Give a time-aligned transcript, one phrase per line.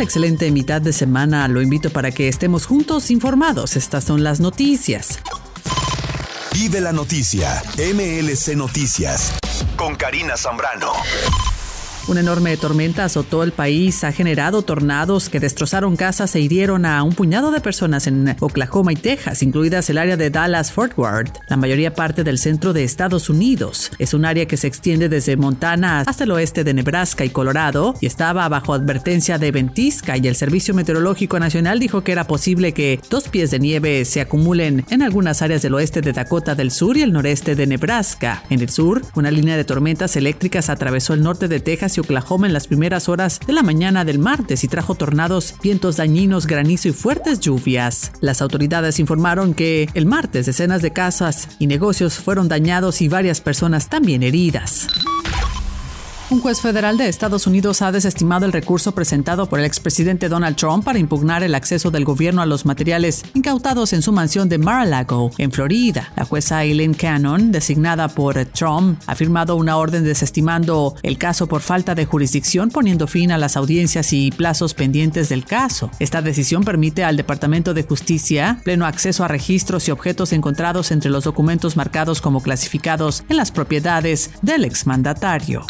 [0.00, 1.48] Excelente mitad de semana.
[1.48, 3.76] Lo invito para que estemos juntos informados.
[3.76, 5.18] Estas son las noticias.
[6.52, 7.62] Vive la noticia.
[7.76, 9.32] MLC Noticias.
[9.76, 10.92] Con Karina Zambrano.
[12.08, 17.02] Una enorme tormenta azotó el país, ha generado tornados que destrozaron casas e hirieron a
[17.02, 21.58] un puñado de personas en Oklahoma y Texas, incluidas el área de Dallas-Fort Worth, la
[21.58, 23.90] mayoría parte del centro de Estados Unidos.
[23.98, 27.94] Es un área que se extiende desde Montana hasta el oeste de Nebraska y Colorado
[28.00, 32.72] y estaba bajo advertencia de ventisca y el Servicio Meteorológico Nacional dijo que era posible
[32.72, 36.70] que dos pies de nieve se acumulen en algunas áreas del oeste de Dakota del
[36.70, 38.44] Sur y el noreste de Nebraska.
[38.48, 42.52] En el sur, una línea de tormentas eléctricas atravesó el norte de Texas Oklahoma en
[42.52, 46.92] las primeras horas de la mañana del martes y trajo tornados, vientos dañinos, granizo y
[46.92, 48.12] fuertes lluvias.
[48.20, 53.40] Las autoridades informaron que el martes decenas de casas y negocios fueron dañados y varias
[53.40, 54.88] personas también heridas.
[56.30, 60.56] Un juez federal de Estados Unidos ha desestimado el recurso presentado por el expresidente Donald
[60.56, 64.58] Trump para impugnar el acceso del gobierno a los materiales incautados en su mansión de
[64.58, 66.12] Mar-a-Lago, en Florida.
[66.16, 71.62] La jueza Eileen Cannon, designada por Trump, ha firmado una orden desestimando el caso por
[71.62, 75.90] falta de jurisdicción, poniendo fin a las audiencias y plazos pendientes del caso.
[75.98, 81.10] Esta decisión permite al Departamento de Justicia pleno acceso a registros y objetos encontrados entre
[81.10, 85.64] los documentos marcados como clasificados en las propiedades del exmandatario.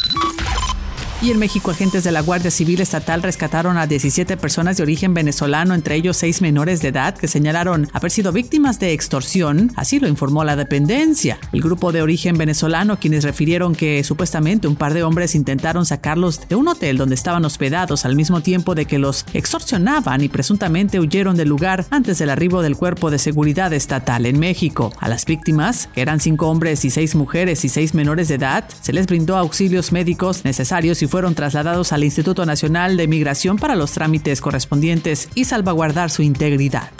[1.21, 5.15] Y en México, agentes de la Guardia Civil Estatal rescataron a 17 personas de origen
[5.15, 9.99] venezolano, entre ellos seis menores de edad, que señalaron haber sido víctimas de extorsión, así
[9.99, 11.41] lo informó la dependencia.
[11.53, 16.49] El grupo de origen venezolano, quienes refirieron que supuestamente un par de hombres intentaron sacarlos
[16.49, 21.00] de un hotel donde estaban hospedados al mismo tiempo de que los extorsionaban y presuntamente
[21.00, 24.93] huyeron del lugar antes del arribo del Cuerpo de Seguridad Estatal en México.
[25.00, 28.69] A las víctimas, que eran cinco hombres y seis mujeres y seis menores de edad,
[28.83, 33.74] se les brindó auxilios médicos necesarios y fueron trasladados al Instituto Nacional de Migración para
[33.74, 36.91] los trámites correspondientes y salvaguardar su integridad.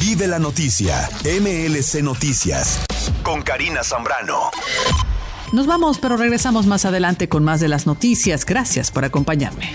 [0.00, 2.80] Vive la noticia, MLC Noticias,
[3.22, 4.50] con Karina Zambrano.
[5.52, 8.44] Nos vamos, pero regresamos más adelante con más de las noticias.
[8.44, 9.74] Gracias por acompañarme.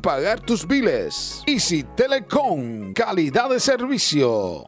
[0.01, 1.43] pagar tus biles.
[1.45, 4.67] Easy Telecom, calidad de servicio.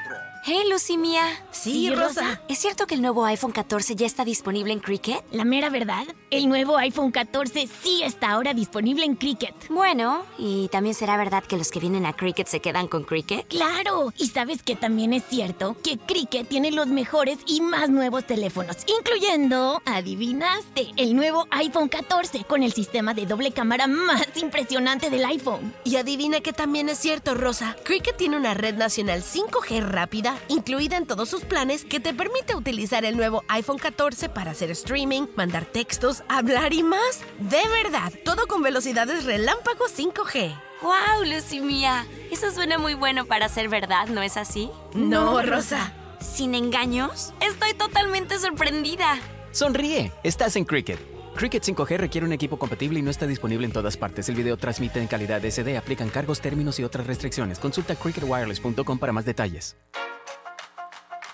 [0.43, 1.21] Hey, Lucy Mía.
[1.51, 2.41] Sí, Rosa.
[2.47, 5.23] ¿Es cierto que el nuevo iPhone 14 ya está disponible en Cricket?
[5.31, 9.53] La mera verdad, el nuevo iPhone 14 sí está ahora disponible en Cricket.
[9.69, 13.47] Bueno, ¿y también será verdad que los que vienen a Cricket se quedan con Cricket?
[13.49, 18.25] Claro, y sabes que también es cierto que Cricket tiene los mejores y más nuevos
[18.25, 25.11] teléfonos, incluyendo, adivinaste, el nuevo iPhone 14 con el sistema de doble cámara más impresionante
[25.11, 25.71] del iPhone.
[25.83, 27.75] Y adivina que también es cierto, Rosa.
[27.83, 32.55] Cricket tiene una red nacional 5G rápida incluida en todos sus planes que te permite
[32.55, 37.21] utilizar el nuevo iPhone 14 para hacer streaming, mandar textos, hablar y más.
[37.39, 40.55] De verdad, todo con velocidades relámpago 5G.
[40.81, 42.05] ¡Wow, Lucy mía!
[42.31, 44.69] Eso suena muy bueno para ser verdad, ¿no es así?
[44.93, 45.93] No, Rosa.
[46.19, 47.33] ¿Sin engaños?
[47.39, 49.19] Estoy totalmente sorprendida.
[49.51, 50.99] Sonríe, estás en Cricket.
[51.35, 54.27] Cricket 5G requiere un equipo compatible y no está disponible en todas partes.
[54.29, 57.59] El video transmite en calidad SD, aplican cargos, términos y otras restricciones.
[57.59, 59.75] Consulta cricketwireless.com para más detalles.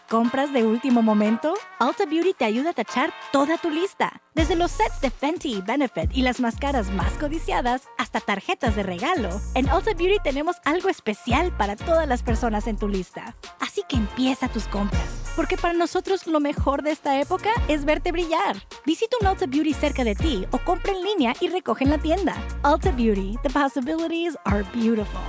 [0.09, 1.53] ¿Compras de último momento?
[1.81, 4.21] Ulta Beauty te ayuda a tachar toda tu lista.
[4.33, 8.83] Desde los sets de Fenty y Benefit y las máscaras más codiciadas hasta tarjetas de
[8.83, 9.29] regalo.
[9.53, 13.35] En Ulta Beauty tenemos algo especial para todas las personas en tu lista.
[13.59, 18.13] Así que empieza tus compras, porque para nosotros lo mejor de esta época es verte
[18.13, 18.55] brillar.
[18.85, 21.97] Visita un Ulta Beauty cerca de ti o compra en línea y recoge en la
[21.97, 22.33] tienda.
[22.63, 25.19] Ulta Beauty, the possibilities are beautiful.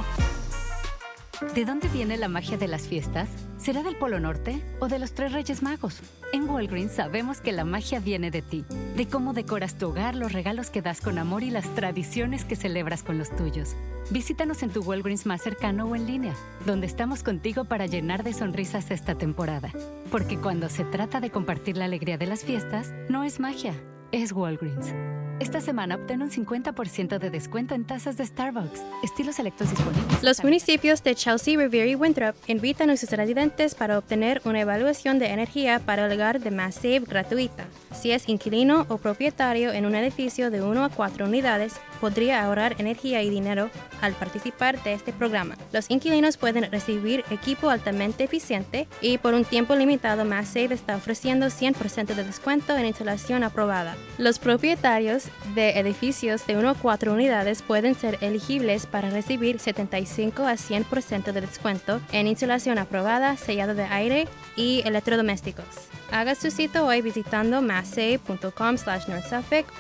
[1.55, 3.29] ¿De dónde viene la magia de las fiestas?
[3.59, 6.01] ¿Será del Polo Norte o de los Tres Reyes Magos?
[6.33, 8.65] En Walgreens sabemos que la magia viene de ti,
[8.97, 12.57] de cómo decoras tu hogar, los regalos que das con amor y las tradiciones que
[12.57, 13.77] celebras con los tuyos.
[14.11, 16.35] Visítanos en tu Walgreens más cercano o en línea,
[16.67, 19.71] donde estamos contigo para llenar de sonrisas esta temporada.
[20.11, 23.75] Porque cuando se trata de compartir la alegría de las fiestas, no es magia,
[24.11, 24.93] es Walgreens.
[25.41, 28.83] Esta semana obtén un 50% de descuento en tazas de Starbucks.
[29.05, 30.21] Estilos selectos disponibles.
[30.21, 35.21] Los municipios de Chelsea, Revere y Winthrop invitan a sus residentes para obtener una evaluación
[35.21, 37.67] de energía para el hogar de MassSave gratuita.
[37.93, 42.77] Si es inquilino o propietario en un edificio de 1 a 4 unidades, podría ahorrar
[42.79, 45.57] energía y dinero al participar de este programa.
[45.73, 51.47] Los inquilinos pueden recibir equipo altamente eficiente y por un tiempo limitado MassSave está ofreciendo
[51.47, 53.97] 100% de descuento en instalación aprobada.
[54.19, 55.25] Los propietarios
[55.55, 61.33] de edificios de 1 a 4 unidades pueden ser elegibles para recibir 75 a 100%
[61.33, 65.65] de descuento en insulación aprobada, sellado de aire y electrodomésticos.
[66.11, 69.05] Haga su cita hoy visitando masssave.com slash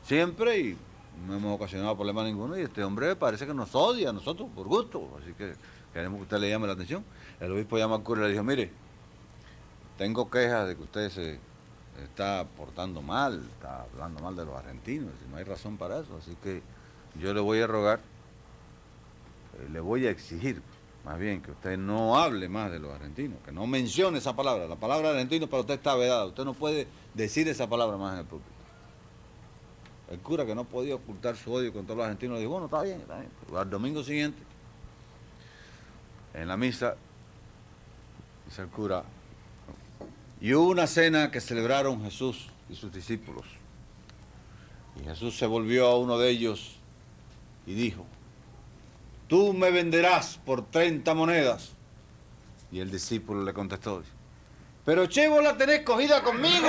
[0.03, 0.79] siempre y
[1.27, 4.67] no hemos ocasionado problema ninguno y este hombre parece que nos odia a nosotros por
[4.67, 5.55] gusto, así que
[5.93, 7.05] queremos que usted le llame la atención.
[7.41, 8.71] El obispo llama al cura y le dijo, mire,
[9.99, 11.39] tengo quejas de que usted se
[12.03, 16.17] está portando mal, está hablando mal de los argentinos, y no hay razón para eso,
[16.17, 16.63] así que
[17.19, 18.01] yo le voy a rogar,
[19.59, 20.63] eh, le voy a exigir
[21.07, 24.67] más bien que usted no hable más de los argentinos, que no mencione esa palabra.
[24.67, 26.27] La palabra argentino para usted está vedada.
[26.27, 28.51] Usted no puede decir esa palabra más en el público.
[30.11, 32.83] El cura que no podía ocultar su odio contra los argentinos le dijo, bueno, está
[32.83, 33.31] bien, está bien.
[33.57, 34.43] Al domingo siguiente,
[36.35, 36.97] en la misa,
[38.47, 39.05] dice el cura,
[40.41, 43.45] y hubo una cena que celebraron Jesús y sus discípulos.
[45.01, 46.77] Y Jesús se volvió a uno de ellos
[47.67, 48.07] y dijo,
[49.29, 51.73] tú me venderás por 30 monedas.
[52.73, 54.03] Y el discípulo le contestó,
[54.85, 56.69] pero che, vos la tenés cogida conmigo.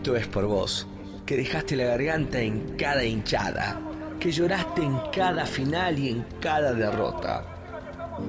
[0.00, 0.86] Esto es por vos,
[1.26, 3.78] que dejaste la garganta en cada hinchada,
[4.18, 7.44] que lloraste en cada final y en cada derrota.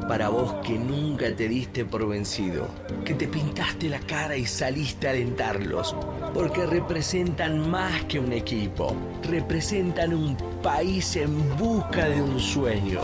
[0.06, 2.68] Para vos que nunca te diste por vencido,
[3.06, 5.96] que te pintaste la cara y saliste a alentarlos,
[6.34, 8.94] porque representan más que un equipo,
[9.30, 13.00] representan un país en busca de un sueño.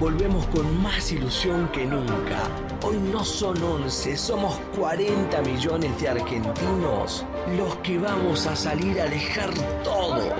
[0.00, 2.48] Volvemos con más ilusión que nunca.
[2.82, 7.26] Hoy no son 11, somos 40 millones de argentinos
[7.58, 9.52] los que vamos a salir a dejar
[9.84, 10.34] todo.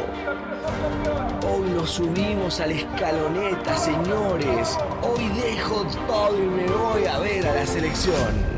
[1.46, 4.78] Hoy nos subimos a la escaloneta, señores.
[5.02, 8.49] Hoy dejo todo y me voy a ver a la selección.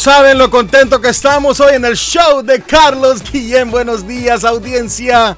[0.00, 3.70] Saben lo contento que estamos hoy en el show de Carlos Guillén.
[3.70, 5.36] Buenos días, audiencia.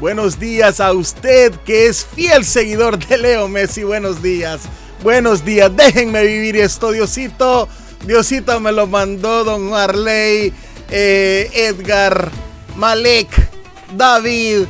[0.00, 3.84] Buenos días a usted que es fiel seguidor de Leo Messi.
[3.84, 4.62] Buenos días.
[5.02, 5.76] Buenos días.
[5.76, 7.68] Déjenme vivir esto, Diosito.
[8.06, 10.54] Diosito me lo mandó Don Marley,
[10.88, 12.30] eh, Edgar,
[12.76, 13.28] Malek,
[13.94, 14.64] David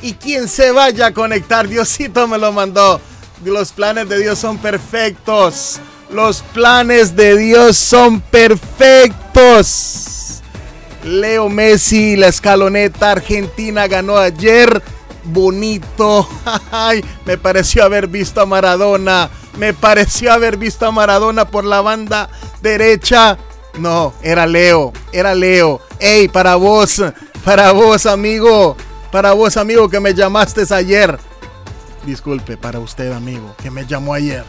[0.00, 1.66] y quien se vaya a conectar.
[1.66, 3.00] Diosito me lo mandó.
[3.44, 5.80] Los planes de Dios son perfectos.
[6.14, 9.64] Los planes de Dios son perfectos.
[11.02, 14.80] Leo Messi, la escaloneta argentina ganó ayer.
[15.24, 16.28] Bonito.
[16.70, 19.28] Ay, me pareció haber visto a Maradona.
[19.58, 22.30] Me pareció haber visto a Maradona por la banda
[22.62, 23.36] derecha.
[23.76, 24.92] No, era Leo.
[25.12, 25.80] Era Leo.
[25.98, 27.02] Ey, para vos.
[27.44, 28.76] Para vos, amigo.
[29.10, 31.18] Para vos, amigo, que me llamaste ayer.
[32.06, 34.44] Disculpe, para usted, amigo, que me llamó ayer.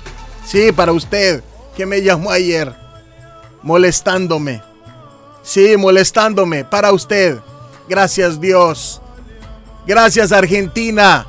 [0.46, 1.42] Sí, para usted,
[1.76, 2.74] que me llamó ayer.
[3.62, 4.62] Molestándome.
[5.44, 6.64] Sí, molestándome.
[6.64, 7.40] Para usted.
[7.88, 9.02] Gracias Dios.
[9.86, 11.28] Gracias Argentina.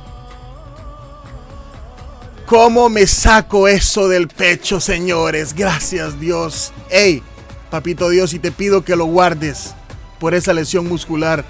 [2.47, 5.53] ¿Cómo me saco eso del pecho, señores?
[5.53, 6.71] Gracias Dios.
[6.89, 7.21] Hey,
[7.69, 9.75] papito Dios, y te pido que lo guardes
[10.19, 11.43] por esa lesión muscular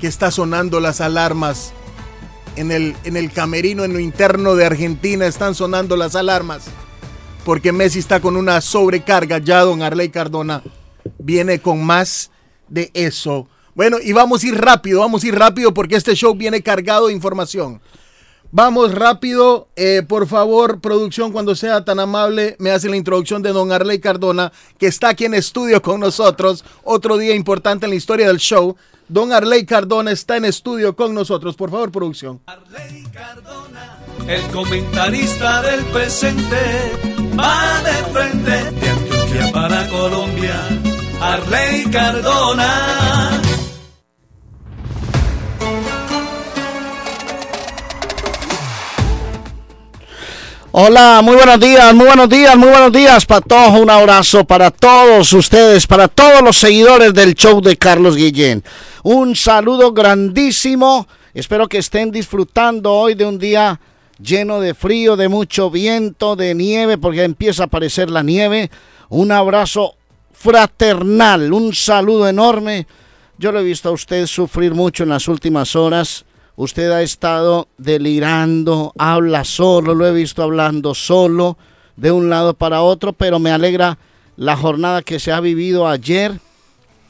[0.00, 1.72] que está sonando las alarmas.
[2.56, 6.64] En el, en el camerino, en lo interno de Argentina, están sonando las alarmas.
[7.44, 9.38] Porque Messi está con una sobrecarga.
[9.38, 10.62] Ya don Arley Cardona
[11.18, 12.30] viene con más
[12.68, 13.48] de eso.
[13.74, 17.08] Bueno, y vamos a ir rápido, vamos a ir rápido porque este show viene cargado
[17.08, 17.80] de información.
[18.56, 23.50] Vamos rápido, eh, por favor, producción, cuando sea tan amable, me hace la introducción de
[23.50, 26.64] don Arley Cardona, que está aquí en estudio con nosotros.
[26.84, 28.76] Otro día importante en la historia del show.
[29.08, 31.56] Don Arley Cardona está en estudio con nosotros.
[31.56, 32.40] Por favor, producción.
[34.26, 36.56] El comentarista del presente
[37.38, 40.54] va de frente de Antioquia para Colombia.
[41.20, 43.42] Arley Cardona.
[50.72, 53.78] Hola, muy buenos días, muy buenos días, muy buenos días, Patojo.
[53.78, 58.64] Un abrazo para todos ustedes, para todos los seguidores del show de Carlos Guillén.
[59.02, 61.06] Un saludo grandísimo.
[61.34, 63.78] Espero que estén disfrutando hoy de un día
[64.18, 68.70] lleno de frío, de mucho viento, de nieve, porque empieza a aparecer la nieve.
[69.08, 69.94] Un abrazo
[70.32, 72.86] fraternal, un saludo enorme.
[73.38, 76.24] Yo lo he visto a usted sufrir mucho en las últimas horas.
[76.56, 81.58] Usted ha estado delirando, habla solo, lo he visto hablando solo,
[81.96, 83.98] de un lado para otro, pero me alegra
[84.36, 86.38] la jornada que se ha vivido ayer.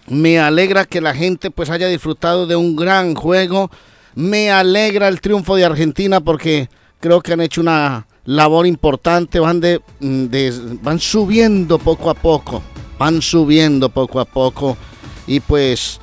[0.07, 3.71] Me alegra que la gente pues haya disfrutado de un gran juego.
[4.15, 6.69] Me alegra el triunfo de Argentina porque
[7.05, 12.63] creo que han hecho una labor importante, van de, de, van subiendo poco a poco,
[12.99, 14.79] van subiendo poco a poco
[15.27, 16.01] y pues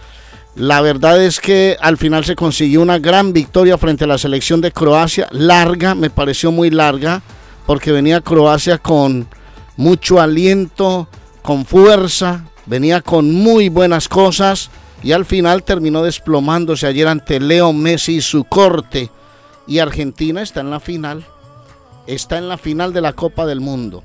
[0.53, 4.61] la verdad es que al final se consiguió una gran victoria frente a la selección
[4.61, 7.23] de Croacia, larga, me pareció muy larga,
[7.65, 9.27] porque venía Croacia con
[9.77, 11.07] mucho aliento,
[11.41, 14.69] con fuerza, venía con muy buenas cosas
[15.01, 19.09] y al final terminó desplomándose ayer ante Leo Messi y su corte.
[19.71, 21.23] Y Argentina está en la final,
[22.05, 24.03] está en la final de la Copa del Mundo.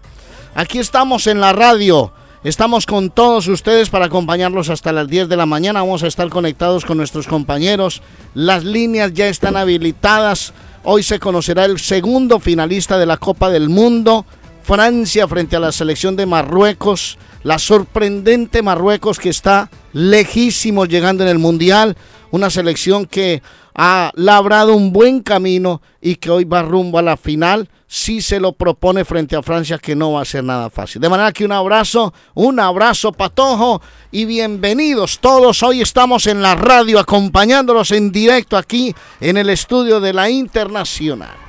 [0.54, 2.12] Aquí estamos en la radio.
[2.44, 5.80] Estamos con todos ustedes para acompañarlos hasta las 10 de la mañana.
[5.80, 8.00] Vamos a estar conectados con nuestros compañeros.
[8.32, 10.52] Las líneas ya están habilitadas.
[10.84, 14.24] Hoy se conocerá el segundo finalista de la Copa del Mundo.
[14.62, 17.18] Francia frente a la selección de Marruecos.
[17.42, 21.96] La sorprendente Marruecos que está lejísimos llegando en el Mundial.
[22.30, 23.42] Una selección que
[23.76, 28.40] ha labrado un buen camino y que hoy va rumbo a la final si se
[28.40, 31.00] lo propone frente a Francia que no va a ser nada fácil.
[31.00, 35.62] De manera que un abrazo, un abrazo patojo y bienvenidos todos.
[35.62, 41.45] Hoy estamos en la radio acompañándolos en directo aquí en el estudio de la Internacional.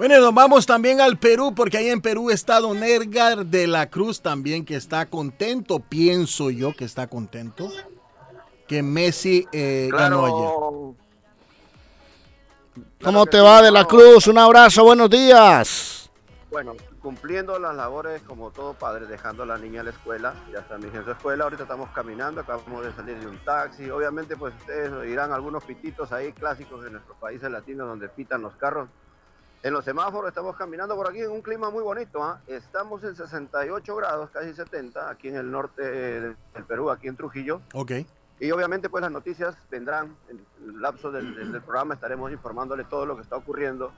[0.00, 3.90] Bueno, nos vamos también al Perú, porque ahí en Perú está Don Edgar de la
[3.90, 7.68] Cruz también, que está contento, pienso yo que está contento.
[8.66, 10.94] que Messi eh, ganó ayer.
[13.04, 14.26] ¿Cómo te va de la Cruz?
[14.26, 16.10] Un abrazo, buenos días.
[16.50, 20.60] Bueno, cumpliendo las labores como todo padre, dejando a la niña a la escuela, ya
[20.60, 23.90] está mi hija en su escuela, ahorita estamos caminando, acabamos de salir de un taxi,
[23.90, 28.56] obviamente pues ustedes oirán algunos pititos ahí clásicos de nuestros países latinos donde pitan los
[28.56, 28.88] carros.
[29.62, 32.40] En los semáforos estamos caminando por aquí en un clima muy bonito, ¿ah?
[32.46, 37.60] estamos en 68 grados, casi 70, aquí en el norte del Perú, aquí en Trujillo.
[37.74, 37.92] Ok.
[38.38, 42.84] Y obviamente pues las noticias vendrán en el lapso del, del- del programa, estaremos informándole
[42.84, 43.92] todo lo que está ocurriendo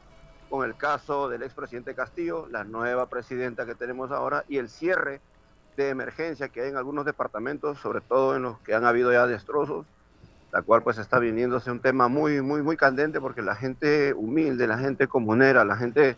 [0.51, 5.20] con el caso del expresidente Castillo, la nueva presidenta que tenemos ahora y el cierre
[5.77, 9.29] de emergencia que hay en algunos departamentos, sobre todo en los que han habido ya
[9.29, 9.87] destrozos,
[10.53, 14.67] la cual pues está viniéndose un tema muy, muy, muy candente porque la gente humilde,
[14.67, 16.17] la gente comunera, la gente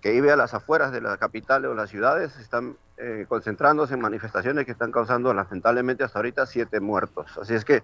[0.00, 4.00] que vive a las afueras de la capital o las ciudades están eh, concentrándose en
[4.00, 7.36] manifestaciones que están causando lamentablemente hasta ahorita siete muertos.
[7.36, 7.82] Así es que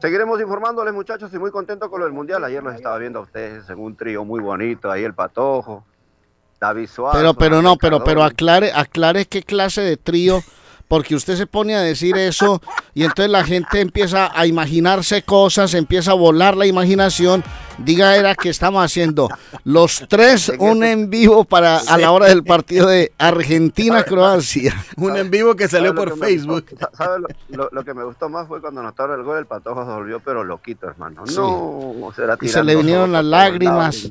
[0.00, 2.44] seguiremos informándoles muchachos y muy contento con lo del Mundial.
[2.44, 5.84] Ayer los estaba viendo a ustedes en un trío muy bonito, ahí el Patojo,
[6.60, 7.18] David Suárez.
[7.18, 10.42] Pero, pero no, pero, pero aclare, aclare qué clase de trío,
[10.88, 12.60] porque usted se pone a decir eso
[12.94, 17.44] y entonces la gente empieza a imaginarse cosas, empieza a volar la imaginación.
[17.78, 19.28] Diga era que estamos haciendo
[19.62, 24.74] los tres un en vivo para a la hora del partido de Argentina-Croacia.
[24.96, 26.66] Un en vivo que salió ¿Sabe lo por Facebook.
[27.50, 30.42] lo, que me gustó más fue cuando anotaron el gol, el Patojo se volvió pero
[30.42, 31.24] loquito, hermano.
[31.26, 31.36] Sí.
[31.36, 34.10] No, se, era Y se le vinieron las lágrimas.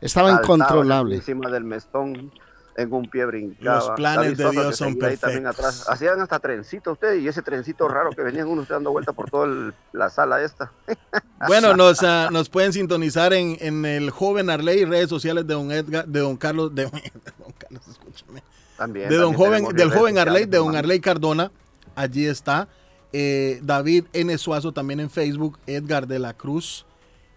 [0.00, 1.16] Estaba incontrolable.
[1.16, 2.30] Encima del mestón,
[2.76, 3.76] en un pie brincaba.
[3.76, 5.44] Los planes de Dios son perfectos.
[5.46, 5.88] atrás.
[5.88, 9.30] Hacían hasta trencito ustedes y ese trencito raro que venían uno usted dando vuelta por
[9.30, 10.72] toda la sala esta.
[11.46, 15.72] Bueno, nos, ah, nos pueden sintonizar en, en el joven Arley, redes sociales de don
[15.72, 16.90] Edgar, de don Carlos, de, de
[17.38, 18.42] don Carlos, escúchame.
[18.76, 20.76] También, de don también joven, del joven Arley, de don.
[20.76, 21.50] Arley Cardona,
[21.94, 22.68] allí está.
[23.14, 24.36] Eh, David N.
[24.36, 26.84] Suazo también en Facebook, Edgar de la Cruz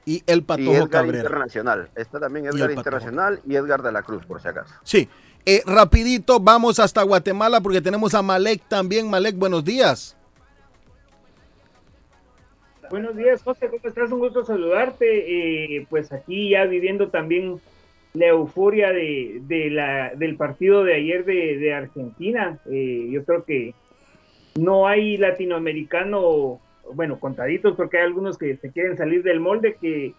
[0.05, 1.17] y el Y Patojo Edgar Cabrera.
[1.19, 1.89] Internacional.
[1.95, 2.79] Está también Y Edgar Patojo.
[2.79, 4.73] Internacional y Edgar de la Cruz, por si acaso.
[4.83, 5.07] Sí.
[5.45, 9.09] Eh, rapidito, vamos hasta Guatemala porque tenemos a Malek también.
[9.09, 10.15] Malek, buenos días.
[12.89, 14.11] Buenos días, José, ¿cómo estás?
[14.11, 15.77] Un gusto saludarte.
[15.77, 17.59] Eh, pues aquí ya viviendo también
[18.13, 22.59] la euforia de, de la, del partido de ayer de, de Argentina.
[22.69, 23.73] Eh, yo creo que
[24.55, 30.13] no hay latinoamericano, bueno, contaditos, porque hay algunos que se quieren salir del molde, que,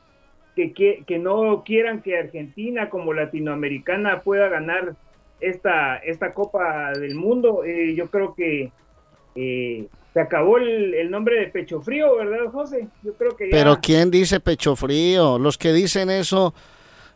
[0.57, 4.97] que, que, que no quieran que Argentina como latinoamericana pueda ganar
[5.41, 7.65] esta, esta Copa del Mundo.
[7.65, 8.71] Eh, yo creo que
[9.35, 12.89] eh, se acabó el, el nombre de Pecho Frío, ¿verdad, José?
[13.03, 13.49] Yo creo que.
[13.51, 15.39] Pero ¿quién dice pecho frío?
[15.39, 16.55] Los que dicen eso...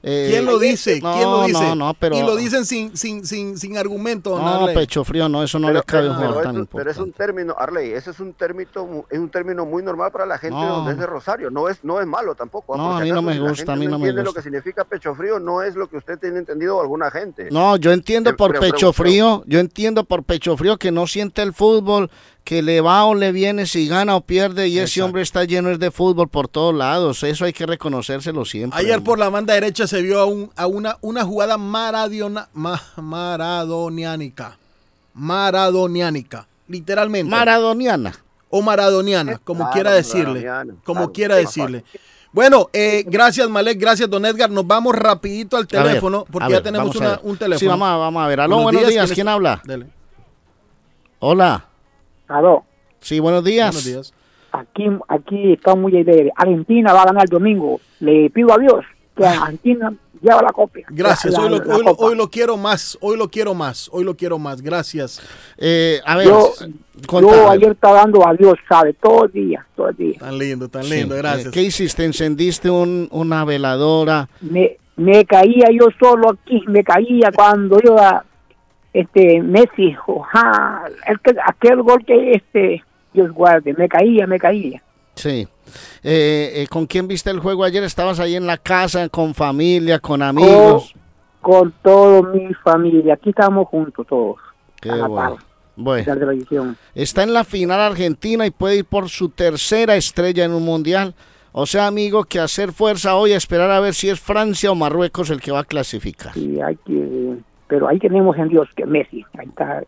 [0.03, 1.01] eh, ¿Quién lo dice?
[1.01, 1.61] No, ¿Quién lo dice?
[1.61, 2.17] No, no, pero...
[2.17, 4.39] Y lo dicen sin, sin, sin, sin argumento.
[4.39, 4.75] No, Arley.
[4.75, 6.67] pecho frío, no, eso no Pero- le cabe a un pero jugador es tan un-
[6.67, 7.03] pero es importante.
[7.03, 10.57] un término, Arley, ese es un término, es un término muy normal para la gente
[10.57, 10.77] No.
[10.77, 11.51] donde es de Rosario.
[11.51, 12.75] No es, no es malo tampoco.
[12.75, 12.77] ¿ah?
[12.79, 14.31] No, a mí no me gusta, a mí no me entiende gusta.
[14.31, 17.49] lo que significa pecho frío, no es lo que usted tiene entendido o alguna gente.
[17.51, 20.91] No, yo entiendo Pero- por pero- pecho pero- frío, yo entiendo por pecho frío que
[20.93, 22.11] no siente el fútbol,
[22.49, 25.77] que le va o le viene si gana o pierde y ese hombre está lleno
[25.77, 28.81] de fútbol por todos lados, eso hay que reconocérselo siempre.
[28.81, 32.81] Ayer por la banda derecha se vio a, un- a una, una jugada maradiona, ma-
[32.97, 34.57] maradoniánica.
[35.13, 36.47] Maradoniánica.
[36.69, 37.31] Literalmente.
[37.31, 38.15] Maradoniana.
[38.49, 40.41] O maradoniana, como Claro, quiera decirle.
[40.41, 41.85] maradoniana, Como claro, quiera decirle.
[42.33, 44.51] Bueno, eh, gracias Malek, gracias Don Edgar.
[44.51, 47.59] Nos vamos rapidito al ver, teléfono, porque ya tenemos una- un teléfono.
[47.59, 48.41] Sí, vamos a, vamos a ver.
[48.41, 49.61] Aló, buenos, días, ¿quién, es- habla?
[49.65, 49.87] Dele.
[51.19, 51.68] Hola.
[52.29, 52.65] Aló.
[53.01, 53.69] Sí, buenos días.
[53.69, 54.15] Buenos días.
[54.53, 56.31] Aquí, aquí está muy alegre.
[56.37, 57.81] Argentina va a ganar el domingo.
[58.01, 58.85] Le pido a Dios
[59.17, 60.87] que Argentina lleva la copia.
[60.91, 62.05] Gracias, La- hoy, lo, la hoy, lo, copa.
[62.07, 65.21] hoy lo quiero más, hoy lo quiero más, hoy lo quiero más, gracias.
[65.57, 66.53] Eh, a Yo,
[67.21, 68.95] yo ayer estaba dando a Dios, ¿sabe?
[68.95, 70.19] Todo el día, todo el día.
[70.19, 71.47] Tan lindo, tan Sí, lindo, gracias.
[71.47, 72.05] eh, ¿Qué hiciste?
[72.05, 74.29] ¿Encendiste un- una veladora?
[74.41, 78.25] Me, me caía yo solo aquí, me caía cuando iba
[78.93, 84.83] este Messi, oja, el que- aquel gol que este Dios guarde, me caía, me caía.
[85.15, 85.49] Sí.
[86.03, 87.83] Eh, eh, ¿Con quién viste el juego ayer?
[87.83, 90.95] ¿Estabas ahí en la casa, con familia, con amigos?
[91.41, 94.37] Con toda mi familia, aquí estamos juntos todos.
[94.81, 95.39] Qué bueno.
[95.81, 96.13] Bueno,
[96.95, 101.15] está en la final Argentina y puede ir por su tercera estrella en un mundial.
[101.53, 105.31] O sea, amigo, que hacer fuerza hoy esperar a ver si es Francia o Marruecos
[105.31, 106.37] el que va a clasificar.
[106.37, 107.37] Y hay que,
[107.69, 109.85] pero ahí tenemos en Dios que Messi, ahí está.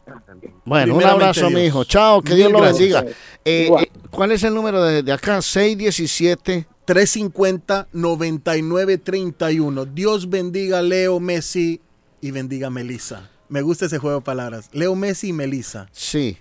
[0.65, 1.85] Bueno, un abrazo, mi hijo.
[1.85, 3.05] Chao, que Dios lo bendiga.
[3.45, 5.41] Eh, eh, ¿Cuál es el número de, de acá?
[5.41, 6.67] 617.
[6.85, 9.85] 350 9931.
[9.87, 11.81] Dios bendiga a Leo Messi
[12.21, 13.31] y bendiga a Melissa.
[13.49, 14.69] Me gusta ese juego de palabras.
[14.73, 15.89] Leo Messi y Melissa.
[15.93, 16.37] Sí.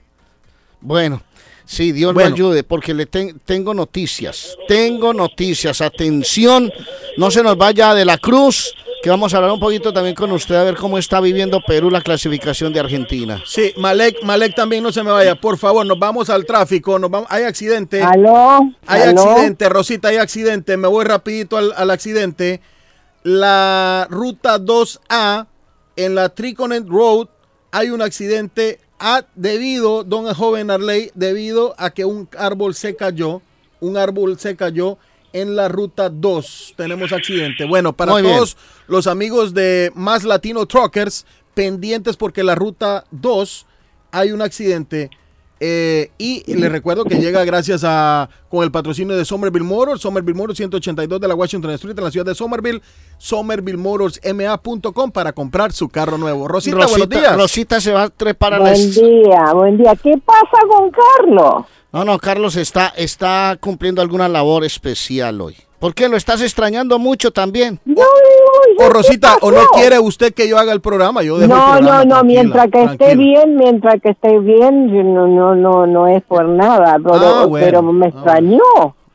[0.82, 1.22] Bueno,
[1.72, 2.30] Sí, Dios Bueno.
[2.32, 4.58] lo ayude, porque le ten- tengo noticias.
[4.68, 5.82] Tengo noticias.
[5.82, 6.74] Atención,
[7.16, 10.32] no se nos vaya de la cruz, que vamos a hablar un poquito también con
[10.32, 13.40] usted a ver cómo está viviendo Perú la clasificación de Argentina.
[13.46, 17.12] Sí, Malek, Malek también no se me vaya, por favor, nos vamos al tráfico, nos
[17.12, 18.02] vamos, hay accidente.
[18.02, 18.72] ¿Aló?
[18.88, 19.22] Hay ¿Aló?
[19.22, 22.62] accidente, Rosita, hay accidente, me voy rapidito al, al accidente.
[23.24, 25.46] La ruta 2A
[25.96, 27.28] en la Triconet Road
[27.72, 33.42] hay un accidente a, debido, don joven Arley, debido a que un árbol se cayó,
[33.80, 34.98] un árbol se cayó
[35.34, 36.74] en la ruta 2.
[36.78, 37.66] Tenemos accidente.
[37.66, 38.36] Bueno, para Muy bien.
[38.36, 38.58] todos
[38.88, 43.66] los amigos de Más Latino Truckers, pendientes porque la ruta 2
[44.12, 45.10] hay un accidente.
[45.60, 50.38] Eh, y les recuerdo que llega gracias a con el patrocinio de Somerville Motors, Somerville
[50.38, 52.82] Motors 182 de la Washington Street en la ciudad de Somerville,
[53.18, 56.48] somervillemotorsma.com para comprar su carro nuevo.
[56.48, 57.36] Rosita, buenos días.
[57.36, 58.72] Rosita se va a trepar a la...
[58.72, 59.96] Buen día, buen día.
[60.02, 61.66] ¿Qué pasa con Carlos?
[61.92, 65.58] No, no, Carlos está, está cumpliendo alguna labor especial hoy.
[65.80, 66.10] ¿Por qué?
[66.10, 67.80] ¿Lo estás extrañando mucho también?
[68.78, 71.66] O Rosita, o no quiere usted que yo haga el programa, yo dejo el No,
[71.78, 75.88] programa, no, no, mientras que esté bien, mientras que esté bien, yo no, no, no,
[75.88, 78.60] no es por nada, pero, Ah, bueno, pero me extrañó.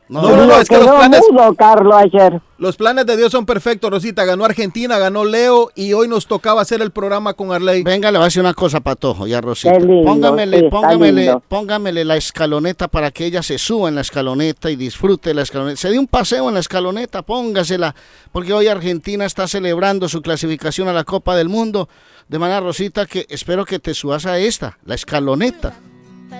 [0.07, 2.39] No, no, no, es que los planes, mudo, Carlos, ayer.
[2.59, 4.23] los planes de Dios son perfectos, Rosita.
[4.23, 7.81] Ganó Argentina, ganó Leo y hoy nos tocaba hacer el programa con Arley.
[7.81, 9.73] Venga, le voy a decir una cosa, Patojo, ya Rosita.
[9.73, 11.43] Qué lindo, póngamele, sí, póngamele, lindo.
[11.47, 15.77] póngamele la escaloneta para que ella se suba en la escaloneta y disfrute la escaloneta.
[15.77, 17.95] Se dio un paseo en la escaloneta, póngasela,
[18.31, 21.89] porque hoy Argentina está celebrando su clasificación a la Copa del Mundo.
[22.27, 25.73] De manera, Rosita, que espero que te subas a esta, la escaloneta.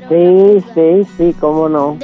[0.10, 1.98] Sí, sí, sí, cómo no.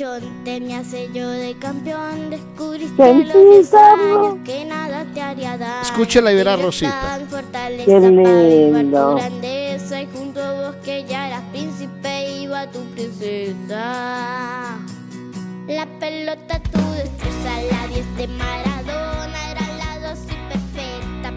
[0.00, 4.32] Eras un pichón, tenía sello de campeón, descubriste los 10 Carlos.
[4.34, 5.82] años que nada te haría daño.
[5.82, 7.00] Escúchela y verá, Rosita.
[7.02, 9.10] tan fortaleza Qué lindo.
[9.10, 14.78] tu grandeza y junto a vos que ya eras príncipe iba tu princesa.
[15.68, 21.32] La pelota tu destreza, la 10 de Maradona era la dosis perfecta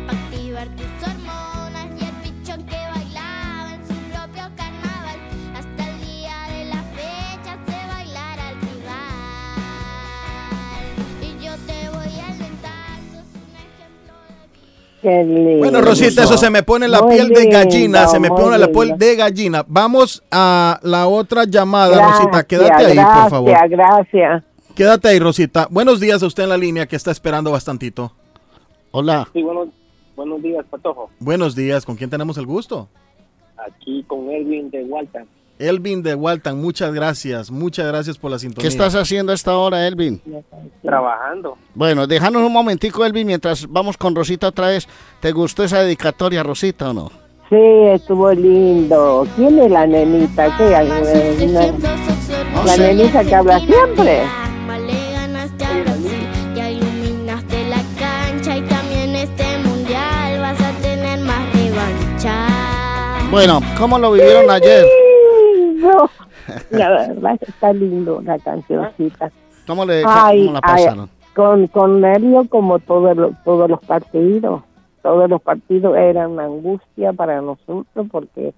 [15.04, 15.58] Qué lindo.
[15.58, 18.70] Bueno, Rosita, eso se me pone la Muy piel de gallina, se me pone la
[18.70, 19.66] piel de gallina.
[19.68, 22.44] Vamos a la otra llamada, Gracias, Rosita.
[22.48, 23.50] Quédate ahí, por favor.
[23.50, 24.44] Gracias, gracias.
[24.74, 25.68] Quédate ahí, Rosita.
[25.70, 28.14] Buenos días a usted en la línea que está esperando bastantito.
[28.92, 29.28] Hola.
[29.34, 29.68] Sí, buenos,
[30.16, 31.10] buenos días, Patojo.
[31.20, 32.88] Buenos días, ¿con quién tenemos el gusto?
[33.58, 35.26] Aquí con Edwin de Walter.
[35.60, 38.64] Elvin de Walton, muchas gracias, muchas gracias por la sintonía.
[38.64, 40.22] ¿Qué estás haciendo a esta hora, Elvin?
[40.82, 41.58] Trabajando.
[41.76, 44.88] Bueno, déjanos un momentico, Elvin, mientras vamos con Rosita otra vez.
[45.22, 47.12] ¿Te gustó esa dedicatoria, Rosita, o no?
[47.50, 47.56] Sí,
[47.94, 49.28] estuvo lindo.
[49.36, 50.58] ¿Quién es la nenita?
[50.58, 50.64] ¿Qué?
[51.46, 54.24] Una- la nenita que habla siempre.
[54.88, 61.20] Le ganaste a Brasil, ya iluminaste la cancha y también este mundial vas a tener
[61.20, 62.48] más revancha.
[63.30, 64.86] Bueno, ¿cómo lo vivieron ayer?
[66.72, 69.32] La verdad está lindo la cancioncita.
[69.68, 71.10] ¿Cómo, le, Ay, cómo la ay, pasaron?
[71.36, 74.64] con, con nervio como todos los, todos los partidos.
[75.02, 78.54] Todos los partidos eran una angustia para nosotros porque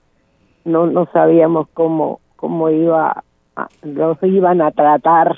[0.63, 3.23] no, no sabíamos cómo, cómo iba
[3.55, 5.35] a- los iban a tratar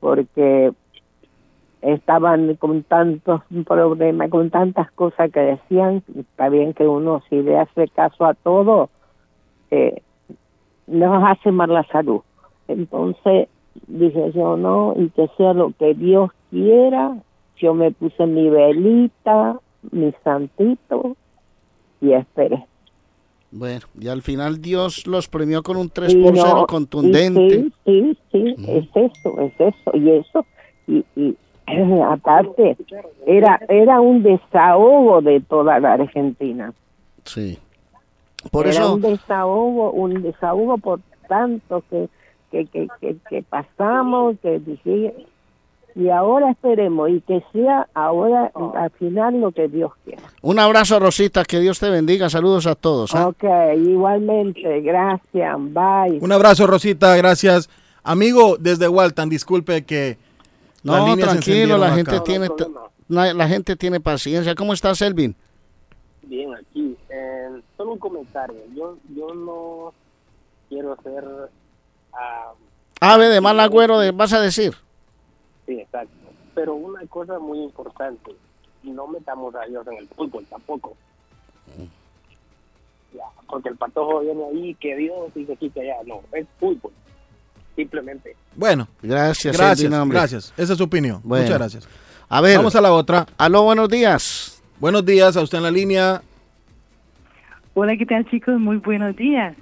[0.00, 0.72] porque
[1.82, 7.58] estaban con tantos problemas, con tantas cosas que decían, está bien que uno si le
[7.58, 8.90] hace caso a todo,
[9.70, 10.02] eh,
[10.90, 12.20] nos hace mal la salud.
[12.68, 13.48] Entonces
[13.86, 17.16] dije yo no, y que sea lo que Dios quiera,
[17.56, 19.58] yo me puse mi velita,
[19.90, 21.16] mi santito,
[22.00, 22.64] y esperé.
[23.52, 26.66] Bueno, y al final Dios los premió con un 3 Y por no, 0 y
[26.70, 27.50] contundente.
[27.50, 30.46] Sí, sí, sí, es eso, es eso, y eso,
[30.86, 31.36] y, y
[31.66, 32.76] eh, aparte,
[33.26, 36.72] era, era un desahogo de toda la Argentina.
[37.24, 37.58] Sí.
[38.50, 42.08] Por era eso, un desahogo, un desahogo por tanto que,
[42.50, 45.14] que, que, que, que pasamos, que dije,
[45.94, 50.22] y ahora esperemos, y que sea ahora al final lo que Dios quiera.
[50.40, 52.30] un abrazo, Rosita, que Dios te bendiga.
[52.30, 53.14] Saludos a todos.
[53.14, 53.28] ¿ah?
[53.28, 53.44] Ok,
[53.76, 56.18] igualmente, gracias, bye.
[56.20, 57.68] Un abrazo, Rosita, gracias.
[58.02, 60.16] Amigo, desde Walton, disculpe que
[60.82, 62.24] las No, tranquilo, la gente acá.
[62.24, 62.48] tiene
[63.08, 64.54] la, la gente tiene paciencia.
[64.54, 65.34] ¿Cómo estás, Elvin?
[66.30, 66.96] Bien, aquí.
[67.08, 68.56] Eh, solo un comentario.
[68.72, 69.92] Yo, yo no
[70.68, 71.24] quiero ser...
[72.12, 72.52] ah,
[73.00, 74.74] Ave de mal agüero, de, vas a decir.
[75.66, 76.14] sí, exacto.
[76.54, 78.32] Pero una cosa muy importante.
[78.84, 80.96] No metamos a Dios en el fútbol tampoco.
[83.12, 85.96] Ya, porque el patojo viene ahí, que Dios dice aquí, que allá.
[86.06, 86.92] No, es fútbol.
[87.74, 88.36] Simplemente.
[88.54, 90.54] Bueno, Gracias, gracias, gracias.
[90.56, 91.20] Esa es su opinión.
[91.24, 91.44] Bueno.
[91.44, 91.88] Muchas gracias.
[92.28, 92.56] A ver.
[92.58, 93.26] Vamos a la otra.
[93.36, 94.59] Aló, buenos días.
[94.80, 96.22] Buenos días, a usted en la línea.
[97.74, 98.58] Hola, ¿qué tal chicos?
[98.58, 99.54] Muy buenos días.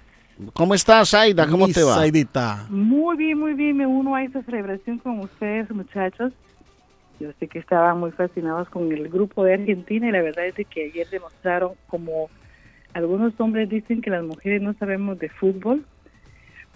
[0.52, 1.44] ¿Cómo estás, Aida?
[1.48, 1.96] ¿Cómo Mi te va?
[1.96, 2.66] Saidita.
[2.70, 3.76] Muy bien, muy bien.
[3.76, 6.32] Me uno a esta celebración con ustedes, muchachos.
[7.18, 10.54] Yo sé que estaban muy fascinados con el grupo de Argentina y la verdad es
[10.54, 12.30] de que ayer demostraron como
[12.94, 15.84] algunos hombres dicen que las mujeres no sabemos de fútbol.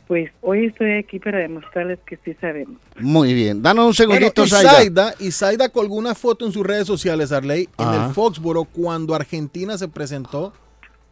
[0.09, 2.77] Pues hoy estoy aquí para demostrarles que sí sabemos.
[3.01, 3.63] Muy bien.
[3.63, 4.71] Danos un Bueno, segundito, y Zaida.
[4.73, 8.07] Zaida, y Zaida colgó una foto en sus redes sociales, Arley, en Ajá.
[8.09, 10.53] el Foxboro cuando Argentina se presentó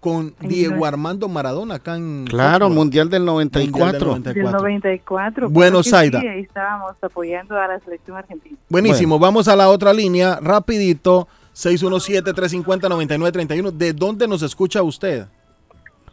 [0.01, 2.75] con Diego Armando Maradona acá en Claro, Foxboro.
[2.75, 4.13] Mundial del 94.
[4.13, 5.51] Mundial del Del 94.
[5.51, 6.21] Bueno, Zaida.
[6.21, 8.57] Sí, ahí estábamos apoyando a la selección argentina.
[8.69, 13.71] Buenísimo, vamos a la otra línea, rapidito, 617-350-9931.
[13.73, 15.27] ¿De dónde nos escucha usted?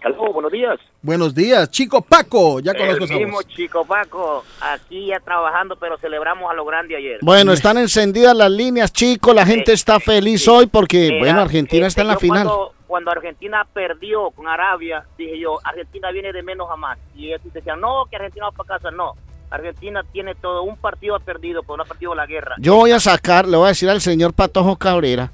[0.07, 0.79] Aló, buenos días.
[1.01, 6.49] Buenos días, Chico Paco, ya conozco El mismo chico Paco, aquí ya trabajando, pero celebramos
[6.49, 7.19] a lo grande ayer.
[7.21, 9.35] Bueno, están encendidas las líneas, chicos.
[9.35, 12.47] La gente está feliz hoy porque, bueno, Argentina este, está en la yo final.
[12.47, 16.97] Cuando, cuando Argentina perdió con Arabia, dije yo, Argentina viene de menos a más.
[17.13, 18.91] Y ellos decían, no, que Argentina va para casa.
[18.91, 19.11] No,
[19.49, 22.55] Argentina tiene todo, un partido ha perdido, pero no ha perdido la guerra.
[22.59, 25.31] Yo voy a sacar, le voy a decir al señor Patojo Cabrera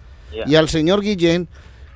[0.48, 1.48] y al señor Guillén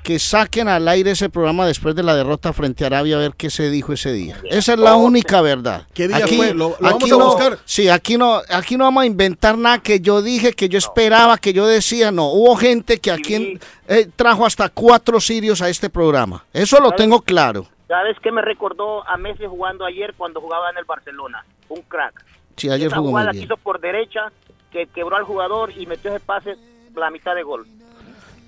[0.08, 3.34] que saquen al aire ese programa después de la derrota frente a Arabia a ver
[3.36, 4.38] qué se dijo ese día.
[4.46, 5.86] Esa es la única verdad.
[5.94, 6.54] ¿Qué día fue?
[6.54, 7.60] Lo- lo vamos a no- buscar.
[7.66, 11.38] Sí, aquí no, aquí no vamos a inventar nada que yo dije, que yo esperaba,
[11.38, 12.10] que yo decía.
[12.10, 16.46] No, hubo gente que aquí eh, trajo hasta cuatro sirios a este programa.
[16.54, 17.68] Eso lo tengo claro.
[17.90, 21.44] ¿Sabes qué me recordó a Messi jugando ayer cuando jugaba en el Barcelona?
[21.68, 22.24] Un crack.
[22.56, 23.42] Sí, ayer Esa jugó muy jugada bien.
[23.42, 24.32] que hizo por derecha,
[24.72, 26.56] que quebró al jugador y metió ese pase
[26.96, 27.68] la mitad de gol.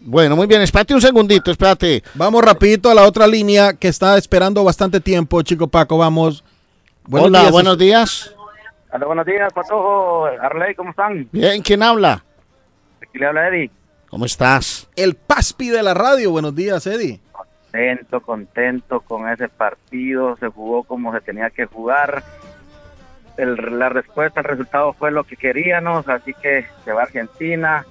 [0.02, 2.04] Bueno, muy bien, espérate un segundito, espérate.
[2.16, 6.44] Vamos rapidito a la otra línea que está esperando bastante tiempo, Chico Paco, vamos.
[7.12, 8.34] Hola, buenos días.
[8.92, 11.28] Hola, buenos días, Patojo, Arley, ¿cómo están?
[11.32, 12.24] Bien, ¿quién habla?
[13.02, 13.72] Aquí le habla Eddie.
[14.10, 14.88] ¿Cómo estás?
[14.96, 17.20] El Paspi de la radio, buenos días, Eddie.
[17.32, 22.24] Contento, contento con ese partido, se jugó como se tenía que jugar.
[23.38, 27.86] El- la respuesta, el resultado fue lo que queríamos, así que se va Argentina,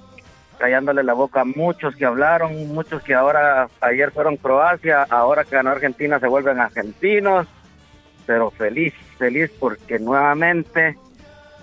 [0.59, 5.55] callándole la boca a muchos que hablaron, muchos que ahora, ayer fueron Croacia, ahora que
[5.55, 7.47] ganó Argentina se vuelven argentinos,
[8.25, 10.97] pero feliz, feliz porque nuevamente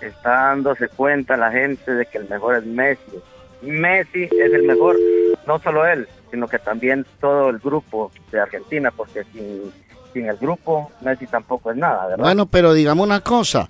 [0.00, 3.22] está dándose cuenta la gente de que el mejor es Messi.
[3.62, 4.96] Messi es el mejor,
[5.46, 9.72] no solo él, sino que también todo el grupo de Argentina, porque sin,
[10.12, 12.24] sin el grupo Messi tampoco es nada, ¿verdad?
[12.24, 13.68] Bueno, pero digamos una cosa,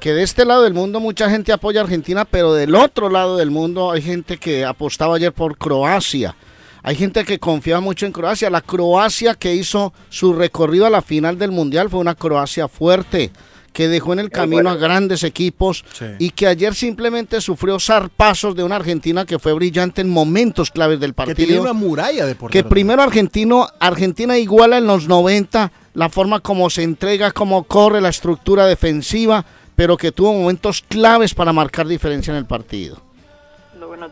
[0.00, 3.36] que de este lado del mundo mucha gente apoya a Argentina, pero del otro lado
[3.36, 6.34] del mundo hay gente que apostaba ayer por Croacia.
[6.82, 8.50] Hay gente que confiaba mucho en Croacia.
[8.50, 13.32] La Croacia que hizo su recorrido a la final del Mundial fue una Croacia fuerte,
[13.72, 15.84] que dejó en el camino a grandes equipos
[16.18, 20.98] y que ayer simplemente sufrió zarpazos de una Argentina que fue brillante en momentos claves
[21.00, 25.70] del Que partido tiene una muralla de que primero argentino, Argentina iguala en los 90
[25.94, 29.44] la forma como se entrega, como corre, la estructura defensiva,
[29.78, 33.00] pero que tuvo momentos claves para marcar diferencia en el partido.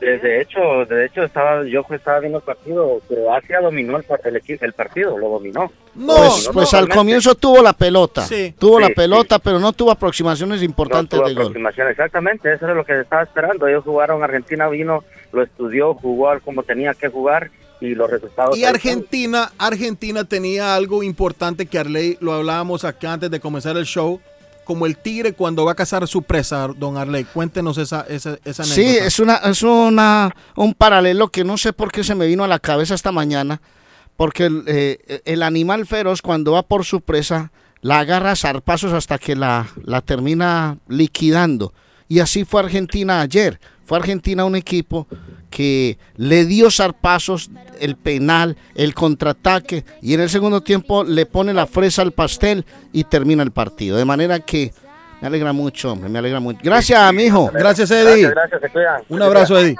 [0.01, 4.73] De, hecho, de hecho estaba yo estaba viendo el partido, Croacia dominó el, el, el
[4.75, 5.73] partido, lo dominó.
[5.93, 8.55] pues Lo dominó pues al comienzo tuvo la pelota, Sí.
[8.57, 11.43] tuvo la Sí, pelota, pero no tuvo aproximaciones No importantes tuvo de gol.
[11.47, 13.67] aproximación, exactamente, eso era lo que se estaba esperando.
[13.67, 15.03] Ellos jugaron, Argentina vino,
[15.33, 17.51] lo estudió, jugó como tenía que jugar
[17.81, 18.57] y los resultados.
[18.57, 18.65] Y.
[18.65, 24.21] Argentina, Argentina tenía algo importante que Arley, lo hablábamos acá antes de comenzar el show,
[24.67, 27.25] como el tigre cuando va a cazar su presa, don Arley.
[27.25, 31.93] Cuéntenos esa, esa, esa Sí, es una es una un paralelo que no sé por
[31.93, 33.63] qué se me vino a la cabeza esta mañana,
[34.17, 38.93] porque el, eh, el animal feroz cuando va por su presa la agarra a zarpazos
[38.93, 41.73] hasta que la, la termina liquidando.
[42.09, 43.61] Y así fue Argentina ayer.
[43.85, 45.07] Fue Argentina un equipo
[45.57, 47.49] que le dio zarpazos,
[47.81, 52.67] el penal, el contraataque, y en el segundo tiempo le pone la fresa al pastel
[52.93, 53.97] y termina el partido.
[53.97, 54.71] De manera que
[55.23, 56.59] me alegra mucho, hombre, me alegra mucho.
[56.63, 57.51] Gracias, amigo.
[57.55, 58.29] Gracias, Eddie.
[58.29, 59.03] Gracias, gracias.
[59.09, 59.77] Un abrazo, Eddie.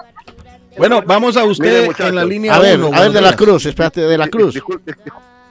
[0.79, 3.37] Bueno, vamos a usted en la línea A ver, uno, a ver, de la.
[3.37, 4.59] Cruz, espérate, de la Cruz.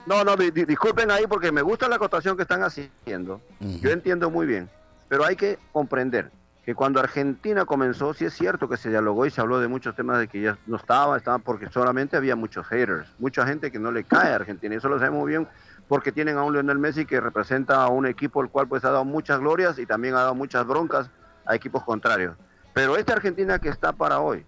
[0.06, 3.40] No, no, di- di- disculpen ahí porque me gusta la acotación que están haciendo.
[3.60, 4.68] Yo entiendo muy bien,
[5.08, 6.32] pero hay que comprender
[6.66, 9.94] que cuando Argentina comenzó, sí es cierto que se dialogó y se habló de muchos
[9.94, 13.78] temas de que ya no estaba, estaba porque solamente había muchos haters, mucha gente que
[13.78, 14.74] no le cae a Argentina.
[14.74, 15.46] Y eso lo sabemos bien
[15.86, 18.90] porque tienen a un Lionel Messi que representa a un equipo el cual pues ha
[18.90, 21.08] dado muchas glorias y también ha dado muchas broncas
[21.44, 22.34] a equipos contrarios.
[22.74, 24.44] Pero esta Argentina que está para hoy,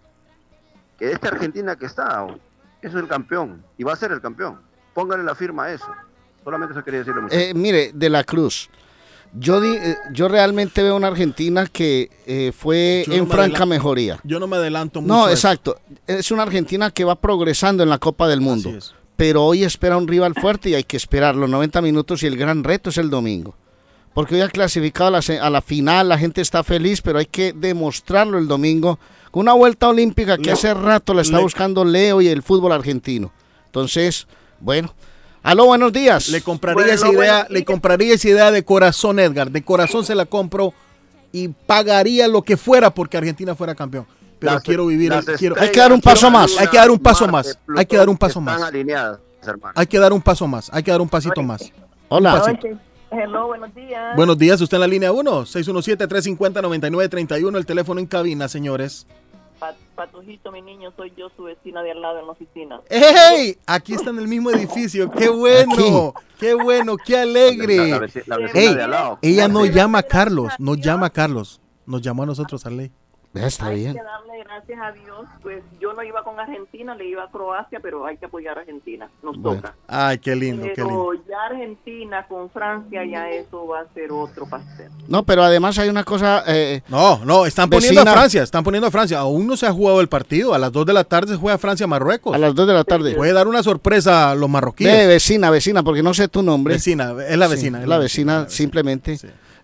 [0.98, 2.42] que esta Argentina que está hoy,
[2.82, 4.58] es el campeón y va a ser el campeón.
[4.92, 5.86] póngale la firma a eso.
[6.42, 7.32] Solamente eso quería muchachos.
[7.32, 8.68] Eh, mire, de la Cruz.
[9.34, 14.18] Yo, di- eh, yo realmente veo una Argentina que eh, fue Yo en franca mejoría.
[14.24, 15.12] Yo no me adelanto mucho.
[15.12, 15.78] No, exacto.
[16.06, 18.70] Es una Argentina que va progresando en la Copa del Mundo.
[19.16, 22.36] Pero hoy espera un rival fuerte y hay que esperar los 90 minutos y el
[22.36, 23.54] gran reto es el domingo.
[24.14, 27.26] Porque hoy ha clasificado a la, a la final, la gente está feliz, pero hay
[27.26, 28.98] que demostrarlo el domingo
[29.30, 33.32] con una vuelta olímpica que hace rato la está buscando Leo y el fútbol argentino.
[33.66, 34.26] Entonces,
[34.60, 34.94] bueno.
[35.42, 36.28] Aló, buenos días.
[36.28, 39.50] Le compraría esa idea, le compraría esa idea de corazón, Edgar.
[39.50, 40.74] De corazón se la compro
[41.32, 44.06] y pagaría lo que fuera porque Argentina fuera campeón.
[44.38, 45.12] Pero Las- quiero vivir.
[45.38, 46.56] quiero- Hay que dar un paso más.
[46.58, 47.58] Hay que dar un paso más.
[47.76, 48.62] Hay que dar un paso están más.
[48.62, 49.18] alineadas.
[49.74, 50.70] Hay que dar un paso más.
[50.72, 51.72] Hay que dar un pasito más.
[52.08, 52.40] Hola.
[52.40, 52.68] Pasito.
[53.10, 54.14] Hello, buenos días.
[54.16, 59.06] Buenos días, usted en la línea 1, 617-350-9931, el teléfono en cabina, señores.
[59.58, 62.80] Pa- Patujito, mi niño, soy yo, su vecina de al lado en la oficina.
[62.88, 63.56] ¡Ey!
[63.66, 67.76] Aquí está en el mismo edificio, qué bueno, qué bueno, qué alegre.
[67.76, 69.18] La- la veci- la vecina Ey, de al lado.
[69.22, 72.92] ella no llama a Carlos, no llama a Carlos, nos llamó a nosotros a ley.
[73.34, 73.92] Está hay bien.
[73.94, 75.26] que darle gracias a Dios.
[75.42, 78.62] Pues yo no iba con Argentina, le iba a Croacia, pero hay que apoyar a
[78.62, 79.08] Argentina.
[79.22, 79.60] Nos Bueno.
[79.60, 79.74] toca.
[79.86, 81.08] Ay, qué lindo, qué lindo.
[81.14, 84.90] Pero ya Argentina con Francia, ya eso va a ser otro pastel.
[85.06, 86.42] No, pero además hay una cosa.
[86.48, 88.10] eh, No, no, están poniendo Vecina.
[88.12, 89.18] a Francia, están poniendo a Francia.
[89.20, 90.54] Aún no se ha jugado el partido.
[90.54, 92.34] A las 2 de la tarde se juega Francia-Marruecos.
[92.34, 93.14] A las 2 de la tarde.
[93.14, 94.90] Puede dar una sorpresa a los marroquíes.
[94.92, 96.74] Ve, vecina, vecina, porque no sé tu nombre.
[96.74, 97.82] Vecina, es la Sí, vecina.
[97.82, 99.16] es la vecina, simplemente.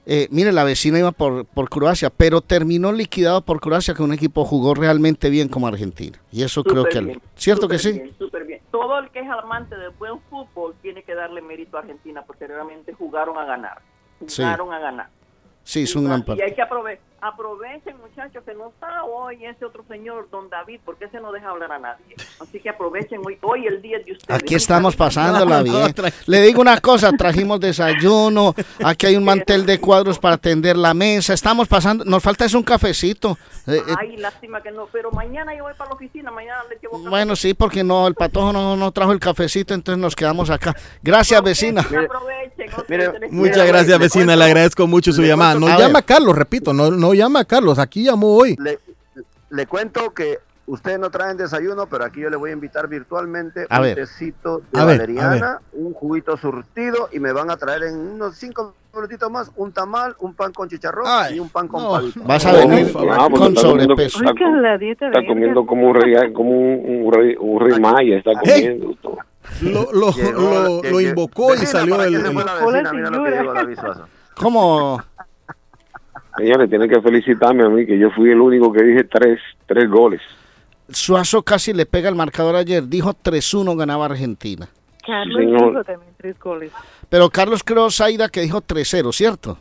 [0.07, 4.13] Eh, mire, la vecina iba por, por Croacia, pero terminó liquidado por Croacia, que un
[4.13, 6.19] equipo jugó realmente bien como Argentina.
[6.31, 7.01] Y eso creo que...
[7.01, 8.03] bien, ¿Cierto que sí?
[8.19, 8.61] súper bien.
[8.71, 12.47] Todo el que es amante del buen fútbol tiene que darle mérito a Argentina porque
[12.47, 13.81] realmente jugaron a ganar.
[14.27, 14.43] Sí.
[14.43, 15.09] Jugaron a ganar.
[15.65, 19.65] Sí, es un gran Y hay que aprove aprovechen, muchachos, que no está hoy ese
[19.65, 22.17] otro señor, don David, porque ese no deja hablar a nadie.
[22.39, 24.43] Así que aprovechen hoy, hoy el día de ustedes.
[24.43, 25.95] Aquí estamos pasándola bien.
[26.27, 28.55] Le digo una cosa, trajimos desayuno,
[28.85, 32.53] aquí hay un mantel de cuadros para atender la mesa, estamos pasando, nos falta es
[32.53, 33.39] un cafecito.
[33.67, 36.77] Eh, eh, Ay, lástima que no, pero mañana yo voy para la oficina, mañana le
[36.77, 37.09] llevo café.
[37.09, 40.75] bueno, sí, porque no, el patojo no, no trajo el cafecito, entonces nos quedamos acá.
[41.03, 41.81] Gracias, vecina.
[41.81, 42.64] Aprovechen.
[42.89, 44.25] Les Muchas gracias, vecina.
[44.27, 45.55] cuento- Le agradezco mucho su llamada.
[45.55, 47.79] No llama A Carlos, repito, no, no llama a Carlos.
[47.79, 48.57] Aquí llamó hoy.
[48.59, 48.79] Le,
[49.51, 53.67] le cuento que ustedes no traen desayuno, pero aquí yo le voy a invitar virtualmente
[53.69, 53.95] A un ver.
[53.97, 58.37] tecito de A ver, valeriana, un juguito surtido y me van a traer en unos
[58.37, 62.01] cinco minutitos más un tamal, un pan con chicharrón Ay, y un pan con no.
[62.25, 62.87] Vas a venir.
[62.97, 64.19] Ah, con está comiendo- sobrepeso.
[64.25, 68.63] Está, comiendo como un rey, como un, un rey, un rey maya, está Hey.
[68.79, 68.97] comiendo.
[69.03, 69.19] todo.
[69.63, 72.23] Lo, lo, Llegó- lo, que- lo que- invocó y Vecina, salió ¿para el.
[72.23, 73.77] que.
[74.37, 75.03] ¿Cómo?
[76.37, 79.89] Señores, tienen que felicitarme a mí, que yo fui el único que dije tres, tres
[79.89, 80.21] goles.
[80.89, 84.69] Suazo casi le pega el marcador ayer, dijo 3-1 ganaba Argentina.
[85.07, 86.73] Carlos dijo también tres goles.
[87.09, 89.59] Pero Carlos creo, Zaida, que dijo 3-0, ¿cierto?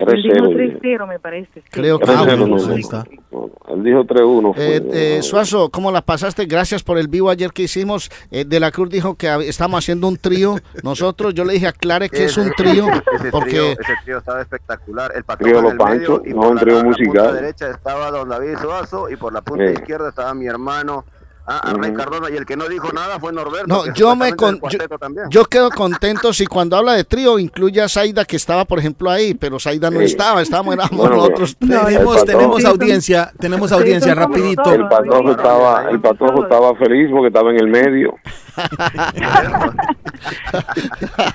[0.00, 0.80] Él dijo 3-0.
[0.80, 1.62] 3-0, me parece.
[1.70, 2.06] Creo que...
[2.06, 3.04] 3-0, Ah, no, bueno, no, está.
[3.30, 4.54] no, Él dijo 3-1.
[4.54, 4.76] fue.
[4.76, 4.82] Eh,
[5.18, 6.46] eh, Suazo, ¿cómo la pasaste?
[6.46, 8.10] Gracias por el vivo ayer que hicimos.
[8.30, 10.56] Eh, de la Cruz dijo que estamos haciendo un trío.
[10.84, 14.40] Nosotros, yo le dije, aclare que es un trío, Ese porque trío, ese trío estaba
[14.40, 15.12] espectacular.
[15.14, 16.82] El patrón Trío en Los el medio Panchos, y no, por un la, trío la
[16.84, 17.34] punta musical.
[17.34, 21.04] derecha estaba don David Suazo y por la punta izquierda estaba mi hermano
[21.48, 23.66] ah, Arley Cardona y el que no dijo nada fue Norberto.
[23.66, 24.60] No, yo me con-
[25.00, 25.26] también.
[25.30, 29.10] yo quedo contento si cuando habla de trío incluye a Zaida, que estaba, por ejemplo,
[29.10, 30.06] ahí, pero Zaida no Sí.
[30.06, 31.86] estamos, estábamos Bueno, nosotros No, tres.
[31.86, 34.72] Tenemos, tenemos audiencia, tenemos audiencia, rapidito.
[34.72, 38.14] El patojo estaba, el patojo estaba feliz porque estaba en el medio.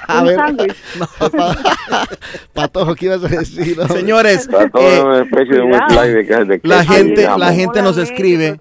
[0.07, 0.37] A ver.
[2.53, 3.79] Patojo, ¿qué ibas a decir?
[3.79, 3.97] hombre?
[3.99, 7.81] Señores, Patojo eh, una especie de un slide de, que- de La gente- la gente
[7.81, 8.57] nos escribe.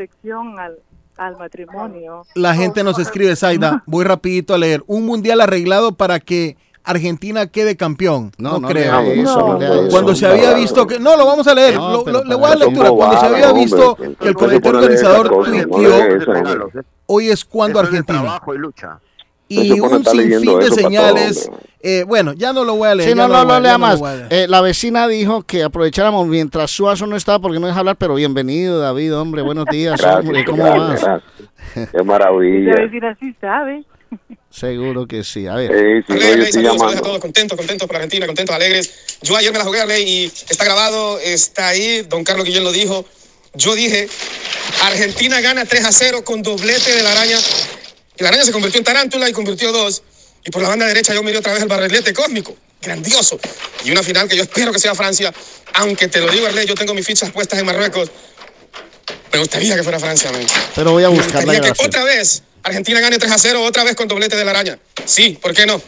[1.17, 2.25] Al, matrimonio.
[2.35, 4.83] la gente nos escribe, Zaida, voy rapidito a leer.
[4.87, 8.33] Un mundial arreglado para que Argentina quede campeón.
[8.39, 9.01] No, No, no creo.
[9.01, 9.89] eso, no No.
[9.91, 10.99] Cuando se había visto que...
[10.99, 11.75] No, lo vamos a leer.
[11.77, 12.91] No, Lo- le voy a dar lectura.
[12.91, 13.63] Cuando se había hombre.
[13.65, 15.95] visto que el comité organizador tuiteó,
[17.07, 18.41] hoy es cuando Eso es de Argentina.
[19.49, 21.51] Y un sinfín de señales.
[21.83, 23.11] eh, bueno, ya no lo voy a leer.
[23.11, 24.01] Sí, no, no, no lea más.
[24.31, 28.15] Eh, la vecina dijo que aprovecháramos mientras Suazo no estaba porque no deja hablar, pero
[28.15, 31.23] bienvenido, David, hombre, buenos días, Gracias, hombre, ¿cómo gracias, vas?
[31.75, 31.91] gracias.
[31.93, 32.73] Qué maravilla.
[32.73, 33.85] Esa vecina sí sabe.
[34.51, 35.71] Seguro que sí, a ver.
[35.75, 39.19] Eh, sí, Arley, estoy saludos, saludos a todos, contentos, contentos por Argentina, contentos, alegres.
[39.23, 42.73] Yo ayer me la jugué, Arley, y está grabado, está ahí, don Carlos Guillén lo
[42.73, 43.05] dijo.
[43.55, 44.09] Yo dije,
[44.85, 47.37] Argentina gana 3 a 0 con doblete de la araña.
[48.23, 50.03] La araña se convirtió en tarántula y convirtió dos.
[50.45, 53.39] Y por la banda derecha yo miré otra vez el barrilete cósmico, grandioso.
[53.85, 55.33] Y una final que yo espero que sea Francia,
[55.75, 58.11] aunque te lo digo, Arley, yo tengo mis fichas puestas en Marruecos.
[59.33, 60.47] Me gustaría que fuera Francia, man.
[60.75, 63.85] Pero voy a Me buscar la que otra vez Argentina gane 3 a 0, otra
[63.85, 64.79] vez con doblete de la araña.
[65.05, 65.81] Sí, ¿por qué no?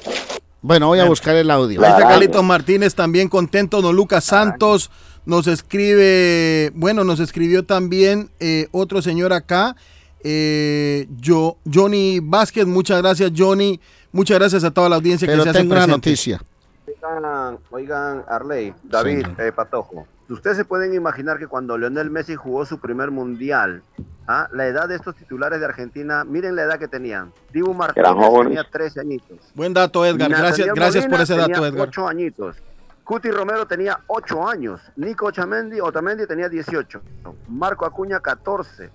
[0.61, 1.85] Bueno, voy a buscar el audio.
[1.85, 3.83] Ahí está Carlitos Martínez también contento.
[3.83, 4.91] Don Lucas Santos
[5.27, 9.77] nos escribe, bueno, nos escribió también eh, otro señor acá.
[10.25, 13.79] Eh, yo, Johnny Vázquez, muchas gracias Johnny,
[14.11, 16.41] muchas gracias a toda la audiencia Pero que se hace una noticia.
[16.87, 20.07] Oigan, oigan, Arley, David, eh, Patojo.
[20.31, 23.83] Ustedes se pueden imaginar que cuando Lionel Messi jugó su primer mundial,
[24.27, 24.49] ¿ah?
[24.53, 27.31] la edad de estos titulares de Argentina, miren la edad que tenían.
[27.53, 28.09] Dibu Martínez
[28.43, 29.39] tenía 13 añitos.
[29.55, 31.89] Buen dato Edgar, gracias, Nathaniel gracias por ese dato tenía Edgar.
[31.89, 32.57] 8 añitos.
[33.05, 34.81] Cuti Romero tenía 8 años.
[34.97, 37.03] Nico Otamendi, Otamendi tenía 18.
[37.49, 38.91] Marco Acuña 14.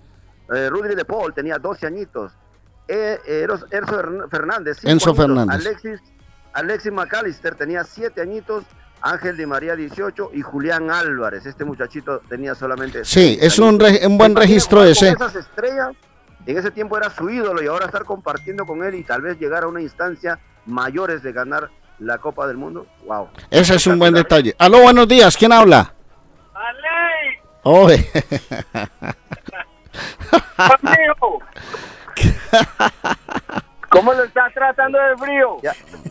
[0.52, 2.32] Eh, Rudri de Paul tenía 12 añitos.
[2.88, 4.78] Eh, Eros- Enzo Hern- Fernández.
[4.84, 5.16] Enzo añitos.
[5.16, 5.66] Fernández.
[5.66, 6.00] Alexis,
[6.52, 8.64] Alexis McAllister tenía 7 añitos.
[9.02, 13.88] Ángel Di María 18 y Julián Álvarez, este muchachito tenía solamente Sí, es un, añitos.
[13.92, 15.08] re- un buen ¿Se imagina registro ese.
[15.08, 15.92] Esas estrellas,
[16.44, 19.38] en ese tiempo era su ídolo y ahora estar compartiendo con él y tal vez
[19.38, 22.86] llegar a una instancia mayores de ganar la Copa del Mundo.
[23.06, 23.28] Wow.
[23.50, 24.54] Ese es un buen detalle.
[24.58, 25.34] Aló, buenos días.
[25.34, 25.94] ¿Quién habla?
[27.62, 28.06] Oye.
[33.90, 35.56] ¿Cómo lo estás tratando de frío?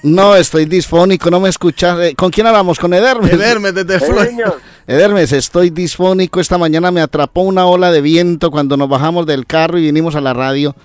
[0.04, 1.98] No, estoy disfónico, no me escuchas.
[2.00, 2.78] Eh, ¿Con quién hablamos?
[2.78, 3.32] ¿Con Edermes?
[3.32, 4.54] Edermes desde Florida.
[4.86, 6.42] Edermes, estoy disfónico.
[6.42, 10.16] Esta mañana me atrapó una ola de viento cuando nos bajamos del carro y vinimos
[10.16, 10.76] a la radio.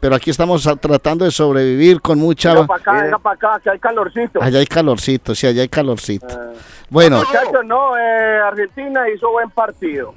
[0.00, 2.54] Pero aquí estamos tratando de sobrevivir con mucha...
[2.54, 4.42] Venga para acá, venga para acá, que hay calorcito.
[4.42, 6.28] Allá hay calorcito, sí, allá hay calorcito.
[6.88, 10.14] Bueno, Muchachos, no, eh, Argentina hizo buen partido.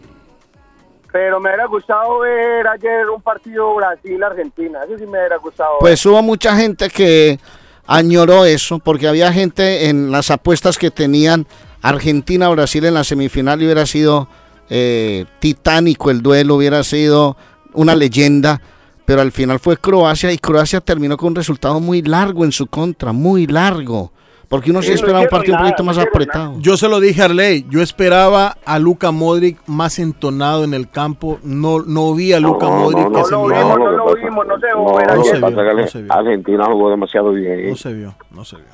[1.12, 4.80] Pero me hubiera gustado ver ayer un partido Brasil-Argentina.
[4.86, 5.80] Eso sí me hubiera gustado.
[5.80, 7.40] pues hubo mucha gente que
[7.86, 11.46] añoró eso, porque había gente en las apuestas que tenían
[11.82, 14.28] Argentina-Brasil en la semifinal y hubiera sido
[14.70, 17.36] eh, titánico el duelo, hubiera sido
[17.74, 18.62] una leyenda,
[19.06, 22.68] pero al final fue Croacia y Croacia terminó con un resultado muy largo en su
[22.68, 24.14] contra, muy largo,
[24.52, 26.54] porque uno se esperaba un partido un poquito más apretado.
[26.60, 30.90] Yo se lo dije a Arley, yo esperaba a Luka Modric más entonado en el
[30.90, 33.76] campo, no, no vi a Luka Modric que se miraba.
[33.78, 34.98] no lo vimos, no se No, vio.
[34.98, 36.14] lo vio, no se vio.
[36.14, 37.70] Argentina jugó demasiado bien.
[37.70, 38.66] No se vio, no se vio.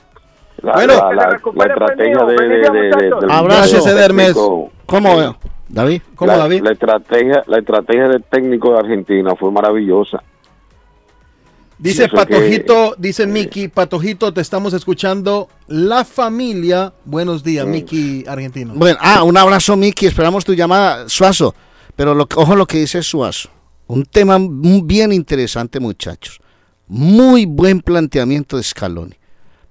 [0.63, 1.35] La, Bueno, la,
[1.67, 4.33] estrategia de, de, de- de- Abrazo, del Hermes.
[4.87, 5.09] ¿Cómo,
[5.69, 6.01] David?
[6.21, 10.23] la, La estrategia, la estrategia del técnico de Argentina fue maravillosa.
[11.79, 15.47] Dice Patojito, dice Miki, Patojito, te estamos escuchando.
[15.67, 18.73] La familia, buenos días, Miki argentino.
[18.75, 20.07] Bueno, ah, un abrazo, Miki.
[20.07, 21.53] Esperamos tu llamada, Suazo.
[21.95, 23.49] Pero lo, ojo lo que dice Suazo.
[23.85, 26.39] Un tema bien interesante, muchachos.
[26.87, 29.15] Muy buen planteamiento de Scaloni.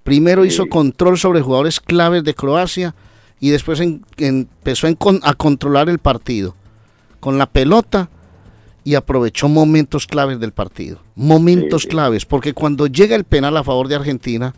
[0.05, 2.95] Primero hizo control sobre jugadores claves de Croacia
[3.41, 6.55] y después en- empezó en a controlar el partido
[7.19, 8.09] con la pelota
[8.87, 11.01] y aprovechó momentos claves del partido.
[11.17, 14.55] Momentos claves, porque cuando llega el penal a favor de Argentina,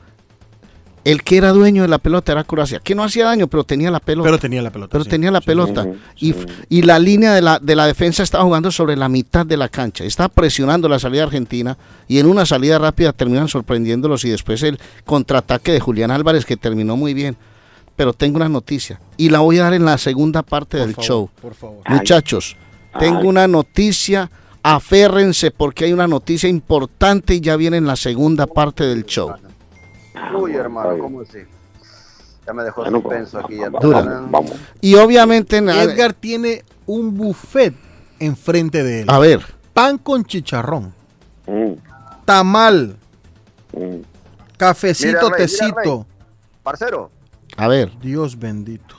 [1.02, 3.90] el que era dueño de la pelota era Croacia, que no hacía daño, pero tenía
[3.90, 4.26] la pelota.
[4.28, 4.90] Pero tenía la pelota.
[4.92, 5.08] Pero sí.
[5.10, 5.86] tenía la Sí, pelota.
[6.14, 6.34] sí,
[6.68, 9.56] y, y la línea de la, de la defensa estaba jugando sobre la mitad de
[9.56, 10.04] la cancha.
[10.04, 14.78] Estaba presionando la salida argentina y en una salida rápida terminan sorprendiéndolos y después el
[15.06, 17.34] contraataque de Julián Álvarez que terminó muy bien.
[17.96, 21.04] Pero tengo una noticia y la voy a dar en la segunda parte del favor,
[21.06, 21.30] show.
[21.40, 21.78] por favor.
[21.88, 22.56] Muchachos,
[22.98, 24.30] tengo una noticia.
[24.62, 29.32] Aférrense porque hay una noticia importante y ya viene en la segunda parte del show.
[30.36, 31.38] Uy, hermano, ¿cómo así?
[32.46, 33.56] Ya me dejó Bueno, suspenso aquí.
[33.56, 34.22] Ya Dura.
[34.80, 35.58] Y obviamente...
[35.58, 37.74] en- Edgar tiene un buffet
[38.18, 39.10] enfrente de él.
[39.10, 39.42] A ver.
[39.72, 40.92] Pan con chicharrón.
[41.46, 41.72] Mm.
[42.24, 42.96] Tamal.
[44.56, 46.06] Cafecito, Mira, Rey, mira, tecito.
[46.62, 47.10] Parcero,
[47.56, 47.92] A ver.
[48.00, 48.96] Dios bendito.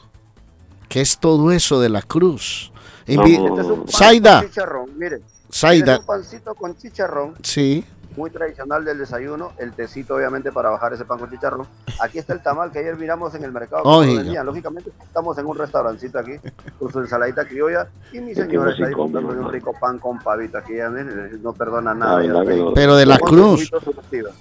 [0.87, 2.71] ¿Qué es todo eso de la cruz?
[3.15, 5.21] Invi- este es un pan con chicharrón, mire.
[5.51, 5.79] Zaida.
[5.79, 7.83] Este es un pancito con chicharrón, Sí.
[8.15, 9.51] muy tradicional del desayuno.
[9.57, 11.65] El tecito, obviamente, para bajar ese pan con chicharrón.
[12.01, 13.99] Aquí está el tamal que ayer miramos en el mercado.
[14.01, 14.45] vendían.
[14.45, 16.33] Lógicamente, estamos en un restaurancito aquí
[16.77, 17.87] con su ensaladita criolla.
[18.13, 20.75] Y mi señora no está disfrutando de un rico pan con pavito aquí.
[20.75, 22.21] ya ven, No perdona nada.
[22.23, 22.73] No.
[22.73, 23.71] Pero de la cruz.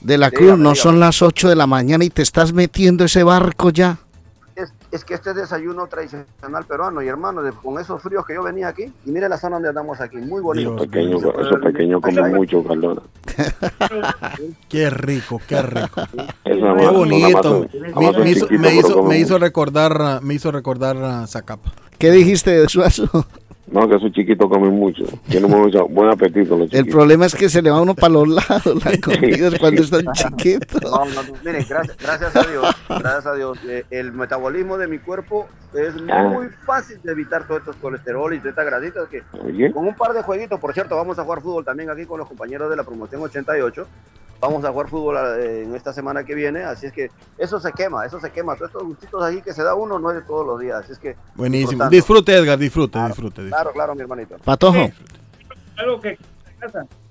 [0.02, 3.22] De la cruz no son las 8 de la mañana y te estás metiendo ese
[3.22, 3.96] barco ya.
[4.90, 8.42] Es, que este es desayuno tradicional peruano y hermano, de- con esos fríos que yo
[8.42, 10.76] venía aquí, y mire la zona donde andamos aquí, muy bonito.
[10.76, 13.02] Esos pequeños, esos pequeños comen mucho, Carlona.
[14.68, 16.00] Qué rico, qué rico.
[16.44, 17.66] Eso Qué bonito.
[17.94, 21.72] más- Me, hizo, me me recordar, me hizo recordar a Zacapa.
[21.98, 23.08] ¿Qué dijiste de Suazo?
[23.70, 25.04] No, que esos chiquitos comen mucho.
[25.28, 26.94] Tienen mucho, buen apetito los El chiquitos.
[26.94, 30.82] problema es que se le va uno para los lados la comida cuando están chiquitos.
[30.82, 34.88] No, no, no, miren, gracias, gracias a Dios, gracias a Dios, eh, el metabolismo de
[34.88, 36.22] mi cuerpo es Ah.
[36.24, 39.70] muy fácil de evitar todos estos colesterol y todas estas grasitas que Oye.
[39.70, 42.26] con un par de jueguitos, por cierto, vamos a jugar fútbol también aquí con los
[42.28, 43.86] compañeros de la promoción 88.
[44.40, 47.72] Vamos a jugar fútbol eh, en esta semana que viene, así es que eso se
[47.72, 48.54] quema, eso se quema.
[48.56, 50.92] Todos estos gustitos ahí que se da uno no es de todos los días, así
[50.92, 51.16] es que.
[51.34, 51.88] Buenísimo.
[51.88, 53.42] Disfrute, Edgar, disfrute, disfrute.
[53.42, 53.48] disfrute.
[53.48, 54.36] Claro, claro, mi hermanito.
[54.44, 54.90] Patojo.
[55.76, 56.18] Algo que.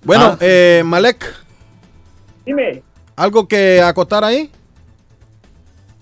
[0.03, 0.37] Bueno, Ah.
[0.41, 1.23] eh, Malek,
[2.45, 2.81] Dime.
[3.15, 4.51] ¿algo que acotar ahí?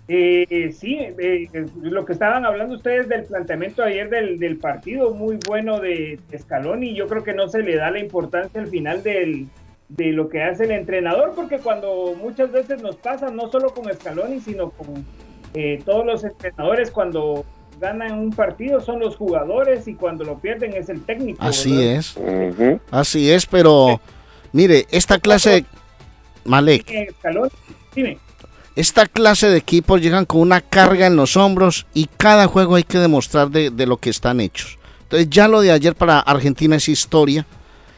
[0.07, 1.49] Eh, sí, eh,
[1.81, 6.93] lo que estaban hablando ustedes del planteamiento ayer del, del partido, muy bueno de Scaloni.
[6.95, 9.47] Yo creo que no se le da la importancia al final del,
[9.89, 13.91] de lo que hace el entrenador, porque cuando muchas veces nos pasa, no solo con
[13.93, 15.05] Scaloni, sino con
[15.53, 17.45] eh, todos los entrenadores, cuando
[17.79, 21.43] ganan un partido son los jugadores y cuando lo pierden es el técnico.
[21.43, 21.95] Así ¿verdad?
[21.97, 22.17] es.
[22.89, 23.99] Así es, pero
[24.53, 25.65] mire, esta clase de
[26.45, 27.13] Malek,
[28.75, 32.83] esta clase de equipos llegan con una carga en los hombros y cada juego hay
[32.83, 34.79] que demostrar de, de lo que están hechos.
[35.03, 37.45] Entonces ya lo de ayer para Argentina es historia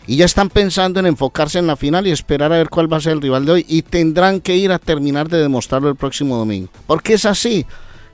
[0.08, 2.98] y ya están pensando en enfocarse en la final y esperar a ver cuál va
[2.98, 5.98] a ser el rival de hoy y tendrán que ir a terminar de demostrarlo el
[5.98, 6.70] próximo domingo.
[6.88, 7.66] Porque es así,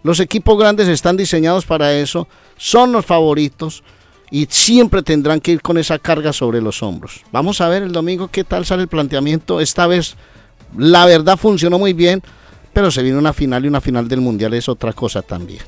[0.01, 2.27] los equipos grandes están diseñados para eso,
[2.57, 3.83] son los favoritos
[4.31, 7.21] y siempre tendrán que ir con esa carga sobre los hombros.
[7.31, 9.61] Vamos a ver el domingo qué tal sale el planteamiento.
[9.61, 10.15] Esta vez
[10.75, 12.23] la verdad funcionó muy bien,
[12.73, 15.61] pero se viene una final y una final del mundial es otra cosa también.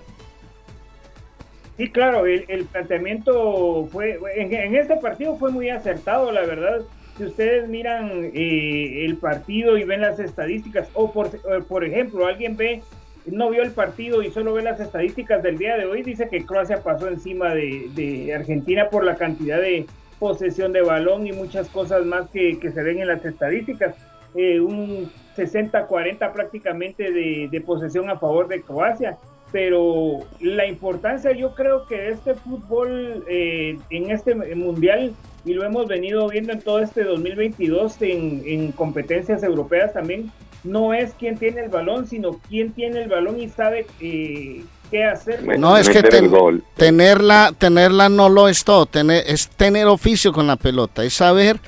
[1.77, 6.81] Sí, claro, el, planteamiento fue, en, este partido fue muy acertado, la verdad.
[7.17, 12.27] Si ustedes miran eh, el partido y ven las estadísticas, o por, o por ejemplo,
[12.27, 12.81] alguien ve,
[13.25, 16.45] no vio el partido y solo ve las estadísticas del día de hoy, dice que
[16.45, 19.85] Croacia pasó encima de, Argentina por la cantidad de
[20.17, 23.95] posesión de balón y muchas cosas más que, se ven en las estadísticas.
[24.33, 29.17] Eh, un 60-40 prácticamente de posesión a favor de Croacia
[29.51, 35.13] pero la importancia yo creo que este fútbol eh, en este mundial
[35.45, 40.31] y lo hemos venido viendo en todo este 2022 en, en, competencias europeas también
[40.63, 45.03] no es quién tiene el balón sino quién tiene el balón y sabe eh, qué
[45.03, 45.43] hacer.
[45.59, 46.31] No es que ten-
[46.75, 51.59] tenerla, tenerla no lo es todo, tener, es tener oficio con la pelota, es saber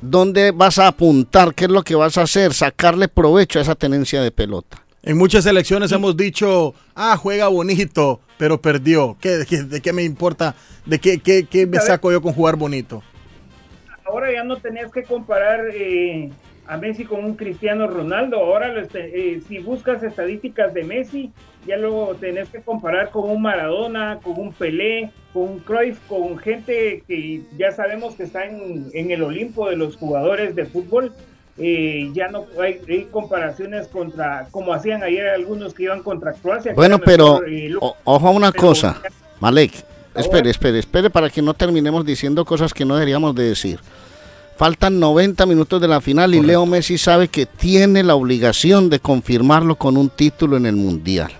[0.00, 3.74] dónde vas a apuntar, qué es lo que vas a hacer, sacarle provecho a esa
[3.74, 4.81] tenencia de pelota.
[5.04, 9.16] En muchas elecciones hemos dicho, ah, juega bonito, pero perdió.
[9.20, 10.54] ¿Qué, de, qué, de qué me importa?
[10.86, 13.02] ¿De qué, qué, qué me saco yo con jugar bonito?
[14.04, 16.30] ahora ya no tenías que comparar eh,
[16.66, 18.36] a Messi con un Cristiano Ronaldo.
[18.36, 21.32] Ahora, lo este- eh, si buscas estadísticas de Messi,
[21.66, 26.36] ya luego tenés que comparar con un Maradona, con un Pelé, con un Cruyff, con
[26.36, 31.14] gente que ya sabemos que está en, en el Olimpo de los jugadores de fútbol.
[31.58, 36.72] Eh, ya no hay, hay comparaciones contra, como hacían ayer algunos que iban contra Croacia.
[36.74, 39.00] Bueno, pero mejor, eh, lo- o- ojo a una pero- cosa,
[39.38, 39.72] Malek,
[40.16, 43.80] espere, espere, espere para que no terminemos diciendo cosas que no deberíamos de decir.
[44.56, 49.00] Faltan 90 minutos de la final y Leo Messi sabe que tiene la obligación de
[49.00, 51.32] confirmarlo con un título en el Mundial.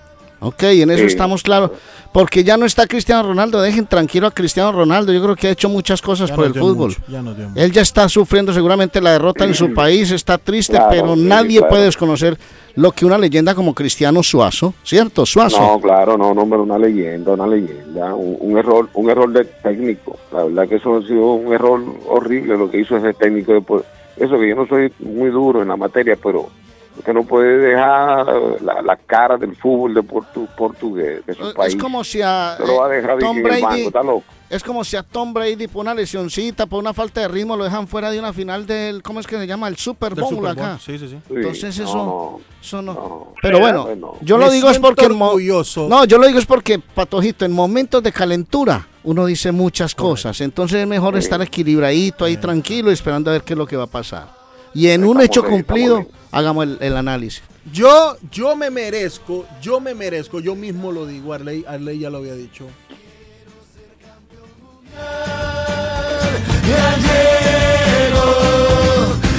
[0.42, 1.06] Ok, en eso Sí.
[1.06, 1.70] estamos claros.
[2.12, 5.12] Porque ya no está Cristiano Ronaldo, dejen tranquilo a Cristiano Ronaldo.
[5.12, 6.88] Yo creo que ha hecho muchas cosas Ya por el fútbol.
[6.88, 7.22] mucho, ya.
[7.54, 11.22] Él ya está sufriendo seguramente la derrota en su país, está triste, Claro, pero sí,
[11.22, 11.70] nadie claro.
[11.70, 12.36] puede desconocer
[12.74, 15.24] lo que una leyenda como Cristiano Suazo, ¿cierto?
[15.24, 15.58] Suazo.
[15.60, 19.44] No, claro, no, no, pero una leyenda, una leyenda, un, un error, un error de
[19.44, 20.18] técnico.
[20.32, 23.84] La verdad que eso ha sido un error horrible lo que hizo ese técnico después.
[24.16, 26.50] Eso que yo no soy muy duro en la materia, pero
[26.98, 28.26] usted no puede dejar
[28.62, 31.74] la, la cara del fútbol de portu- portugués de su país.
[31.74, 34.24] Es como si a Se lo va a dejar eh, Tom banco, Brady, está loco.
[34.50, 37.64] es como si a Tom Brady por una lesioncita, por una falta de ritmo, lo
[37.64, 39.68] dejan fuera de una final del, ¿cómo es que se llama?
[39.68, 40.78] El Super Bowl Super Bowl, acá.
[40.84, 41.18] sí, sí, sí.
[41.30, 43.32] Entonces Sí, eso, no, eso no.
[43.40, 44.14] Pero bueno, Bueno.
[44.20, 45.88] yo lo digo es porque orgulloso.
[45.88, 50.40] no, yo lo digo es porque Patojito, en momentos de calentura uno dice muchas cosas,
[50.42, 53.84] entonces es mejor estar equilibradito ahí tranquilo esperando a ver qué es lo que va
[53.84, 54.28] a pasar.
[54.74, 56.06] Y en un hecho cumplido.
[56.32, 57.42] Hagamos el, análisis.
[57.72, 62.18] Yo, yo me merezco, yo me merezco, yo mismo lo digo, Arley, Arley ya lo
[62.18, 62.66] había dicho.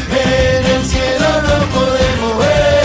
[0.09, 2.83] En el cielo no podemos ver.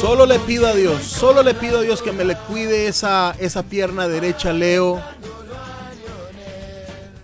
[0.00, 3.36] Solo le pido a Dios, solo le pido a Dios que me le cuide esa,
[3.38, 5.00] esa pierna derecha, Leo.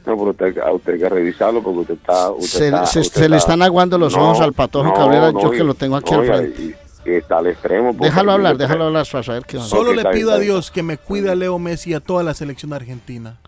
[0.06, 2.30] No, pero usted, a usted hay que revisarlo porque usted está...
[2.30, 4.88] Usted Se, está- se- usted se le está- están aguando los No, ojos al Patojo
[4.88, 6.62] no, Cabrera, no, yo que lo tengo aquí no, al frente.
[6.62, 7.92] y- y está al extremo.
[7.94, 9.58] Déjalo hablar, déjalo hablar, Suazo, a ver qué.
[9.58, 10.38] Solo le pido a.
[10.38, 13.40] Dios que me cuide a Leo Messi y a toda la selección argentina.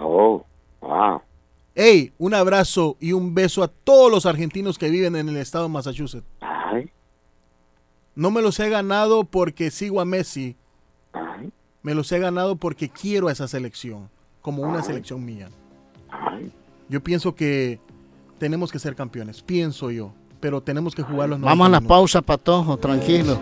[0.00, 0.44] Oh,
[0.80, 1.20] wow.
[1.74, 5.64] Hey, un abrazo y un beso a todos los argentinos que viven en el estado
[5.64, 6.26] de Massachusetts.
[6.40, 6.90] Ay,
[8.14, 10.56] No me los he ganado porque sigo a Messi.
[11.12, 11.50] ay,
[11.82, 14.10] Me los he ganado porque quiero a esa selección,
[14.42, 15.48] como una selección mía.
[16.88, 17.78] Yo pienso que
[18.38, 20.12] tenemos que ser campeones, pienso yo.
[20.40, 23.38] Pero tenemos que jugar los Vamos a la 90 pausa, Patojo, tranquilo.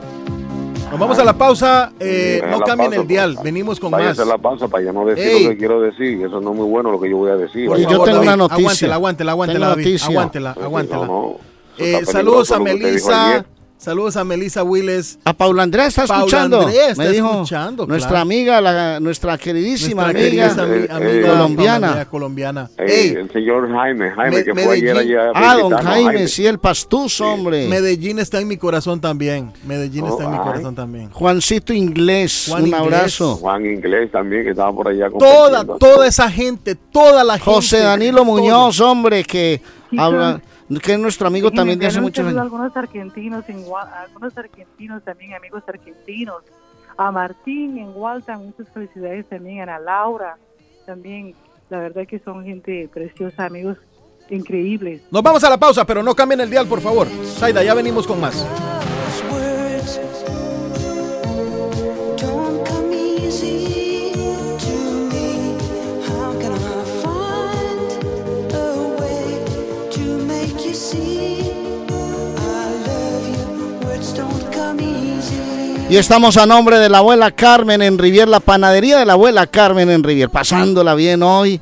[0.91, 1.93] Nos vamos a la pausa.
[1.99, 3.39] eh, no la cambien pausa, el dial.
[3.43, 4.03] Venimos con más.
[4.03, 5.45] hacer la pausa para yo no decir Ey.
[5.45, 6.21] lo que quiero decir.
[6.27, 7.69] Eso no es muy bueno lo que yo voy a decir.
[7.69, 9.85] Por favor, David, Aguántela, aguántela, aguántela, Tengo David.
[9.87, 10.09] noticia.
[10.09, 11.07] Aguántela, Sí, sí, aguántela.
[11.07, 11.37] no, no.
[11.79, 13.47] Eso Eh, saludos a Melissa.
[13.81, 15.19] Saludos a Melissa Willes.
[15.25, 16.61] A Paula Andrea está Paula escuchando.
[16.67, 18.23] Andrea está me dijo escuchando, nuestra claro.
[18.23, 22.05] amiga, la, nuestra queridísima Nuestra amiga, Eh, amiga eh, colombiana.
[22.05, 22.71] Colombiana.
[22.77, 25.33] Eh, Ey, el señor Jaime, Jaime Me- que fue ayer allá.
[25.35, 27.69] Ah, don visitarnos, Jaime, sí, el pastuz, hombre.
[27.69, 29.51] Medellín está en mi corazón también.
[29.65, 31.11] Medellín está en mi Oh, corazón también.
[31.11, 32.83] Juancito Inglés, Juan un Inglés.
[32.85, 33.37] abrazo.
[33.37, 35.09] Juan Inglés también, que estaba por allá.
[35.09, 35.77] Toda, compartiendo.
[35.79, 37.51] toda esa gente, toda la gente.
[37.51, 40.41] José Danilo Muñoz, hombre, que Sí, habla,
[40.79, 42.39] que es nuestro amigo también de hace muchos años.
[42.39, 46.43] algunos argentinos, en, algunos argentinos también, amigos argentinos.
[46.97, 49.69] A Martín en Walton, muchas felicidades también.
[49.69, 50.37] A Laura
[50.87, 51.35] también.
[51.71, 53.79] La verdad que son gente preciosa, amigos
[54.29, 55.03] increíbles.
[55.11, 57.09] Nos vamos a la pausa, pero no cambien el dial, por favor.
[57.25, 58.47] Saida, ya venimos con más.
[75.91, 79.49] Y estamos a nombre de la abuela Carmen en Rivier, la panadería de la abuela
[79.49, 81.61] Carmen en Rivier, pasándola bien hoy.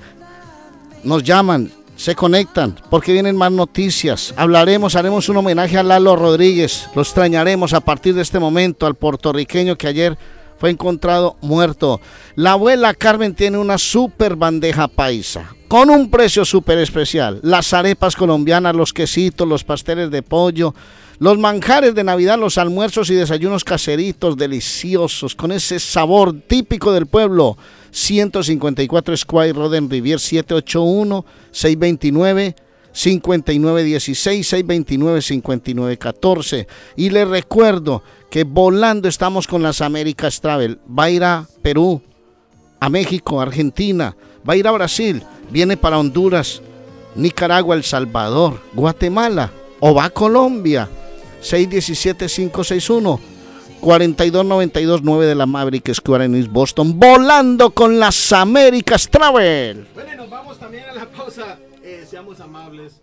[1.03, 4.35] Nos llaman, se conectan, porque vienen más noticias.
[4.37, 6.91] Hablaremos, haremos un homenaje a Lalo Rodríguez.
[6.95, 10.19] Lo extrañaremos a partir de este momento al puertorriqueño que ayer
[10.59, 11.99] fue encontrado muerto.
[12.35, 17.41] La abuela Carmen tiene una super bandeja paisa, con un precio súper especial.
[17.43, 20.75] Las arepas colombianas, los quesitos, los pasteles de pollo,
[21.19, 27.07] los manjares de Navidad, los almuerzos y desayunos caseritos deliciosos, con ese sabor típico del
[27.07, 27.57] pueblo.
[27.91, 32.55] 154 Squire Road en Rivier 781-629.
[32.91, 36.67] 5916 629 5914
[36.97, 42.01] y les recuerdo que volando estamos con las Américas Travel va a ir a Perú
[42.81, 44.17] a México, Argentina,
[44.49, 46.61] va a ir a Brasil, viene para Honduras,
[47.15, 50.89] Nicaragua, El Salvador, Guatemala o va a Colombia.
[51.43, 53.19] 617-561.
[53.81, 56.99] 4292-9 de la Maverick Square en East Boston.
[56.99, 59.87] Volando con las Américas Travel.
[59.95, 61.59] Bueno, y nos vamos también a la pausa.
[61.83, 62.99] Eh, seamos amables.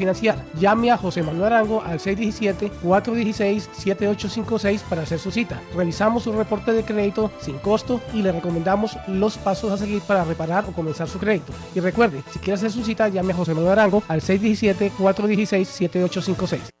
[0.59, 5.61] Llame a José Manuel Arango al 617-416-7856 para hacer su cita.
[5.75, 10.23] Revisamos su reporte de crédito sin costo y le recomendamos los pasos a seguir para
[10.23, 11.53] reparar o comenzar su crédito.
[11.75, 16.80] Y recuerde, si quiere hacer su cita, llame a José Manuel Arango al 617-416-7856.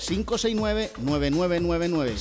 [0.00, 2.16] 569-9999.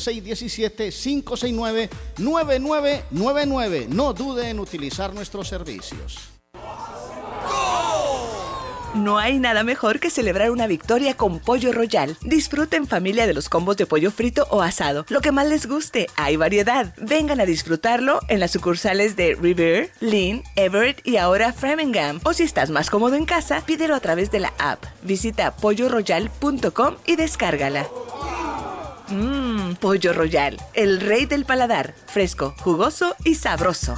[2.18, 3.88] 617-569-9999.
[3.88, 6.30] No dude en utilizar nuestros servicios.
[8.96, 12.18] No hay nada mejor que celebrar una victoria con Pollo Royal.
[12.22, 15.06] Disfruta en familia de los combos de pollo frito o asado.
[15.10, 16.94] Lo que más les guste, hay variedad.
[16.98, 22.20] Vengan a disfrutarlo en las sucursales de River, Lynn, Everett y ahora Framingham.
[22.24, 24.84] O si estás más cómodo en casa, pídelo a través de la app.
[25.04, 27.88] Visita polloroyal.com y descárgala.
[29.10, 31.94] Mmm, Pollo Royal, el rey del paladar.
[32.08, 33.98] Fresco, jugoso y sabroso.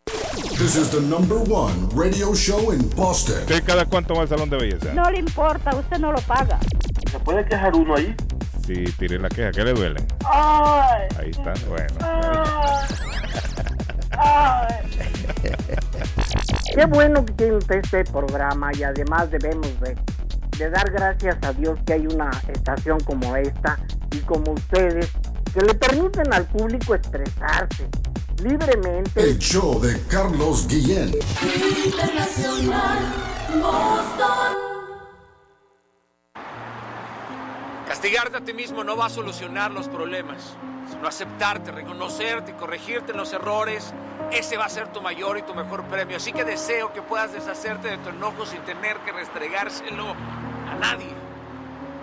[0.58, 3.40] This is the number one radio show in Boston.
[3.42, 4.94] ¿Usted cada cuánto va al salón de belleza?
[4.94, 6.60] No le importa, usted no lo paga.
[7.12, 8.16] ¿Se puede quejar uno ahí?
[8.66, 10.00] Sí, tire la queja, ¿qué le duele?
[10.26, 11.94] Ay, Ahí está, bueno.
[16.74, 19.96] Qué bueno que tiene usted este programa y además debemos de,
[20.58, 23.78] de dar gracias a Dios que hay una estación como esta
[24.12, 25.10] y como ustedes
[25.54, 27.88] que le permiten al público expresarse
[28.44, 29.22] libremente.
[29.22, 31.14] El show de Carlos Guillén.
[31.86, 33.00] Internacional
[33.62, 34.83] Boston.
[37.94, 40.58] Castigarte a ti mismo no va a solucionar los problemas,
[40.90, 43.94] sino aceptarte, reconocerte corregirte los errores.
[44.32, 46.18] Ese va a ser tu mayor y tu mejor premio.
[46.18, 50.16] Así que deseo que puedas deshacerte de tu enojo sin tener que restregárselo
[50.72, 51.12] a nadie.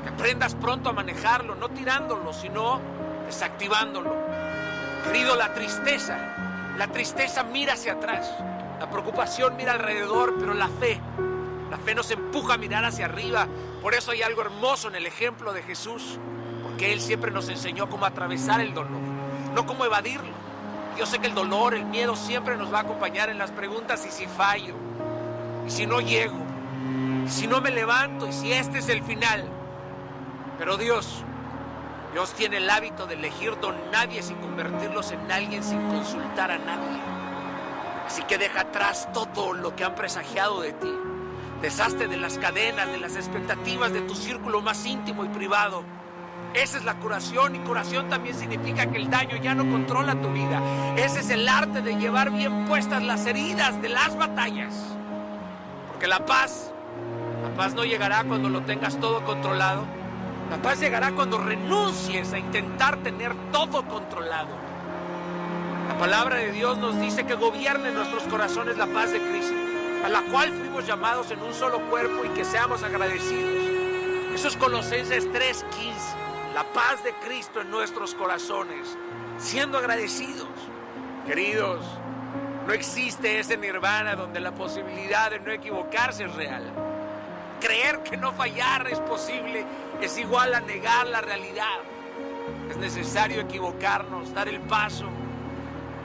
[0.05, 2.81] Que aprendas pronto a manejarlo, no tirándolo, sino
[3.27, 4.15] desactivándolo.
[5.03, 6.19] Querido, la tristeza,
[6.79, 8.33] la tristeza mira hacia atrás.
[8.79, 11.01] La preocupación mira alrededor, pero la fe,
[11.69, 13.49] la fe nos empuja a mirar hacia arriba.
[13.83, 16.19] Por eso hay algo hermoso en el ejemplo de Jesús,
[16.63, 19.01] porque Él siempre nos enseñó cómo atravesar el dolor,
[19.55, 20.41] no cómo evadirlo.
[20.99, 24.05] Yo sé que el dolor, el miedo siempre nos va a acompañar en las preguntas
[24.07, 24.75] y si fallo,
[25.67, 26.37] y si no llego,
[27.25, 29.45] y si no me levanto, y si este es el final.
[30.59, 31.25] Pero Dios,
[32.13, 36.59] Dios tiene el hábito de elegir don nadie sin convertirlos en alguien sin consultar a
[36.59, 37.01] nadie.
[38.07, 40.93] Así que deja atrás todo lo que han presagiado de ti.
[41.63, 45.85] Deshazte de las cadenas, de las expectativas de tu círculo más íntimo y privado.
[46.55, 50.33] Esa es la curación y curación también significa que el daño ya no controla tu
[50.33, 50.61] vida.
[50.97, 54.75] Ese es el arte de llevar bien puestas las heridas de las batallas.
[55.89, 56.73] Porque la paz,
[57.43, 59.85] la paz no llegará cuando lo tengas todo controlado.
[60.51, 64.49] La paz llegará cuando renuncies a intentar tener todo controlado.
[65.89, 69.55] La palabra de Dios nos dice que gobierne nuestros corazones la paz de Cristo,
[70.05, 73.53] a la cual fuimos llamados en un solo cuerpo y que seamos agradecidos.
[74.35, 76.15] Eso es Colosenses 3:15,
[76.55, 78.97] la paz de Cristo en nuestros corazones,
[79.39, 80.49] siendo agradecidos.
[81.27, 81.85] Queridos,
[82.67, 86.65] no existe ese nirvana donde la posibilidad de no equivocarse es real.
[87.61, 89.67] Creer que no fallar es posible
[90.01, 91.81] es igual a negar la realidad.
[92.71, 95.07] Es necesario equivocarnos, dar el paso.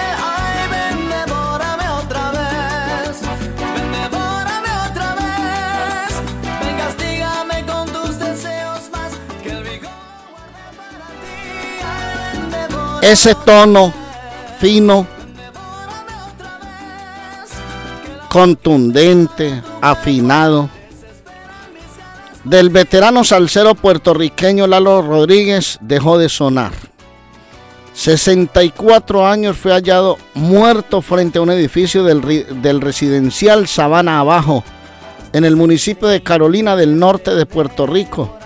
[13.11, 13.93] Ese tono
[14.59, 15.07] fino,
[18.31, 20.71] contundente, afinado,
[22.45, 26.73] del veterano salsero puertorriqueño Lalo Rodríguez dejó de sonar.
[27.93, 32.23] 64 años fue hallado muerto frente a un edificio del,
[32.63, 34.65] del residencial Sabana Abajo
[35.35, 38.39] en el municipio de Carolina del Norte de Puerto Rico.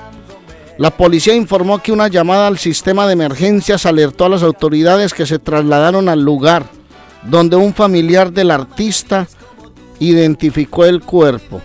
[0.79, 5.27] La policía informó que una llamada al sistema de emergencias alertó a las autoridades que
[5.27, 6.67] se trasladaron al lugar,
[7.25, 9.27] donde un familiar del artista
[9.99, 11.61] identificó el cuerpo.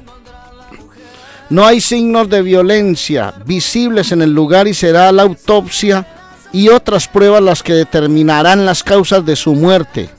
[1.51, 6.07] No hay signos de violencia visibles en el lugar y será la autopsia
[6.51, 10.09] y otras pruebas las que determinarán las causas de su muerte.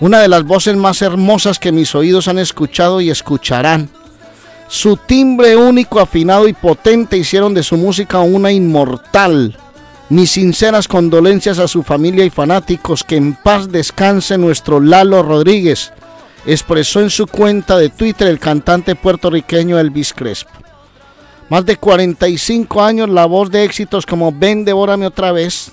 [0.00, 3.88] Una de las voces más hermosas que mis oídos han escuchado y escucharán.
[4.70, 9.58] Su timbre único, afinado y potente hicieron de su música una inmortal.
[10.10, 15.92] Mis sinceras condolencias a su familia y fanáticos, que en paz descanse nuestro Lalo Rodríguez,
[16.46, 20.52] expresó en su cuenta de Twitter el cantante puertorriqueño Elvis Crespo.
[21.48, 25.72] Más de 45 años, la voz de éxitos como Ven, devórame otra vez.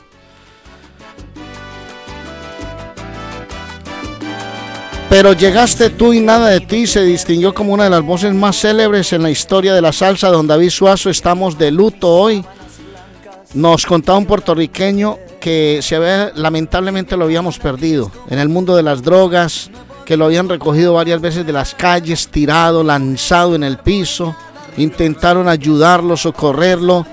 [5.09, 8.59] Pero llegaste tú y nada de ti se distinguió como una de las voces más
[8.59, 10.29] célebres en la historia de la salsa.
[10.29, 12.43] Don David Suazo, estamos de luto hoy.
[13.53, 18.83] Nos contaba un puertorriqueño que se había, lamentablemente lo habíamos perdido en el mundo de
[18.83, 19.71] las drogas,
[20.05, 24.35] que lo habían recogido varias veces de las calles, tirado, lanzado en el piso.
[24.75, 27.05] Intentaron ayudarlo, socorrerlo,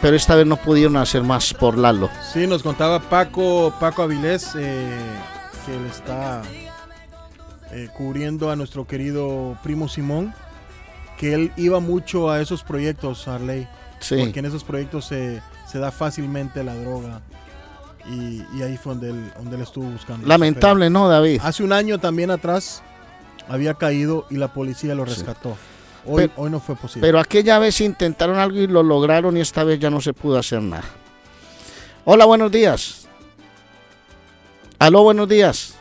[0.00, 2.08] pero esta vez no pudieron hacer más por Lalo.
[2.32, 4.88] Sí, nos contaba Paco, Paco Avilés, eh,
[5.66, 6.42] que él está
[7.72, 10.34] eh, cubriendo a nuestro querido primo Simón,
[11.18, 13.68] que él iba mucho a esos proyectos, Arley.
[14.00, 14.16] Sí.
[14.18, 17.20] Porque en esos proyectos se, se da fácilmente la droga.
[18.10, 20.26] Y, y ahí fue donde él, donde él estuvo buscando.
[20.26, 21.40] Lamentable, ¿no, David?
[21.44, 22.82] Hace un año también atrás
[23.46, 25.56] había caído y la policía lo rescató.
[26.06, 27.06] Hoy, Pero- hoy no fue posible.
[27.06, 30.38] Pero aquella vez intentaron algo y lo lograron y esta vez ya no se pudo
[30.38, 30.84] hacer nada.
[32.06, 33.06] Hola, buenos días.
[34.78, 35.74] Aló, buenos días.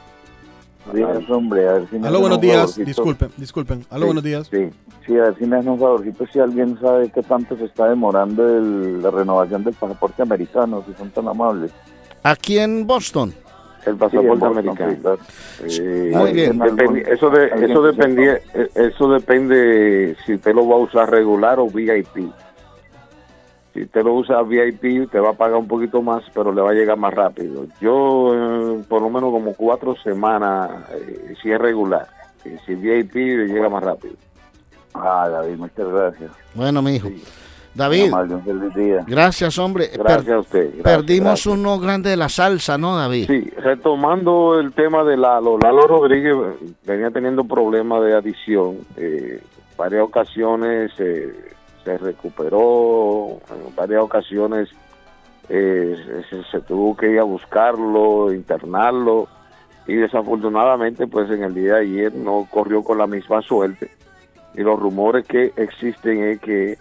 [0.94, 2.56] Días, hombre, a ver si me Aló, hacen buenos un días.
[2.58, 2.86] favorcito.
[2.86, 3.86] Disculpen, disculpen.
[3.90, 4.48] Aló, Sí, buenos días.
[4.52, 4.70] Sí,
[5.06, 7.88] sí, a ver si me hacen un favorcito si alguien sabe qué tanto se está
[7.90, 11.72] demorando el- la renovación del pasaporte americano, si son tan amables.
[12.24, 13.34] Aquí en Boston.
[13.86, 15.18] El pasaporte americano.
[15.64, 16.60] Eh, Muy bien.
[16.60, 21.60] dependi- eso de, eso depende eh, eso depende si usted lo va a usar regular
[21.60, 22.30] o VIP.
[23.74, 26.72] Si usted lo usa VIP, te va a pagar un poquito más, pero le va
[26.72, 27.66] a llegar más rápido.
[27.80, 32.08] Yo, eh, por lo menos como cuatro semanas, eh, si es regular.
[32.44, 34.16] Si es VIP, le llega más rápido.
[34.96, 36.32] Ah, David, muchas gracias.
[36.56, 37.10] Bueno, mi hijo.
[37.76, 38.12] David,
[39.08, 39.90] gracias, hombre.
[39.94, 40.64] Gracias Per- a usted.
[40.70, 41.54] gracias, perdimos gracias.
[41.56, 43.28] uno grande de la salsa, ¿no, David?
[43.28, 46.36] Sí, retomando el tema de Lalo, Lalo Rodríguez
[46.86, 48.78] venía teniendo problemas de adicción.
[48.98, 49.40] Eh,
[49.78, 51.32] varias ocasiones eh,
[51.90, 54.70] se recuperó, en varias ocasiones
[55.50, 55.96] eh,
[56.52, 59.28] se, tuvo que ir a buscarlo, internarlo
[59.88, 63.90] y desafortunadamente pues en el día de ayer no corrió con la misma suerte
[64.54, 66.78] y los rumores que existen es que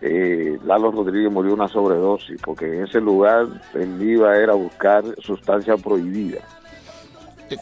[0.00, 5.76] eh, Lalo Rodríguez murió una sobredosis porque en ese lugar él iba era buscar sustancia
[5.76, 6.40] prohibida.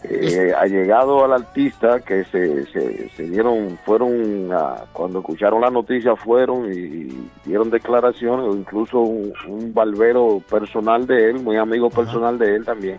[0.04, 5.70] Eh, ha llegado al artista que se, se, se dieron, fueron, a- cuando escucharon la
[5.70, 11.90] noticia fueron y, dieron declaraciones, o incluso un, un barbero personal de él, muy amigo
[11.90, 12.98] personal de él también,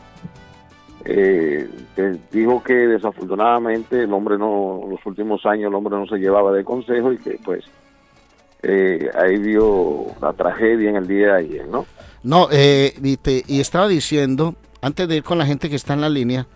[1.05, 6.17] eh, que dijo que desafortunadamente el hombre no, los últimos años el hombre no se
[6.17, 7.63] llevaba de consejo y que pues
[8.63, 11.85] eh, ahí vio la tragedia en el día de ayer, ¿no?
[12.23, 16.01] No, eh, viste, y estaba diciendo, antes de ir con la gente que está en
[16.01, 16.47] la línea,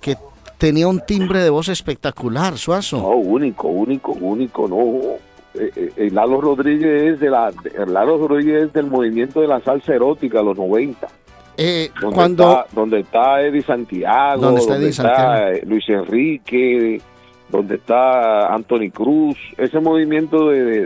[0.00, 0.16] que
[0.58, 2.98] tenía un timbre de voz espectacular, Suazo.
[2.98, 5.16] No, único, único, único, no.
[5.52, 9.48] Eh, eh, eh, Lalo Rodríguez es de la, de- Lalo Rodríguez es del movimiento de
[9.48, 11.08] la salsa erótica, los 90.
[11.56, 15.48] Eh, Donde cuando está, donde está Eddie Santiago, Donde está está, Eddie Santiago.
[15.56, 17.00] eh, Luis Enrique,
[17.50, 20.82] donde está Anthony Cruz, ese movimiento de, de,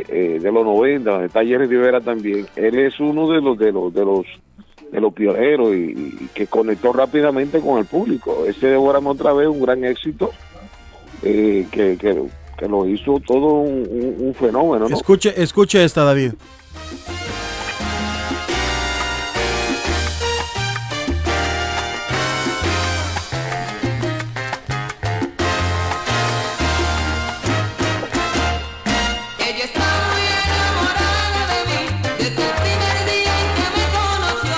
[0.00, 3.56] eh, eh, de los 90, donde está Jerry Rivera también, él es uno de los
[3.56, 4.26] de los de los
[4.92, 5.78] de los pioneros y,
[6.24, 8.44] y que conectó rápidamente con el público.
[8.46, 10.30] Ese Devórame otra vez un gran éxito
[11.22, 12.22] eh, que, que,
[12.58, 14.96] que lo hizo todo un, un- un fenómeno, ¿no?
[14.96, 16.32] Escuche, escuche esta, David.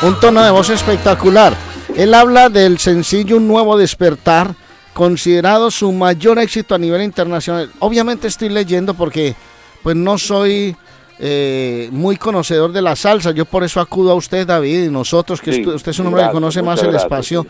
[0.03, 1.57] Un tono de voz espectacular.
[1.97, 4.55] Él habla del sencillo Un Nuevo Despertar,
[4.95, 7.71] considerado su mayor éxito a nivel internacional.
[7.79, 9.35] Obviamente estoy leyendo porque
[9.83, 10.77] pues no soy
[11.19, 15.41] eh, muy conocedor de la salsa, yo por eso acudo a usted, David, y nosotros,
[15.41, 17.47] que Sí, usted es un hombre que conoce más el gracias, espacio.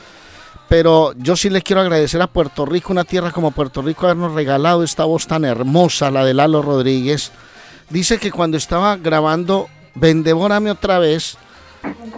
[0.69, 4.33] pero yo sí le quiero agradecer a Puerto Rico, una tierra como Puerto Rico, habernos
[4.33, 7.33] regalado esta voz tan hermosa, la de Lalo Rodríguez.
[7.89, 11.37] Dice que cuando estaba grabando Vendevórame otra vez,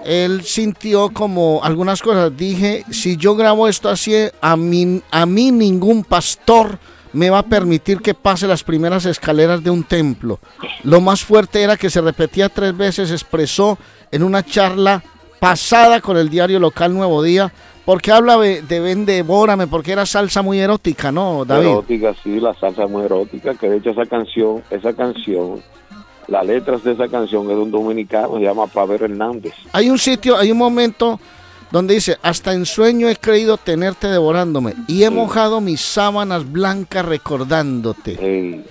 [0.05, 2.37] él sintió como algunas cosas.
[2.37, 6.79] Dije, si yo grabo esto así, a mí, a mí ningún pastor
[7.13, 10.41] me va a permitir que pase las primeras escaleras de un templo.
[10.83, 13.79] Lo más fuerte era que se repetía tres veces, expresó
[14.11, 15.03] en una charla
[15.39, 17.53] pasada con el diario local Nuevo Día,
[17.85, 21.69] porque habla de, de porque era salsa muy erótica, ¿no, David?
[21.69, 25.63] Erótica, sí, la salsa muy erótica, que de hecho esa canción, esa canción,
[26.29, 29.55] las letras de esa canción es de un dominicano, se llama Pavel Hernández.
[29.73, 31.21] Hay un sitio, hay un momento
[31.71, 37.05] donde dice, hasta en sueño he creído tenerte devorándome y he mojado mis sábanas blancas
[37.05, 38.65] recordándote.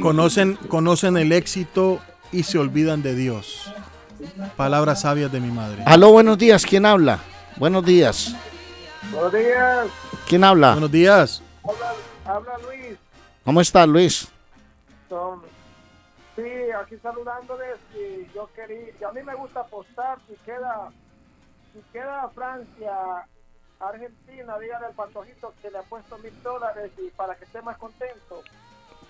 [0.00, 2.00] Conocen, conocen el éxito
[2.32, 3.70] y se olvidan de Dios.
[4.56, 5.82] Palabras sabias de mi madre.
[5.86, 7.20] Aló, buenos días, ¿quién habla?
[7.56, 8.34] Buenos días.
[9.12, 9.86] Buenos días.
[10.26, 10.72] ¿Quién habla?
[10.72, 11.42] Buenos días.
[11.62, 11.92] Habla,
[12.24, 12.96] habla Luis.
[13.44, 14.28] ¿Cómo estás, Luis?
[15.08, 15.40] Son-
[16.36, 20.90] sí, aquí saludándoles y yo quería, y a mí me gusta apostar si queda,
[21.72, 23.26] si queda Francia,
[23.80, 27.76] Argentina, dígale al patojito que le ha puesto mil dólares y para que esté más
[27.78, 28.42] contento.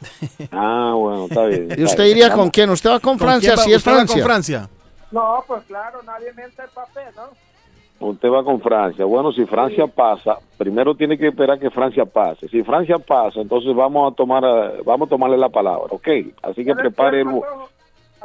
[0.53, 1.69] Ah, bueno, está bien.
[1.75, 2.69] ¿Y usted iría con quién?
[2.69, 4.25] ¿Usted va con Francia si es usted va con Francia?
[4.25, 4.71] Francia?
[5.11, 7.31] No, pues claro, nadie miente el papel, ¿no?
[7.99, 9.05] Usted va con Francia.
[9.07, 12.47] Bueno, si Francia pasa, primero tiene que esperar que Francia pase.
[12.49, 16.07] Si Francia pasa, entonces vamos a tomar, eh, vamos a tomarle la palabra, ¿ok?
[16.43, 17.29] Así que prepare el,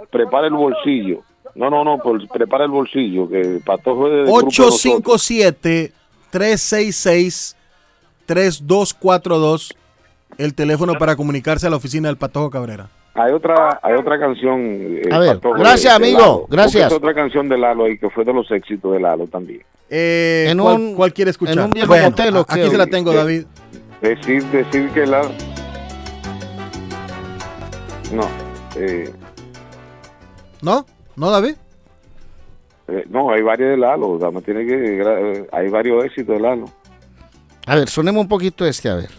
[0.09, 1.21] prepare el bolsillo.
[1.55, 5.31] No, no, no, por- prepare el bolsillo, que el patojo es del grupo de nosotros.
[8.27, 9.73] 857-366-3242,
[10.37, 12.89] el teléfono para comunicarse a la oficina del Patojo Cabrera.
[13.13, 14.59] Hay otra, hay otra canción.
[14.61, 16.47] eh, A ver, gracias, de- de amigo, Lalo.
[16.49, 16.91] gracias.
[16.93, 19.63] Otra canción de Lalo ahí que fue de los éxitos de Lalo también.
[19.89, 21.57] Eh, En ¿cuál, un- cuál quiere escuchar?
[21.57, 22.07] en un viejo Bueno,
[22.47, 23.43] aquí se la tengo, Eh, David.
[24.01, 25.21] Decir, decir que la...
[28.13, 28.27] No,
[28.75, 29.11] eh,
[30.61, 30.85] ¿No?
[31.15, 31.55] ¿No, David?
[32.87, 34.09] eh, no, hay varios de Lalo.
[34.11, 36.65] o sea, tiene que, eh, hay varios éxitos de Lalo.
[37.67, 39.09] A ver, sonemos un poquito este, a ver.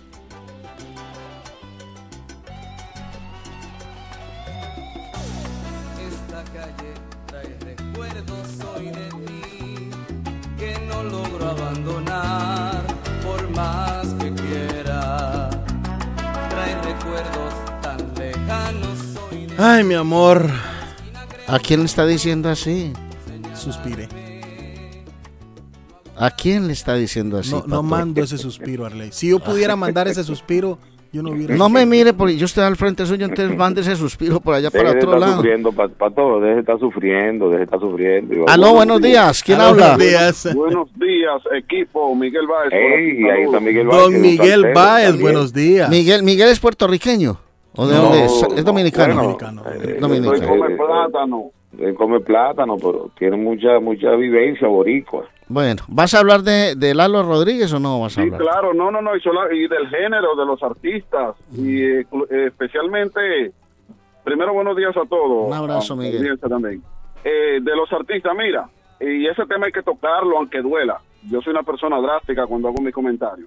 [19.64, 20.46] Ay, mi amor.
[21.46, 22.92] ¿A quién le está diciendo así?
[23.54, 24.08] Suspire.
[26.16, 27.52] ¿A quién le está diciendo así?
[27.52, 29.12] No, no mando ese suspiro, Arley.
[29.12, 30.80] Si yo pudiera mandar ese suspiro,
[31.12, 31.54] yo no hubiera.
[31.54, 34.68] No me mire, porque yo estoy al frente suyo, entonces mande ese suspiro por allá
[34.68, 35.36] Deje para otro lado.
[35.36, 38.44] sufriendo, Pato, deje de estar sufriendo, deje de estar sufriendo.
[38.48, 39.96] Aló, buenos días, ¿quién habla?
[39.96, 42.12] Buenos días, equipo.
[42.16, 42.72] Miguel Báez.
[42.72, 45.88] Ey, ahí está Miguel Don Miguel Báez, buenos días.
[45.88, 47.51] Miguel, Miguel es puertorriqueño.
[47.76, 48.42] ¿O de No, dónde es?
[48.56, 49.14] Es dominicano.
[49.38, 50.34] bueno, eh, Dominicano.
[50.42, 51.50] él come plátano.
[51.78, 55.24] Él come plátano, pero tiene mucha mucha vivencia boricua.
[55.48, 58.40] Bueno, ¿vas a hablar de, de Lalo Rodríguez o no vas a Sí, hablar?
[58.42, 62.00] claro, no, no, no, y, del género, de los artistas, y eh,
[62.30, 63.52] eh, especialmente,
[64.24, 65.48] primero buenos días a todos.
[65.48, 66.18] Un abrazo, a- Miguel.
[66.18, 66.82] audiencia también.
[67.24, 68.68] Eh, de los artistas, mira,
[69.00, 71.00] y ese tema hay que tocarlo aunque duela.
[71.30, 73.46] Yo soy una persona drástica cuando hago mi comentario.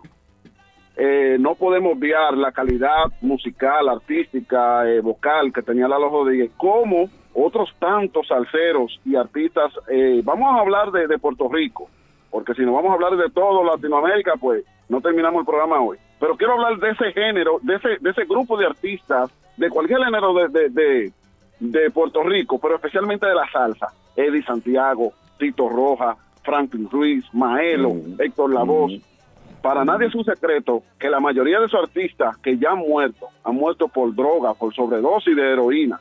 [0.97, 7.09] Eh, no podemos obviar la calidad musical, artística, eh, vocal que tenía Lalo Rodríguez, como
[7.34, 9.73] otros tantos salseros y artistas.
[9.89, 11.89] eh, vamos a hablar de, de Puerto Rico,
[12.31, 15.97] porque si nos vamos a hablar de todo Latinoamérica, pues no terminamos el programa hoy.
[16.19, 20.03] Pero quiero hablar de ese género, de ese, de ese grupo de artistas, de cualquier
[20.03, 21.11] género de, de,
[21.59, 23.88] de, Puerto Rico, pero especialmente de la salsa.
[24.15, 29.01] Eddie Santiago, Tito Roja, Franklin Ruiz, Maelo, Héctor Lavoe.
[29.65, 33.29] Para nadie es un secreto que la mayoría de esos artistas que ya han muerto,
[33.43, 35.99] han muerto por droga, por sobredosis de heroína.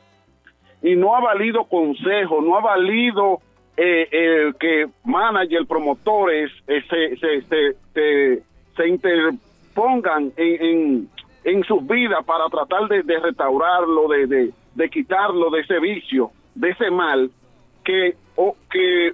[0.83, 3.39] Y no ha valido consejo, no ha valido
[3.75, 11.09] eh, eh, que managers, promotores se, interpongan en,
[11.43, 16.91] en, sus vidas para tratar de, restaurarlo, de, de, quitarlo de ese vicio, de ese
[16.91, 17.31] mal
[17.83, 18.13] que,
[18.69, 19.13] que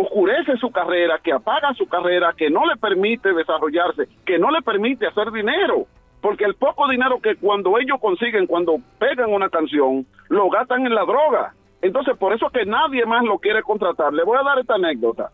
[0.00, 4.62] oscurece su carrera, que apaga su carrera, que no le permite desarrollarse, que no le
[4.62, 5.86] permite hacer dinero.
[6.20, 10.94] Porque el poco dinero que cuando ellos consiguen, cuando pegan una canción, lo gastan en
[10.94, 11.54] la droga.
[11.80, 14.12] Entonces, por eso que nadie más lo quiere contratar.
[14.12, 15.30] Le voy a dar esta anécdota.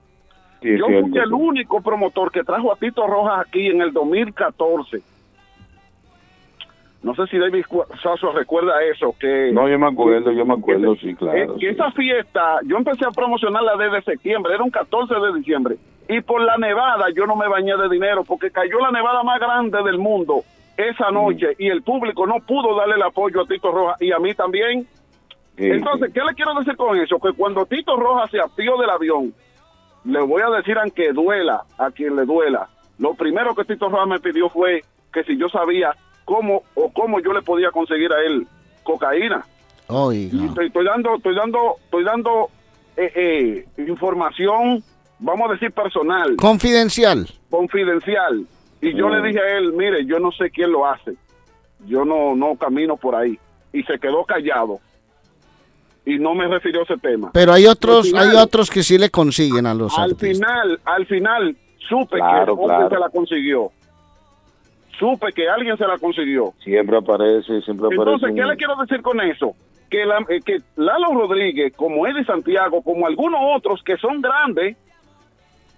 [0.61, 1.33] Sí, Yo fui el sí.
[1.33, 5.03] único promotor que trajo a Tito Rojas aquí en el 2014.
[7.05, 7.67] No sé si David
[8.03, 9.53] Sasso recuerda eso, que...
[9.53, 11.57] No, yo me acuerdo, yo me acuerdo, sí, claro.
[11.61, 15.77] que esa fiesta, yo empecé a promocionarla desde septiembre, era un 14 de diciembre.
[16.09, 19.39] Y por la nevada yo no me bañé de dinero porque cayó la nevada más
[19.39, 20.45] grande del mundo
[20.79, 24.19] esa noche y el público no pudo darle el apoyo a Tito Rojas y a
[24.19, 24.87] mí también.
[25.59, 27.19] Sí, Entonces, ¿qué le quiero decir con eso?
[27.19, 29.35] Que cuando Tito Rojas se apió del avión,
[30.07, 32.69] le voy a decir, aunque duela, a quien le duela,
[32.99, 34.81] lo primero que Tito Rojas me pidió fue
[35.13, 35.95] que si yo sabía
[36.25, 38.47] cómo o cómo yo le podía conseguir a él
[38.83, 39.45] cocaína.
[39.89, 40.31] Oiga.
[40.37, 42.49] Y estoy, estoy dando, estoy dando, estoy dando
[42.97, 44.83] eh, eh, información,
[45.19, 47.29] vamos a decir personal, Confidencial.
[47.51, 48.47] confidencial.
[48.81, 51.15] Y yo le dije a él, mire, yo no sé quién lo hace,
[51.87, 53.39] yo no, no camino por ahí.
[53.73, 54.79] Y se quedó callado
[56.07, 57.31] y no me refirió a ese tema.
[57.33, 60.37] Pero hay otros, final- hay otros que sí le consiguen a los al artistas.
[60.49, 61.57] final, al final,
[61.89, 62.89] supe Claro, que claro.
[62.91, 63.73] se la consiguió.
[64.99, 66.53] Supe que alguien se la consiguió.
[66.63, 68.03] Siempre aparece, siempre aparece.
[68.03, 69.55] Entonces, ¿qué le quiero decir con eso?
[69.91, 74.77] Que, la- eh, que Lalo Rodríguez, como Eddie Santiago, como algunos otros que son grandes,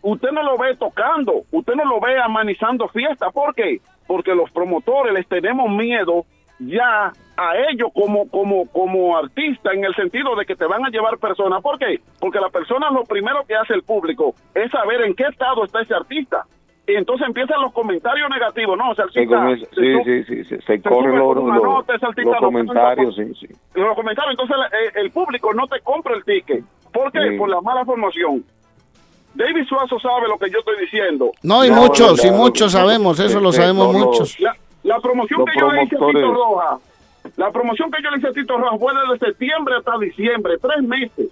[0.02, 3.30] usted no lo ve tocando, usted no lo ve amanizando fiesta.
[3.30, 3.80] ¿Por qué?
[4.06, 6.24] Porque los promotores les tenemos miedo
[6.58, 10.88] ya a ellos como, como, como artista en el sentido de que te van a
[10.90, 11.60] llevar personas.
[11.62, 12.00] ¿Por qué?
[12.18, 15.82] Porque la persona lo primero que hace el público es saber en qué estado está
[15.82, 16.44] ese artista.
[16.88, 18.78] Y entonces empiezan los comentarios negativos.
[18.78, 19.26] No, se sí,
[20.04, 21.84] sí, sí, sí, se corren los, los-
[22.40, 23.48] comentarios, sí, sí.
[23.74, 24.32] los comentarios.
[24.38, 26.64] Entonces la- eh, el público no te compra el ticket.
[26.92, 27.30] ¿Por qué?
[27.30, 27.36] Sí.
[27.38, 28.44] Por la mala formación.
[29.34, 31.32] David Suazo sabe lo que yo estoy diciendo.
[31.42, 34.38] No, y muchos, y muchos sabemos, eso lo sabemos muchos.
[34.40, 36.32] La, la promoción Los que yo le hice a Tito.
[36.32, 36.78] Roja,
[37.36, 40.82] la promoción que yo le hice a Tito Roja fue desde septiembre hasta diciembre, tres
[40.84, 41.28] meses.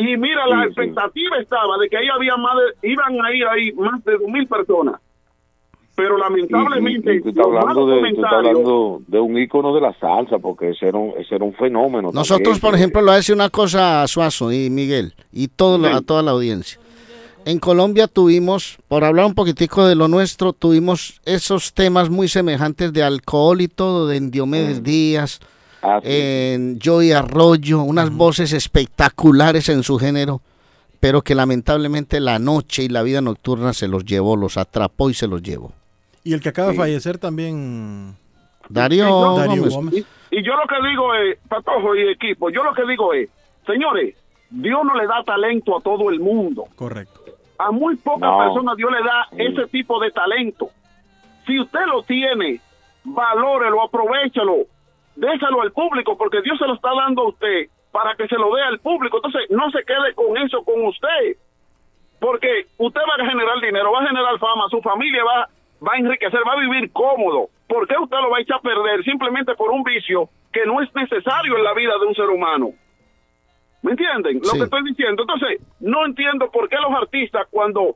[0.00, 0.66] Y mira, la Sí, sí.
[0.68, 4.28] expectativa estaba de que ahí había más de, iban a ir ahí más de dos
[4.28, 5.00] mil personas.
[5.96, 9.38] Pero Y, y- lamentablemente, y tú estás hablando de, tú estás comentarios- hablando de un
[9.38, 12.10] ícono de la salsa, porque ese era un, ese era un fenómeno.
[12.12, 15.48] Nosotros, también, por ejemplo, le voy a decir una cosa a Suazo y Miguel y
[15.48, 16.78] todo lo- a toda la audiencia.
[17.44, 22.92] En Colombia tuvimos, por hablar un poquitico de lo nuestro, tuvimos esos temas muy semejantes
[22.92, 25.40] de alcohol y todo, de Diomedes Díaz,
[25.82, 26.78] Ah, sí.
[26.84, 30.40] Joey Arroyo, unas voces espectaculares en su género,
[31.00, 35.14] pero que lamentablemente la noche y la vida nocturna se los llevó, los atrapó y
[35.14, 35.72] se los llevó.
[36.24, 36.76] Y el que acaba Sí.
[36.76, 38.16] de fallecer también.
[38.68, 39.74] Darío, Darío Gómez.
[39.74, 39.94] Gómez.
[40.30, 43.28] Y yo lo que digo es, Patojo y equipo, yo lo que digo es,
[43.66, 44.14] señores,
[44.50, 46.64] Dios no le da talento a todo el mundo.
[46.76, 47.20] Correcto.
[47.58, 48.38] A muy pocas No.
[48.38, 50.70] personas Dios le da ese tipo de talento.
[51.46, 52.60] Si usted lo tiene,
[53.04, 54.66] valórelo, aprovechalo,
[55.18, 58.54] déjalo al público, porque Dios se lo está dando a usted para que se lo
[58.54, 59.16] dé al público.
[59.18, 61.36] Entonces, no se quede con eso con usted.
[62.20, 65.48] Porque usted va a generar dinero, va a generar fama, su familia va,
[65.86, 67.48] va a enriquecer, va a vivir cómodo.
[67.68, 70.80] ¿Por qué usted lo va a echar a perder simplemente por un vicio que no
[70.82, 72.70] es necesario en la vida de un ser humano?
[73.82, 74.58] ¿Me entienden lo Sí.
[74.58, 75.22] que estoy diciendo?
[75.22, 77.94] Entonces, no entiendo por qué los artistas cuando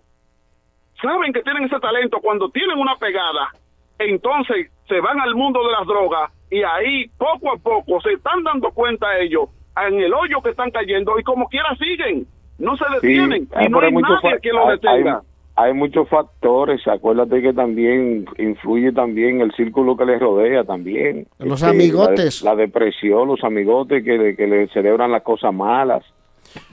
[1.01, 3.51] saben que tienen ese talento, cuando tienen una pegada,
[3.99, 8.43] entonces se van al mundo de las drogas y ahí poco a poco se están
[8.45, 9.49] dando cuenta ellos
[9.89, 12.27] en el hoyo que están cayendo y como quiera siguen,
[12.59, 15.23] no se detienen y no hay nadie que lo hay- detenga.
[15.55, 21.27] Hay, hay muchos factores, acuérdate que también influye también el círculo que les rodea también.
[21.39, 22.43] Los Este, amigotes.
[22.43, 26.05] La, de- la depresión, los amigotes que, le- que le celebran las cosas malas.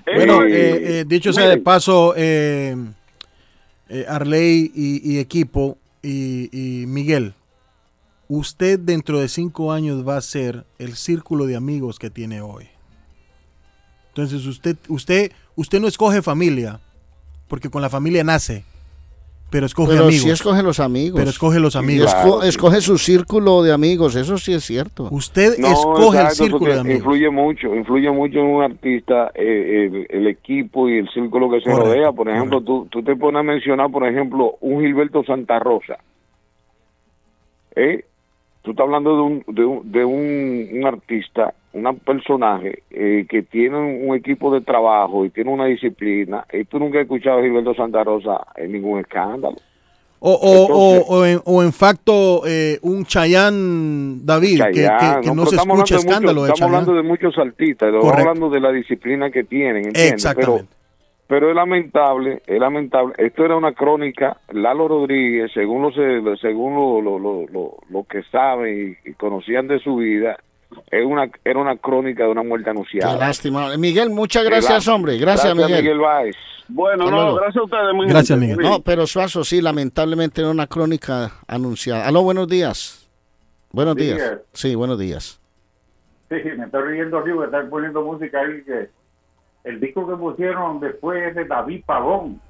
[0.05, 2.75] Bueno, Eh, eh, eh, dicho sea de paso, eh,
[3.89, 6.49] eh, Arley y, y equipo y,
[6.83, 7.33] y Miguel,
[8.29, 12.67] usted dentro de cinco años va a ser el círculo de amigos que tiene hoy.
[14.09, 16.79] Entonces usted, usted, usted no escoge familia,
[17.47, 18.63] porque con la familia nace,
[19.49, 20.23] pero escoge Pero amigos.
[20.23, 21.17] sí escoge los amigos.
[21.19, 22.13] Pero escoge los amigos.
[22.13, 25.07] esco- escoge su círculo de amigos, eso sí es cierto.
[25.09, 26.99] Usted No, escoge el círculo de amigos.
[26.99, 31.61] Influye mucho, influye mucho en un artista eh, el, el equipo y el círculo que
[31.61, 32.11] se Correcto, rodea.
[32.11, 35.97] Por ejemplo, tú, tú te pones a mencionar, por ejemplo, un Gilberto Santa Rosa.
[37.75, 38.05] ¿Eh?
[38.69, 43.41] Tú estás hablando de un, de un, de un, un artista, un personaje eh, que
[43.41, 43.75] tiene
[44.05, 46.45] un equipo de trabajo y tiene una disciplina.
[46.53, 49.55] Y tú nunca has escuchado a Gilberto Santa Rosa en ningún escándalo.
[50.19, 54.83] O, o, Entonces- o, o en, o en facto, eh, un Chayán David, que- que,
[54.85, 58.49] Chayanne, que no, se escucha escándalo muchos- de Estamos hablando de muchos artistas, estamos hablando
[58.51, 60.13] de la disciplina que tienen, ¿entiendes?
[60.13, 60.65] Exactamente.
[60.69, 60.78] Pero,
[61.29, 63.13] pero es lamentable, es lamentable.
[63.17, 65.93] Esto era una crónica, Lalo Rodríguez, según los
[66.41, 70.37] según lo, lo, lo, lo- lo que saben y, y conocían de su vida,
[70.91, 73.15] es una, era una crónica de una muerte Qué anunciada.
[73.17, 73.77] lástima.
[73.77, 74.95] Miguel, muchas Qué gracias, lástima.
[74.95, 75.17] hombre.
[75.17, 75.99] Gracias, Miguel.
[75.99, 76.35] Báez.
[76.67, 77.35] Bueno, Hasta no, luego.
[77.37, 77.93] gracias a ustedes.
[77.95, 78.55] muy Gracias, gente.
[78.57, 78.71] Miguel.
[78.71, 82.07] No, pero Suazo sí, lamentablemente era una crónica anunciada.
[82.07, 83.09] Aló, buenos días.
[83.71, 84.39] Buenos Sí, días.
[84.53, 85.39] Sí, buenos días.
[86.29, 88.89] Sí, me estoy riendo porque están poniendo música ahí que
[89.63, 92.41] el disco que pusieron después es de David Pavón.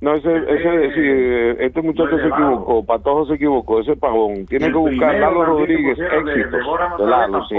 [0.00, 4.46] No, ese, ese, sí, eh, este muchacho se equivocó, Patojo se equivocó, ese pavón.
[4.46, 7.56] Tiene que buscar Lalo Rodríguez, éxitos de Lalo, sí.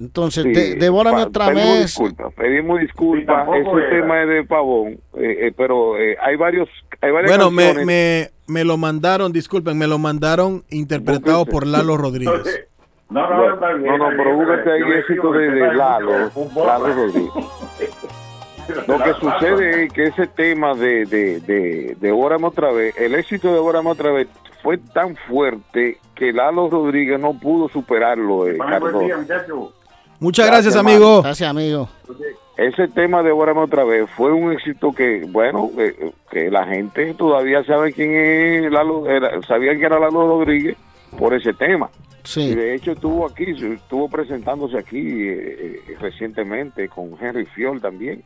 [0.00, 1.82] Entonces, Sí, de, devórame otra pedimos vez.
[1.82, 3.90] Disculpas, pedimos disculpas, Sí, ese era.
[4.00, 6.70] tema es de pavón, eh, eh, pero eh, hay varios,
[7.02, 11.96] hay varias Bueno, me, me, me lo mandaron, disculpen, me lo mandaron interpretado por Lalo
[11.98, 12.66] Rodríguez.
[13.10, 16.12] No, no, Bueno, bien, no, no, está pero búscate ahí éxito de, que de Lalo.
[16.54, 17.32] Lalo Rodríguez.
[18.86, 23.14] Lo que sucede es que ese tema de, de, de, de Órame otra vez, el
[23.16, 24.28] éxito de Órame otra vez
[24.62, 29.00] fue tan fuerte que Lalo Rodríguez no pudo superarlo, eh, Buen Carlos.
[29.00, 29.16] día.
[30.20, 31.22] Muchas gracias, amigo.
[31.22, 31.88] Gracias, amigo.
[32.56, 37.14] Ese tema de Órame otra vez fue un éxito que, bueno, eh, que la gente
[37.14, 40.76] todavía sabe quién es Lalo, era, sabían que era Lalo Rodríguez
[41.18, 41.88] por ese tema.
[42.24, 42.40] Sí.
[42.42, 43.44] Y de hecho estuvo aquí,
[43.74, 48.22] estuvo presentándose aquí eh, eh, recientemente con Henry Fiol también.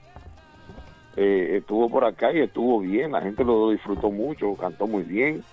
[1.17, 5.45] Eh, estuvo por acá y estuvo bien, la gente lo disfrutó mucho, cantó muy bien.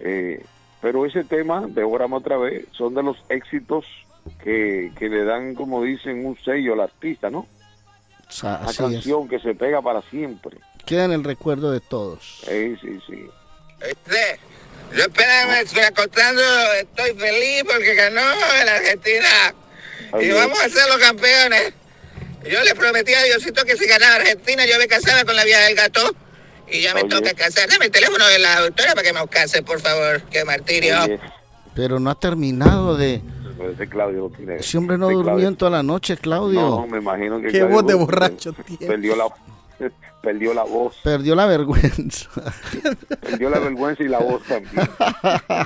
[0.00, 0.44] Eh,
[0.80, 3.84] pero ese tema de Órame otra vez son de los éxitos
[4.42, 7.46] que, que le dan, como dicen, un sello al artista, ¿no?
[8.28, 8.90] Sa- Una Así es.
[8.90, 10.58] canción que se pega para siempre.
[10.84, 12.42] Queda en el recuerdo de todos.
[12.46, 13.26] Sí, sí, sí.
[13.80, 14.40] Este,
[14.96, 16.42] yo apenas me estoy acostando,
[16.80, 18.20] estoy feliz porque ganó
[18.64, 19.28] la Argentina.
[20.12, 21.72] Ay, y vamos a ser los campeones.
[22.48, 25.60] Yo le prometí a Diosito que si ganaba Argentina yo me casaba con la vieja
[25.60, 26.14] del gato.
[26.70, 27.68] Y ya me toca casar.
[27.68, 30.20] Dame el teléfono de la doctora para que me case, por favor.
[30.30, 30.98] Qué martirio.
[31.74, 33.22] Pero no ha terminado de...
[33.72, 34.56] ese Claudio lo tiene.
[34.56, 36.60] Ese hombre no ese durmió Claudio- en toda la noche, Claudio.
[36.60, 38.86] No, me imagino que Qué Claudio voz de borracho tiene.
[38.86, 39.28] Perdió la,
[40.22, 42.28] perdió la voz, Perdió la vergüenza.
[43.20, 44.88] perdió la vergüenza y la voz también.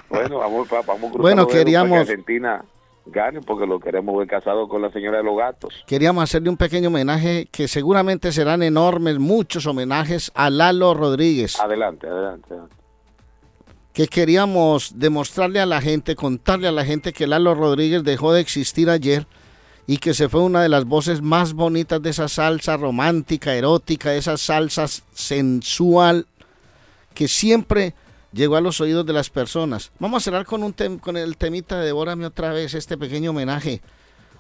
[0.09, 2.65] Bueno, vamos, vamos Bueno, queríamos- que Argentina
[3.07, 5.75] gane porque lo queremos ver casado con la señora de los gatos.
[5.87, 11.59] Queríamos hacerle un pequeño homenaje que seguramente serán enormes, muchos homenajes a Lalo Rodríguez.
[11.59, 12.47] Adelante, adelante.
[12.51, 12.77] adelante.
[13.93, 18.41] que queríamos demostrarle a la gente, contarle a la gente que Lalo Rodríguez dejó de
[18.41, 19.27] existir ayer
[19.87, 24.11] y que se fue una de las voces más bonitas de esa salsa romántica, erótica,
[24.11, 26.27] de esa salsa sensual
[27.15, 27.95] que siempre
[28.33, 29.91] llegó a los oídos de las personas.
[29.99, 33.31] Vamos a cerrar con, un tem- con el temita de Devórame otra vez, este pequeño
[33.31, 33.83] homenaje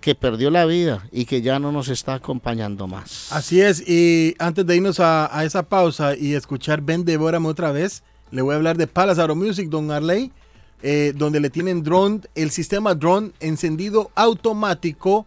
[0.01, 3.31] que perdió la vida y que ya no nos está acompañando más.
[3.33, 8.03] Así es, y antes de irnos a, esa pausa y escuchar Ven, Devórame otra vez,
[8.31, 10.33] le voy a hablar de Palace Auto Music, Don Arley,
[10.83, 15.27] eh, donde le tienen drone, el sistema drone encendido automático,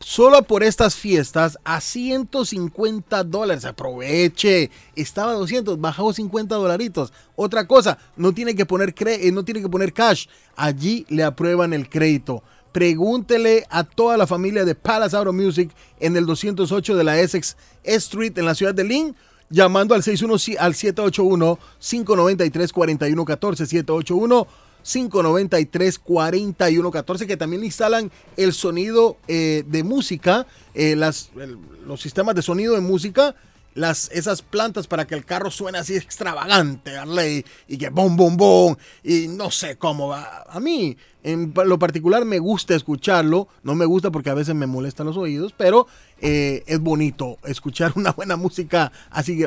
[0.00, 3.64] solo por estas fiestas a 150 dólares.
[3.64, 7.12] Aproveche, estaba a 200, bajó 50 dolaritos.
[7.36, 10.26] Otra cosa, no tiene que poner, cre- eh, no tiene que poner cash,
[10.56, 12.42] allí le aprueban el crédito.
[12.72, 15.70] Pregúntele a toda la familia de Palace Auto Music
[16.00, 19.16] en el 208 de la Essex Street en la ciudad de Lynn,
[19.50, 24.46] llamando al 61 al 781 593 4114 781
[24.88, 32.74] 593 4114 que también instalan el sonido eh, de música, eh, los sistemas de sonido
[32.74, 33.34] de música,
[33.74, 38.36] las, esas plantas para que el carro suene así extravagante, Arley, y que bom, bom,
[38.36, 40.12] bom, y no sé cómo.
[40.12, 44.54] A, a mí, en lo particular, me gusta escucharlo, no me gusta porque a veces
[44.54, 45.86] me molestan los oídos, pero
[46.20, 49.44] eh, es bonito escuchar una buena música así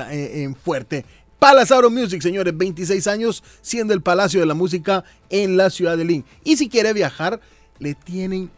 [0.64, 1.04] fuerte.
[1.42, 5.98] Palace Auto Music, señores, 26 años siendo el Palacio de la Música en la ciudad
[5.98, 6.24] de Lynn.
[6.44, 7.42] Y si quiere viajar,
[7.80, 8.52] le tienen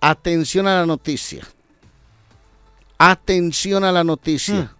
[0.00, 1.44] Atención a la noticia.
[2.98, 4.72] Atención a la noticia.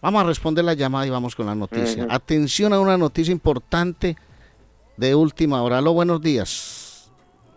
[0.00, 2.06] Vamos a responder la llamada y vamos con la noticia.
[2.08, 4.16] Atención a una noticia importante
[4.96, 5.78] de última hora.
[5.78, 7.10] Aló, buenos días.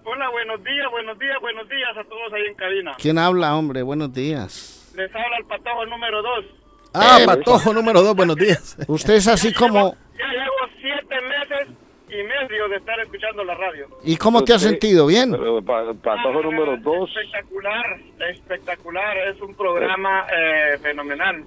[0.03, 2.95] Hola, buenos días, buenos días, buenos días a todos ahí en cabina.
[2.97, 3.83] ¿Quién habla, hombre?
[3.83, 4.91] Buenos días.
[4.95, 6.45] Les habla el patojo número 2.
[6.93, 8.77] Ah, Eh, patojo número dos, buenos días.
[8.87, 9.95] Usted es así como...
[10.17, 11.75] Ya llevo siete meses
[12.09, 13.87] y medio de estar escuchando la radio.
[14.03, 15.05] ¿Y cómo te has sentido?
[15.07, 15.31] ¿Bien?
[15.31, 17.09] Patojo número dos.
[17.15, 17.99] Espectacular,
[18.31, 21.43] espectacular, es un programa eh, fenomenal.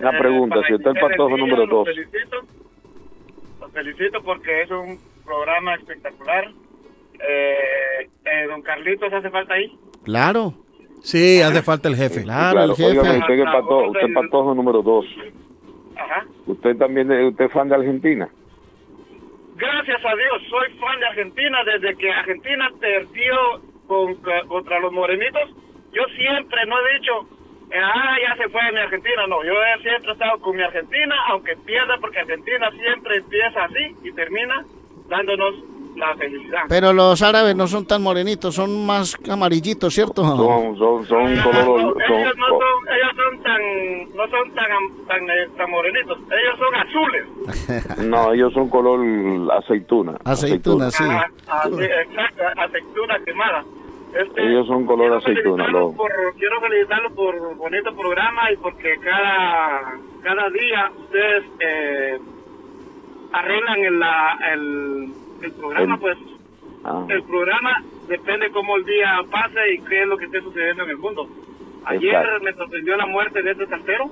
[0.00, 1.86] Una Eh, pregunta, si usted es Patojo número los dos.
[1.86, 2.36] Felicito,
[3.60, 6.48] los felicito porque es un programa espectacular.
[7.24, 9.78] Eh, eh, don Carlitos hace falta ahí.
[10.02, 10.54] Claro.
[11.02, 12.22] Sí, hace falta el jefe.
[12.22, 15.04] Claro, Óigame, usted que es patojo, usted es patojo número dos.
[15.96, 16.24] Ajá.
[16.46, 18.28] Usted también, es- usted es fan de Argentina.
[19.56, 23.36] Gracias a Dios, soy fan de Argentina desde que Argentina perdió
[23.86, 24.14] con-
[24.48, 25.50] contra los morenitos.
[25.92, 27.12] Yo siempre no he dicho,
[27.74, 29.26] ah, ya se fue mi Argentina.
[29.28, 33.64] No, yo he siempre he estado con mi Argentina, aunque pierda, porque Argentina siempre empieza
[33.64, 34.64] así y termina
[35.08, 35.54] dándonos
[35.96, 36.62] la felicidad.
[36.68, 40.24] Pero los árabes no son tan morenitos, son más amarillitos, ¿cierto?
[40.24, 45.30] Son, son, son color, ellos son, no son, ellos son tan, no son tan, tan,
[45.30, 47.98] eh, tan morenitos, ellos son azules.
[48.08, 49.00] no, ellos son color
[49.52, 50.16] aceituna.
[50.24, 51.04] Aceituna, sí.
[51.04, 53.64] Ajá, así, exacto, aceituna quemada.
[54.14, 55.64] Este, Ellos son color aceituna.
[55.64, 62.18] felicitarlos Lo, por, quiero felicitarlos por bonito programa y porque cada cada día ustedes eh,
[63.32, 66.18] arreglan el, la, el, el programa, El- pues
[66.84, 70.84] ah, el programa depende cómo el día pase y qué es lo que esté sucediendo
[70.84, 71.28] en el mundo.
[71.84, 72.44] Ayer Exacto.
[72.44, 74.04] me sorprendió la muerte de este saltero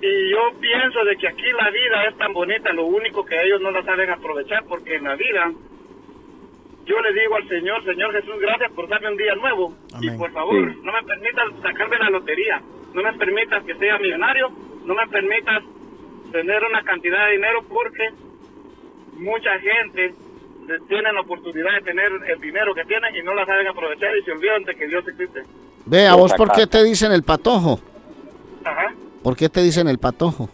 [0.00, 3.60] y yo pienso de que aquí la vida es tan bonita, lo único que ellos
[3.62, 5.52] no la saben aprovechar porque en la vida
[6.84, 10.30] yo le digo al Señor, Señor Jesús, gracias por darme un día nuevo y por
[10.32, 10.80] favor Sí.
[10.84, 12.60] no me permitas sacarme la lotería,
[12.94, 14.50] no me permitas que sea millonario,
[14.84, 15.64] no me permitas
[16.30, 18.10] tener una cantidad de dinero porque
[19.16, 20.14] mucha gente
[20.88, 24.22] tiene la oportunidad de tener el dinero que tienen y no la saben aprovechar y
[24.24, 25.42] se olvidan de que Dios existe.
[25.84, 27.78] Ve, ¿a vos por qué te dicen el patojo?
[28.64, 28.92] Ajá.
[29.22, 30.48] ¿Por qué te dicen el patojo?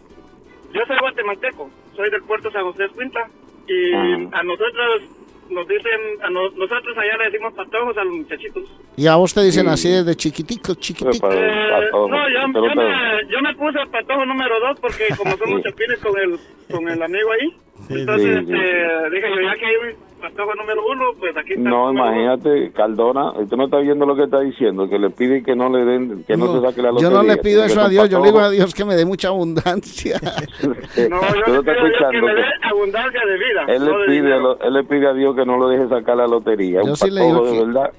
[0.71, 3.27] Yo soy guatemalteco, soy del puerto San José de Escuintla
[3.67, 5.01] y a nosotros
[5.49, 8.63] nos dicen, a no- nosotros allá le decimos patojos a los muchachitos.
[8.95, 9.69] Y a vos te dicen Sí.
[9.71, 11.31] así desde chiquitico, chiquitico.
[11.31, 15.61] Eh, patojo, no, yo, me, yo me puse el patojo número dos porque como somos
[15.63, 16.39] chapines con el,
[16.71, 17.57] con el amigo ahí,
[17.89, 21.53] entonces sí, sí, este, dije yo, ya que hay un patojo número uno, pues aquí
[21.53, 21.69] está.
[21.69, 25.53] no, imagínate, Cardona, usted no está viendo lo que está diciendo, que le pide que
[25.55, 27.17] no le den, que no, No, se saque la yo lotería.
[27.17, 28.49] no le pido eso a Dios, yo le digo a.
[28.49, 30.19] Dios que me dé mucha abundancia.
[31.09, 33.65] No, yo le está pido a Dios que escuchando me dé abundancia de vida.
[33.67, 35.67] Él no le, de pide a lo- él le pide a Dios que no lo
[35.69, 36.81] deje sacar la lotería.
[36.83, 37.91] Yo un sí le digo de que- verdad.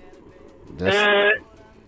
[0.80, 1.28] Eh,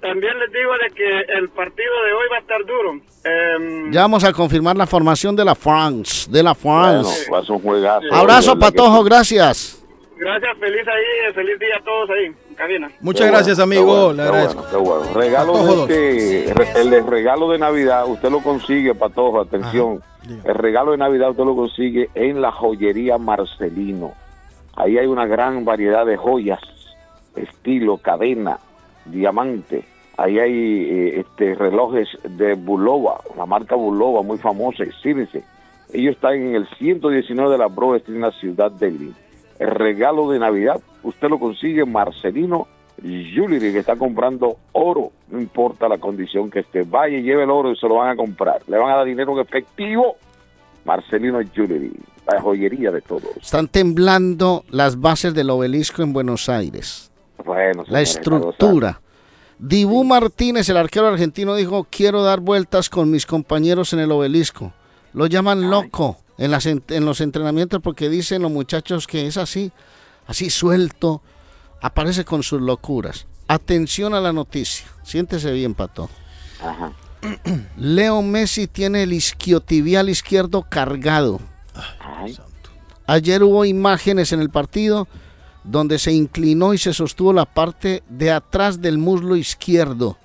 [0.00, 2.92] también les digo de que el partido de hoy va a estar duro.
[3.24, 7.30] Em, Ya vamos a confirmar la formación de la France, de la Bueno, France.
[7.32, 8.06] va a ser un juegazo.
[8.14, 9.82] Abrazo, que patojo, gracias.
[10.18, 12.90] gracias, feliz ahí, feliz día a todos ahí, en cabina.
[13.00, 13.92] Muchas Qué gracias, bueno, amigo.
[14.06, 14.62] bueno, Le qué agradezco.
[14.62, 15.14] bueno, qué bueno.
[15.14, 20.02] Regalo de este, el regalo de Navidad, usted lo consigue, Patojo, atención.
[20.44, 24.12] El regalo de Navidad usted lo consigue en la joyería Marcelino.
[24.74, 26.60] Ahí hay una gran variedad de joyas,
[27.34, 28.58] estilo, cadena,
[29.10, 29.84] diamante.
[30.16, 35.42] Ahí hay eh, este relojes de Bulova, la marca Bulova, muy famosa, exhíbense.
[35.92, 39.14] Ellos están en el 119 de la Broad en la ciudad de Lynn.
[39.58, 42.66] El regalo de Navidad, usted lo consigue Marcelino
[43.02, 46.82] Jewelry, que está comprando oro, no importa la condición que esté.
[46.82, 48.62] Vaya lleve el oro y se lo van a comprar.
[48.68, 50.16] Le van a dar dinero en efectivo.
[50.84, 51.92] Marcelino Jewelry,
[52.26, 53.36] la joyería de todos.
[53.40, 57.10] Están temblando las bases del obelisco en Buenos Aires.
[57.44, 59.00] Bueno, La estructura.
[59.58, 64.72] Dibú Martínez, el arquero argentino, dijo, quiero dar vueltas con mis compañeros en el obelisco.
[65.14, 69.38] Lo llaman loco en, las, en, en los entrenamientos porque dicen los muchachos que es
[69.38, 69.72] así,
[70.26, 71.22] así suelto,
[71.80, 73.26] aparece con sus locuras.
[73.48, 74.86] Atención a la noticia.
[75.04, 76.10] Siéntese bien, Pato.
[76.62, 76.92] Ajá.
[77.76, 81.40] Leo Messi tiene el isquiotibial izquierdo cargado.
[82.00, 82.36] Ay,
[83.06, 85.06] Ayer hubo imágenes en el partido
[85.66, 90.16] donde se inclinó y se sostuvo la parte de atrás del muslo izquierdo.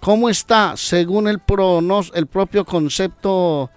[0.00, 0.76] ¿Cómo está?
[0.76, 3.70] Según el, pronos- el propio concepto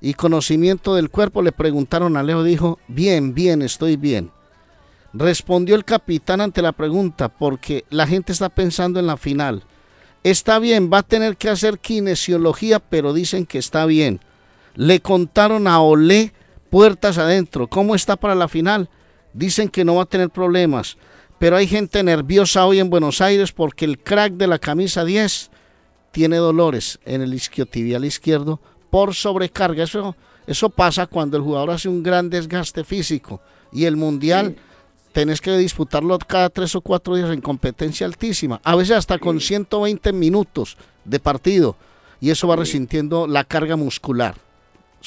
[0.00, 4.30] y conocimiento del cuerpo, le preguntaron a Leo, dijo, bien, bien, estoy bien.
[5.12, 9.64] Respondió el capitán ante la pregunta, porque la gente está pensando en la final.
[10.22, 14.20] Está bien, va a tener que hacer kinesiología, pero dicen que está bien.
[14.74, 16.32] Le contaron a Olé
[16.70, 17.68] puertas adentro.
[17.68, 18.90] ¿Cómo está para la final?
[19.36, 20.96] Dicen que no va a tener problemas.
[21.38, 25.50] Pero hay gente nerviosa hoy en Buenos Aires porque el crack de la camisa 10
[26.10, 28.58] tiene dolores en el isquiotibial izquierdo
[28.88, 29.84] por sobrecarga.
[29.84, 34.56] Eso, eso pasa cuando el jugador hace un gran desgaste físico y el mundial
[35.12, 39.40] tenés que disputarlo cada tres o cuatro días en competencia altísima, a veces hasta con
[39.40, 41.76] 120 minutos de partido
[42.20, 44.45] y eso va resintiendo la carga muscular.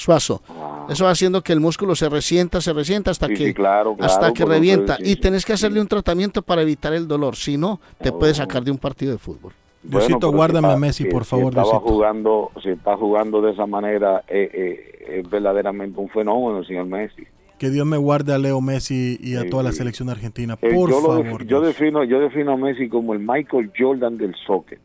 [0.00, 0.40] Suazo.
[0.88, 3.94] Eso va haciendo que el músculo se resienta, se resienta hasta Sí, que sí, claro,
[3.94, 7.06] claro, hasta que eso, revienta sí, y tenés que hacerle un tratamiento para evitar el
[7.06, 9.52] dolor, si no te puede sacar de un partido de fútbol.
[9.82, 11.80] Diosito, si guárdame está- a Messi, si- por si favor, estaba Diosito.
[11.92, 16.86] jugando, si está jugando de esa manera, eh, eh, es verdaderamente un fenómeno, el señor
[16.86, 17.24] Messi.
[17.58, 20.74] Que Dios me guarde a Leo Messi y a Sí, toda la selección argentina, Eh,
[20.74, 21.44] por yo, favor.
[21.46, 24.78] yo defino, yo defino a Messi como el Michael Jordan del soccer.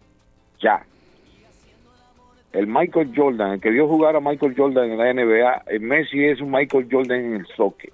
[0.62, 0.86] Ya.
[2.56, 6.24] El Michael Jordan, el que vio jugar a Michael Jordan en la NBA, el Messi
[6.24, 7.92] es un Michael Jordan en el soccer.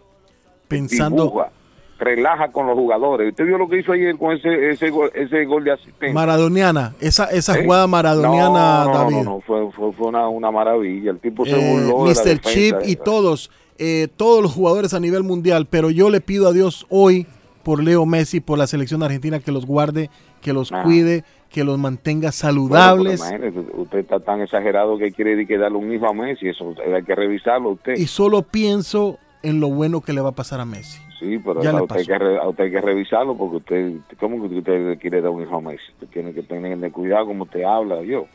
[0.68, 1.52] Pensando Dibuja,
[2.00, 3.30] relaja con los jugadores.
[3.30, 6.14] ¿Usted vio lo que hizo ayer con ese, ese, gol, ese gol de asistencia?
[6.14, 7.64] maradoniana, esa, esa ¿Eh?
[7.64, 9.16] jugada maradoniana, no, no, David.
[9.16, 11.12] No, no, fue, fue, fue una, una maravilla.
[11.12, 12.40] El tipo se Eh, burló de la Mr.
[12.42, 16.54] Chip y todos, eh, todos los jugadores a nivel mundial, pero yo le pido a
[16.54, 17.28] Dios hoy
[17.64, 20.10] por Leo Messi, por la selección argentina, que los guarde,
[20.42, 20.82] que los Ah.
[20.84, 23.22] cuide, que los mantenga Bueno, saludables.
[23.30, 26.48] pero usted está tan exagerado que quiere decir que darle un hijo a Messi.
[26.50, 27.96] Eso hay que revisarlo usted.
[27.98, 31.00] y solo pienso en lo bueno que le va a pasar a Messi.
[31.20, 33.92] Sí, pero Ya a usted, hay que, re- a usted hay que revisarlo porque usted,
[34.20, 35.84] ¿cómo que usted quiere dar un hijo a Messi?
[35.94, 38.26] Usted tiene que tener cuidado como usted habla, yo.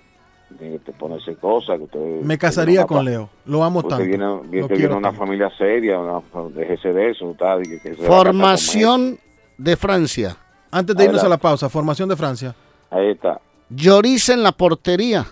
[0.59, 1.79] Tiene que ponerse cosas.
[1.79, 4.05] que usted- Me casaría con Leo, lo amo Usted tanto.
[4.05, 5.19] viene, lo usted viene quiero de una tanto.
[5.25, 6.21] familia seria, una,
[6.55, 7.35] déjese de eso.
[7.65, 9.19] que- que Formación
[9.59, 10.37] de Francia.
[10.71, 12.55] Antes de irnos a la pausa, formación de Francia.
[12.91, 13.41] Ahí está.
[13.69, 15.27] Lloris en la portería.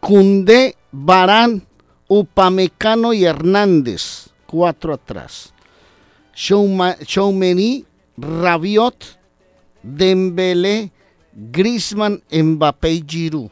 [0.00, 1.66] Cundé, Barán,
[2.08, 4.30] Upamecano y Hernández.
[4.46, 5.52] Cuatro atrás.
[6.34, 7.84] Choumeny,
[8.16, 9.18] Rabiot,
[9.82, 10.92] Dembélé,
[11.32, 13.50] Griezmann, Mbappé y Giroud.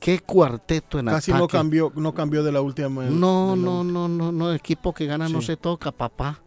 [0.00, 1.42] Qué cuarteto en Casi ataque.
[1.42, 2.88] no cambió, no cambió de la última.
[3.04, 6.40] No, la no, no, no, no, equipo que gana no se toca, papá.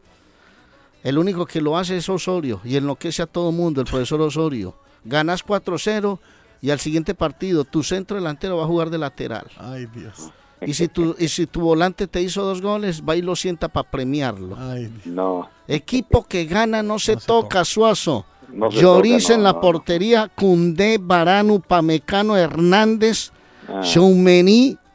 [1.03, 4.75] El único que lo hace es Osorio y enloquece a todo mundo, el profesor Osorio.
[5.03, 6.19] Ganas 4-0
[6.61, 9.47] y al siguiente partido tu centro delantero va a jugar de lateral.
[9.57, 10.31] Ay, Dios.
[10.63, 13.67] Y si tu, y si tu volante te hizo dos goles, va y lo sienta
[13.67, 14.55] para premiarlo.
[14.59, 15.49] Ay, No.
[15.67, 18.25] Equipo que gana no se toca, Suazo.
[18.53, 23.31] No se Lloris toca, en la portería, Cundé, Barano, Pamecano, Hernández,
[23.67, 23.81] Ah.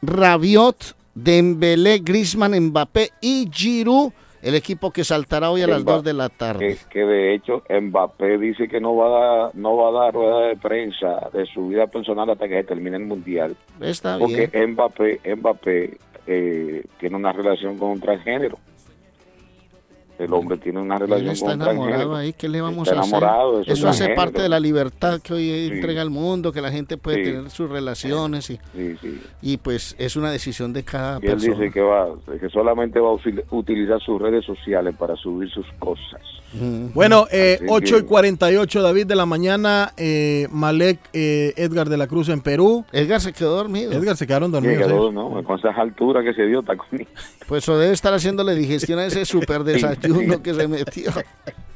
[0.01, 4.11] Rabiot, Dembélé, Griezmann, Mbappé y Giroud,
[4.47, 6.67] el equipo que saltará hoy a las Mba- 2 de la tarde.
[6.67, 9.09] Que, que de hecho Mbappé dice que no va a
[9.43, 12.63] dar, no va a dar rueda de prensa de su vida personal hasta que se
[12.63, 13.55] termine el mundial.
[13.81, 14.49] Está bien.
[14.51, 15.97] Porque Mbappé, Mbappé
[16.27, 18.57] eh, tiene una relación con un transgénero.
[20.19, 23.17] El hombre tiene una relación está con enamorado ahí, ¿qué le vamos Está a hacer?
[23.17, 25.73] enamorado su Eso hace parte de la libertad que hoy Sí.
[25.75, 27.31] entrega el mundo, que la gente puede Sí.
[27.31, 29.21] tener sus relaciones y, Sí, sí.
[29.43, 31.53] y pues es una decisión de cada Y él persona.
[31.55, 32.07] dice que va,
[32.39, 33.17] que solamente va a
[33.51, 36.21] utilizar sus redes sociales para subir sus cosas.
[36.93, 41.89] Bueno, eh, Así que- 8 y 48, David de la mañana, eh, Malek, eh, Edgar
[41.89, 42.85] de la Cruz en Perú.
[42.91, 43.91] Edgar se quedó dormido.
[43.91, 44.89] Edgar se quedaron dormidos.
[44.91, 45.43] Eh.
[45.43, 46.63] Con esas alturas que se dio,
[47.47, 51.11] Pues eso debe estar haciéndole digestión a ese super desayuno que se metió.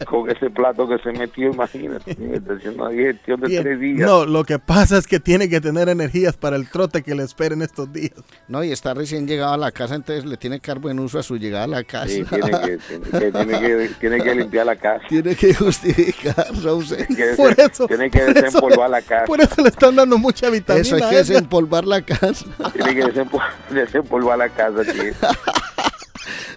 [0.08, 2.12] con ese plato que se metió, imagínate.
[2.12, 3.64] Está haciendo una digestión de Bien.
[3.64, 4.00] tres días.
[4.10, 7.24] No, lo que pasa es que tiene que tener energías para el trote que le
[7.24, 8.14] esperen estos días.
[8.48, 11.20] No, y está recién llegado a la casa, entonces le tiene que dar buen uso
[11.20, 12.08] a su llegada a la casa.
[12.08, 15.06] Sí, tiene que, tiene, que, tiene, que, tiene que limpiar la casa.
[15.10, 17.08] Tiene que justificar su ausencia.
[17.08, 19.26] Tiene que, Por eso- tiene que por desempolvar la casa.
[19.26, 20.82] Por eso le están dando mucha vitamina.
[20.86, 22.46] Eso hay a que desempolvar la casa.
[22.74, 24.84] Tiene que desempol- desempolvar la casa.
[24.84, 25.14] tío.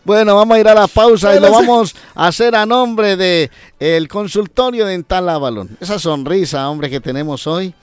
[0.05, 3.51] Bueno, vamos a ir a la pausa y lo vamos a hacer a nombre de
[3.81, 5.79] el consultorio dental Avalon.
[5.81, 7.75] Esa sonrisa, hombre, que tenemos hoy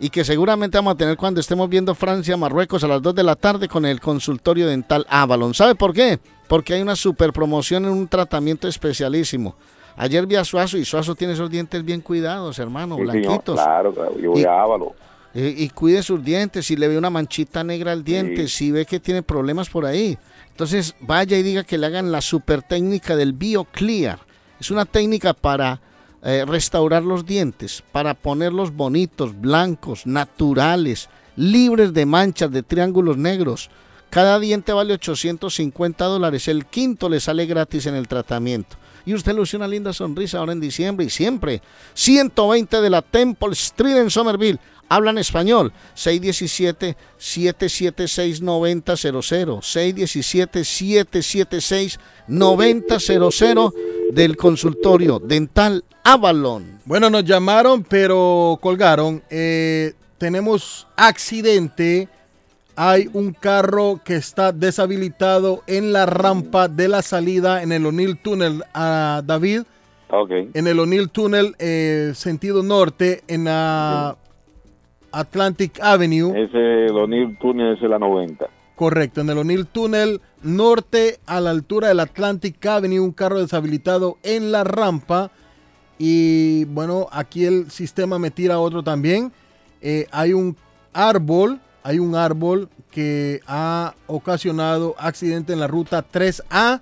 [0.00, 3.22] y que seguramente vamos a tener cuando estemos viendo Francia, Marruecos a las 2 de
[3.22, 5.54] la tarde con el consultorio dental Avalon.
[5.54, 6.18] ¿Sabe por qué?
[6.46, 9.54] Porque hay una super promoción en un tratamiento especialísimo.
[9.96, 13.54] Ayer vi a Suazo y Suazo tiene esos dientes bien cuidados, hermano, Sí, señor, blanquitos.
[13.56, 14.94] claro, claro, yo voy Y- a Ávalo.
[15.34, 16.66] Eh, y cuide sus dientes.
[16.66, 20.16] Si le ve una manchita negra al diente, si ve que tiene problemas por ahí.
[20.50, 24.20] Entonces vaya y diga que le hagan la super técnica del BioClear.
[24.58, 25.80] Es una técnica para
[26.22, 33.70] eh, restaurar los dientes, para ponerlos bonitos, blancos, naturales, libres de manchas, de triángulos negros.
[34.10, 36.48] Cada diente vale 850 dólares.
[36.48, 38.76] El quinto le sale gratis en el tratamiento.
[39.08, 41.62] Y usted luce una linda sonrisa ahora en diciembre y siempre.
[41.94, 44.58] 120 de la Temple Street en Somerville.
[44.90, 45.72] Hablan español.
[45.96, 46.98] 617-776-9000.
[52.28, 53.72] 617-776-9000
[54.12, 56.78] del consultorio dental Avalon.
[56.84, 59.22] Bueno, nos llamaron, pero colgaron.
[59.30, 62.10] Eh, tenemos accidente.
[62.80, 68.16] Hay un carro que está deshabilitado en la rampa de la salida en el O'Neill
[68.18, 69.62] Tunnel a David.
[70.10, 70.30] Ok.
[70.54, 74.16] En el O'Neill Tunnel, eh, sentido norte, en la
[75.10, 76.40] Atlantic Avenue.
[76.40, 78.46] Ese el O'Neill Tunnel es la 90.
[78.76, 84.18] Correcto, en el O'Neill Tunnel norte a la altura del Atlantic Avenue, un carro deshabilitado
[84.22, 85.32] en la rampa.
[85.98, 89.32] Y bueno, aquí el sistema me tira otro también.
[89.82, 90.56] Eh, hay un
[90.92, 96.80] árbol, hay un árbol que ha ocasionado accidente en la ruta 3A,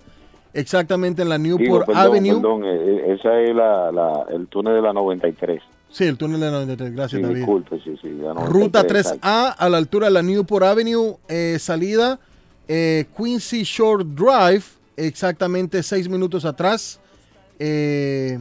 [0.53, 2.35] exactamente en la Digo, Newport perdón, Avenue.
[2.35, 5.63] perdón, eh, eh, esa es la, la- el túnel de la 93.
[5.91, 7.37] Sí, el túnel de la 93, gracias Sí, David.
[7.37, 8.09] disculpe, sí, sí.
[8.09, 9.21] la 93, Ruta exacto.
[9.29, 12.19] 3A a la altura de la Newport Avenue, eh, salida
[12.67, 14.65] eh, Quincy Shore Drive,
[14.97, 16.99] exactamente seis minutos atrás.
[17.61, 18.39] Eh,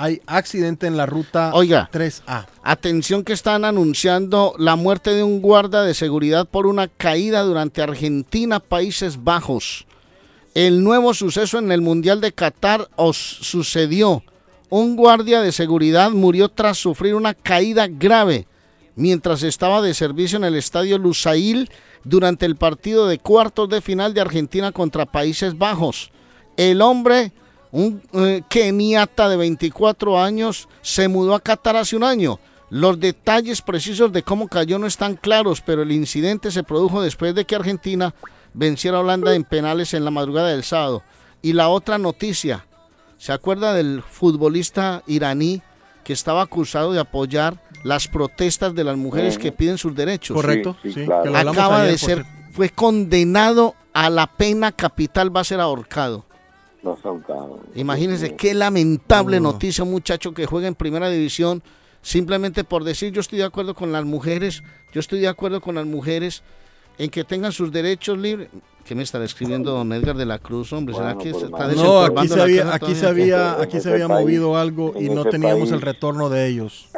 [0.00, 1.90] hay accidente en la ruta Oiga.
[1.92, 2.46] 3A.
[2.62, 7.82] Atención que están anunciando la muerte de un guarda de seguridad por una caída durante
[7.82, 9.86] Argentina, Países Bajos.
[10.54, 14.24] El nuevo suceso en el Mundial de Qatar os sucedió.
[14.70, 18.46] Un guardia de seguridad murió tras sufrir una caída grave
[18.96, 21.70] mientras estaba de servicio en el estadio Lusail
[22.04, 26.10] durante el partido de cuartos de final de Argentina contra Países Bajos.
[26.56, 27.32] El hombre,
[27.72, 32.38] un eh, keniata de 24 años, se mudó a Qatar hace un año.
[32.70, 37.34] Los detalles precisos de cómo cayó no están claros, pero el incidente se produjo después
[37.34, 38.14] de que Argentina
[38.54, 41.02] venciera a Holanda en penales en la madrugada del sábado.
[41.42, 42.66] Y la otra noticia,
[43.18, 45.62] ¿se acuerda del futbolista iraní
[46.04, 50.36] que estaba acusado de apoyar las protestas de las mujeres que piden sus derechos?
[50.36, 51.36] Correcto, sí, claro.
[51.36, 56.24] Acaba de ser, fue condenado a la pena capital, va a ser ahorcado.
[56.82, 57.60] Los ahorcados.
[57.74, 61.62] Imagínense qué lamentable noticia, un muchacho que juega en primera división
[62.02, 64.62] simplemente por decir yo estoy de acuerdo con las mujeres,
[64.92, 66.42] yo estoy de acuerdo con las mujeres
[66.98, 68.48] en que tengan sus derechos libres.
[68.84, 70.94] ¿Qué me estará escribiendo don Edgar de la Cruz, hombre?
[70.94, 74.56] ¿Será que se está No, aquí se había, aquí se había, aquí se había movido
[74.56, 76.88] algo y no teníamos el retorno de ellos.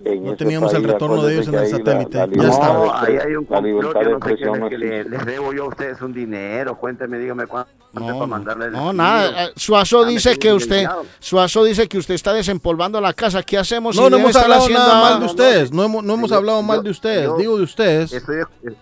[0.00, 2.18] No teníamos el retorno de ellos en el la- satélite.
[2.18, 2.72] la Ya está.
[2.72, 5.64] No, ahí hay un complot, yo no sé qué no les, que les debo yo
[5.64, 9.46] a ustedes un dinero, cuénteme, dígame cuánto para mandarle el No, nada.
[9.46, 10.86] eh, Suazo me dice que usted.
[11.18, 13.42] Suazo dice que usted está desempolvando la casa.
[13.42, 13.96] ¿Qué hacemos?
[13.96, 15.72] No, si no hemos hablado haciendo nada mal de ustedes.
[15.72, 17.24] No hemos, no hemos Yo- hablado mal de ustedes.
[17.24, 18.12] yo Digo de ustedes.
[18.12, 18.36] Estoy,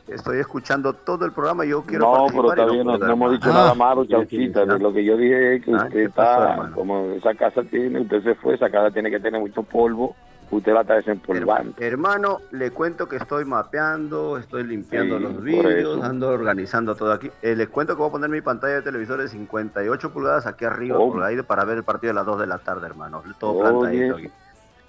[0.09, 3.32] estoy escuchando todo el programa y yo quiero No, pero está bien, no, no hemos
[3.32, 4.64] dicho nada Ah, malo, Chauchita.
[4.64, 8.01] Lo que yo dije es que Ah, usted ¿qué pasó, está, como esa casa tiene,
[8.01, 10.14] usted se fue, esa casa tiene que tener mucho polvo,
[10.51, 11.74] usted la está desempolvando.
[11.78, 17.31] Hermano, le cuento que estoy mapeando, estoy limpiando Sí, los vídeos, ando organizando todo aquí.
[17.43, 20.64] Eh, les cuento que voy a poner mi pantalla de televisor de 58 pulgadas aquí
[20.64, 21.12] arriba, Oh.
[21.12, 23.23] por ahí, para ver el partido de las 2 de la tarde, hermano.
[23.39, 23.60] Todo Oye.
[23.62, 24.28] plantadito aquí.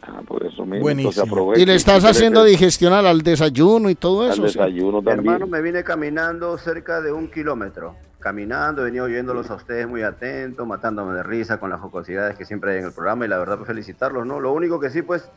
[0.03, 0.83] Ah, por eso mismo.
[0.83, 1.53] Buenísimo.
[1.55, 4.47] Y le estás haciendo digestionar al desayuno y todo Al eso.
[4.47, 4.65] sea.
[4.65, 5.19] desayuno también.
[5.33, 7.95] Hermano, me vine caminando cerca de un kilómetro.
[8.19, 12.45] Caminando, he venido oyéndolos a ustedes muy atentos, matándome de risa con las jocosidades que
[12.45, 14.39] siempre hay en el programa y la verdad, pues felicitarlos, ¿no?
[14.39, 15.29] Lo único que sí, pues,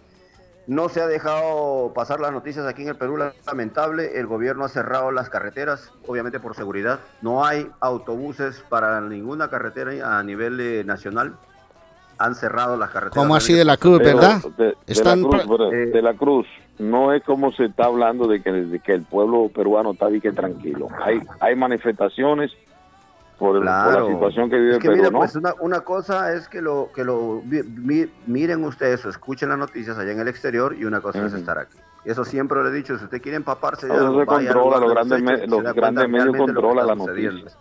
[0.67, 4.19] no se ha dejado pasar las noticias aquí en el Perú, lamentable.
[4.19, 7.01] El gobierno ha cerrado las carreteras, obviamente por seguridad.
[7.23, 11.35] No hay autobuses para ninguna carretera a nivel eh, nacional.
[12.19, 13.23] Han cerrado las carreteras.
[13.23, 14.41] Como así de la cruz, Pero ¿verdad?
[14.57, 16.47] De, de Están la cruz, pra- pero de la Cruz,
[16.79, 20.21] no es como se está hablando de que, de que el pueblo peruano está di
[20.21, 20.89] que tranquilo.
[21.03, 22.53] Hay, hay manifestaciones
[23.41, 24.07] por, el- por Claro.
[24.07, 25.19] la situación que vive Es que Perú, mira, ¿no?
[25.19, 29.59] pues una, una cosa es que lo que lo mi- miren ustedes o escuchen las
[29.59, 31.79] noticias allá en el exterior y una cosa es estar aquí.
[32.05, 35.23] Eso siempre lo he dicho, si usted quiere empaparse de algo, controla, los de grandes
[35.23, 37.39] me- los medios controlan está la sucediendo.
[37.41, 37.59] noticia.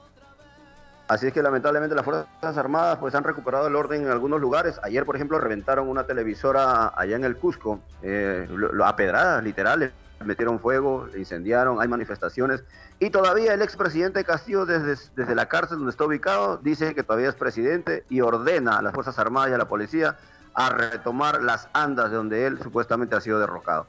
[1.08, 4.80] Así es que lamentablemente las Fuerzas Armadas pues han recuperado el orden en algunos lugares.
[4.84, 9.44] Ayer, por ejemplo, reventaron una televisora allá en el Cusco, eh, lo- lo- a pedradas,
[9.44, 9.92] literales.
[10.26, 12.64] Metieron fuego, incendiaron, hay manifestaciones.
[13.00, 17.36] Y todavía el expresidente Castillo, desde, la cárcel donde está ubicado, dice que todavía es
[17.36, 20.18] presidente y ordena a las Fuerzas Armadas y a la policía
[20.54, 23.88] a retomar las andas de donde él supuestamente ha sido derrocado.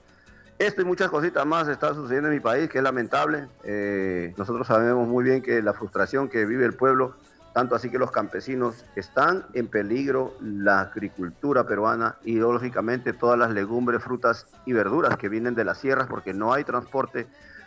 [0.61, 3.49] Esto y muchas cositas más está sucediendo en mi país, que es lamentable.
[3.65, 7.17] Eh, nosotros sabemos muy bien que la frustración que vive el pueblo,
[7.53, 13.51] tanto así que los campesinos, están en peligro la agricultura peruana y lógicamente todas las
[13.51, 17.27] legumbres, frutas y verduras que vienen de las sierras porque no hay transporte,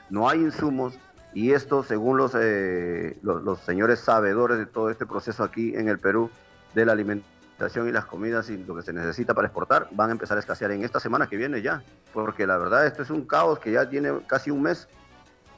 [0.10, 0.98] no hay insumos
[1.34, 5.90] y esto, según los, eh, los, los señores sabedores de todo este proceso aquí en
[5.90, 6.30] el Perú,
[6.76, 10.12] de la alimentación y las comidas y lo que se necesita para exportar, van a
[10.14, 11.84] empezar a escasear en esta semana que viene ya.
[12.14, 14.88] Porque la verdad, esto es un caos que ya tiene casi un mes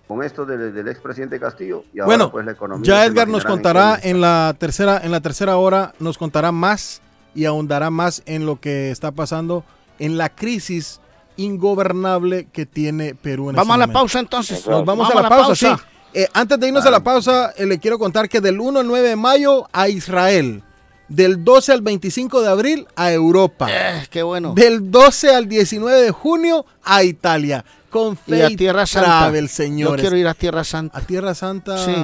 [0.07, 1.83] con esto del, del expresidente Castillo.
[1.93, 5.11] Y ahora, Bueno, pues, la economía ya Edgar nos en contará en la tercera en
[5.11, 7.01] la tercera hora nos contará más
[7.33, 9.63] y ahondará más en lo que está pasando
[9.99, 10.99] en la crisis
[11.37, 13.99] ingobernable que tiene Perú en Vamos este a la momento.
[13.99, 14.67] pausa entonces.
[14.67, 15.67] Nos vamos, a la, pausa, sí.
[16.13, 18.87] Eh, antes de irnos a la pausa, eh, le quiero contar que del 1 al
[18.87, 20.63] 9 de mayo a Israel,
[21.09, 24.53] del 12 al 25 de abril a Europa, Eh, qué bueno.
[24.53, 27.65] del 12 al 19 de junio a Italia,
[27.95, 29.19] con Y a Faith Tierra Santa.
[29.19, 30.01] Travel, Yo señores.
[30.01, 30.97] quiero ir a Tierra Santa.
[30.97, 31.95] A Tierra Santa Sí.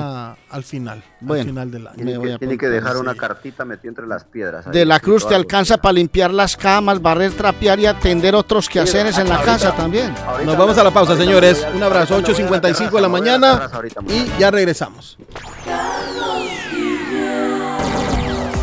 [0.49, 1.41] al final, Bueno.
[1.41, 1.95] al final del año.
[1.97, 4.67] Tiene, voy que, a tiene que apuntar, dejar una cartita metida entre las piedras.
[4.67, 8.69] ahí, De la Cruz te alcanza para limpiar las camas, barrer, trapear y atender otros
[8.69, 10.13] quehaceres en la ahorita- casa también.
[10.25, 11.65] ahorita Nos vamos a la pausa, señores.
[11.75, 13.69] Un abrazo, ahorita me voy a la 8.55 de la mañana
[14.07, 15.17] y ya regresamos.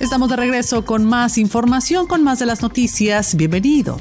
[0.00, 3.34] Estamos de regreso con más información, con más de las noticias.
[3.34, 4.00] Bienvenido.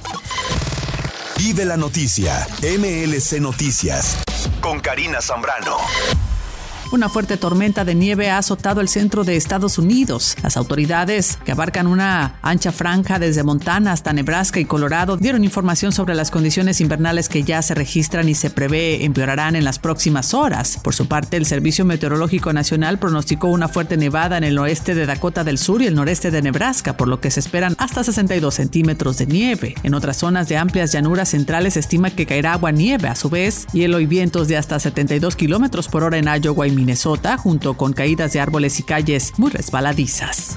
[1.37, 4.17] Vive la noticia, MLC Noticias,
[4.61, 5.77] con Karina Zambrano.
[6.89, 10.37] Una fuerte tormenta de nieve ha azotado el centro de Estados Unidos.
[10.41, 15.91] Las autoridades, que abarcan una ancha franja desde Montana hasta Nebraska y Colorado, dieron información
[15.91, 20.33] sobre las condiciones invernales que ya se registran y se prevé empeorarán en las próximas
[20.33, 20.79] horas.
[20.81, 25.05] Por su parte, el Servicio Meteorológico Nacional pronosticó una fuerte nevada en el oeste de
[25.05, 28.53] Dakota del Sur y el noreste de Nebraska, por lo que se esperan hasta 62
[28.53, 29.75] centímetros de nieve.
[29.83, 33.29] En otras zonas de amplias llanuras centrales se estima que caerá agua nieve a su
[33.29, 37.73] vez, hielo y vientos de hasta 72 kilómetros por hora en Iowa y Minnesota, junto
[37.73, 40.53] con caídas de árboles y calles muy resbaladizas.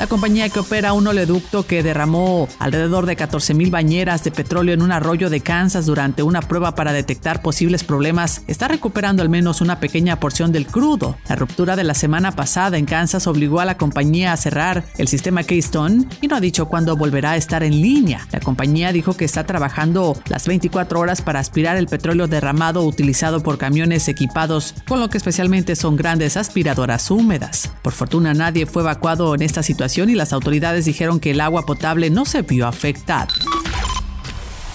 [0.00, 4.72] La compañía que opera un oleoducto que derramó alrededor de 14 mil bañeras de petróleo
[4.72, 9.28] en un arroyo de Kansas durante una prueba para detectar posibles problemas está recuperando al
[9.28, 11.18] menos una pequeña porción del crudo.
[11.28, 15.06] La ruptura de la semana pasada en Kansas obligó a la compañía a cerrar el
[15.06, 18.26] sistema Keystone y no ha dicho cuándo volverá a estar en línea.
[18.32, 23.42] La compañía dijo que está trabajando las 24 horas para aspirar el petróleo derramado utilizado
[23.42, 27.70] por camiones equipados con lo que especialmente son grandes aspiradoras húmedas.
[27.82, 31.66] Por fortuna nadie fue evacuado en esta situación y las autoridades dijeron que el agua
[31.66, 33.28] potable no se vio afectada.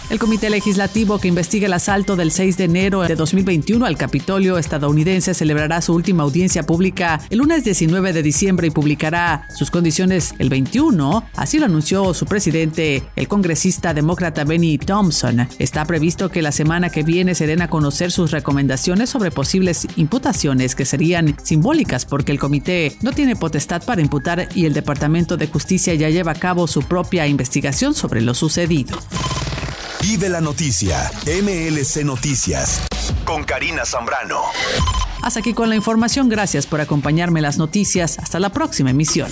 [0.07, 4.60] El Comité Legislativo que investiga el asalto del 6 de enero de 2021 al Capitolio
[4.60, 10.36] estadounidense celebrará su última audiencia pública el lunes 19 de diciembre y publicará sus condiciones
[10.38, 11.27] el 21.
[11.36, 15.48] Así lo anunció su presidente, el congresista demócrata Benny Thompson.
[15.57, 19.88] Está previsto que la semana que viene se den a conocer sus recomendaciones sobre posibles
[19.95, 25.36] imputaciones que serían simbólicas porque el comité no tiene potestad para imputar y el Departamento
[25.36, 28.99] de Justicia ya lleva a cabo su propia investigación sobre lo sucedido.
[30.07, 32.86] Vive la noticia, MLC Noticias,
[33.26, 34.40] con Karina Zambrano.
[35.23, 36.30] Hasta aquí con la información.
[36.30, 38.19] Gracias por acompañarme en las noticias.
[38.19, 39.32] Hasta la próxima emisión.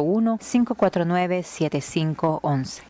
[0.00, 2.89] 781-549-7511.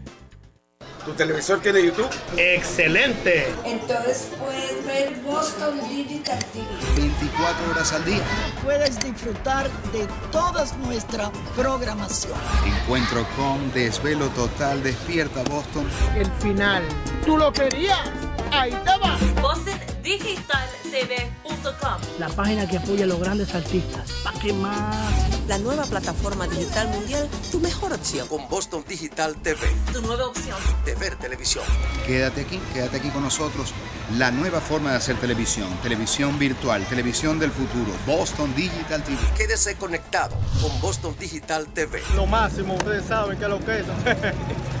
[1.05, 2.09] ¿Tu televisor tiene YouTube?
[2.37, 3.47] ¡Excelente!
[3.65, 6.67] Entonces puedes ver Boston Digital TV.
[6.95, 8.21] 24 horas al día.
[8.63, 12.37] Puedes disfrutar de toda nuestra programación.
[12.65, 15.87] Encuentro con Desvelo Total Despierta Boston.
[16.15, 16.83] El final.
[17.25, 18.07] ¿Tú lo querías?
[18.51, 19.17] Ahí te va.
[19.41, 24.11] BostonDigitalTV.com La página que apoya a los grandes artistas.
[24.23, 24.95] ¿Para qué más?
[25.47, 28.27] La nueva plataforma digital mundial, tu mejor opción.
[28.27, 29.59] Con Boston Digital TV.
[29.91, 30.57] Tu nueva opción.
[30.85, 31.63] De ver televisión.
[32.05, 33.73] Quédate aquí, quédate aquí con nosotros.
[34.17, 35.67] La nueva forma de hacer televisión.
[35.81, 37.91] Televisión virtual, televisión del futuro.
[38.05, 39.17] Boston Digital TV.
[39.37, 42.03] Quédese conectado con Boston Digital TV.
[42.15, 43.85] Lo máximo, ustedes saben que es lo que es.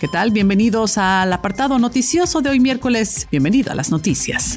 [0.00, 0.30] ¿Qué tal?
[0.30, 3.26] Bienvenidos al apartado noticioso de hoy miércoles.
[3.32, 4.56] Bienvenido a las noticias.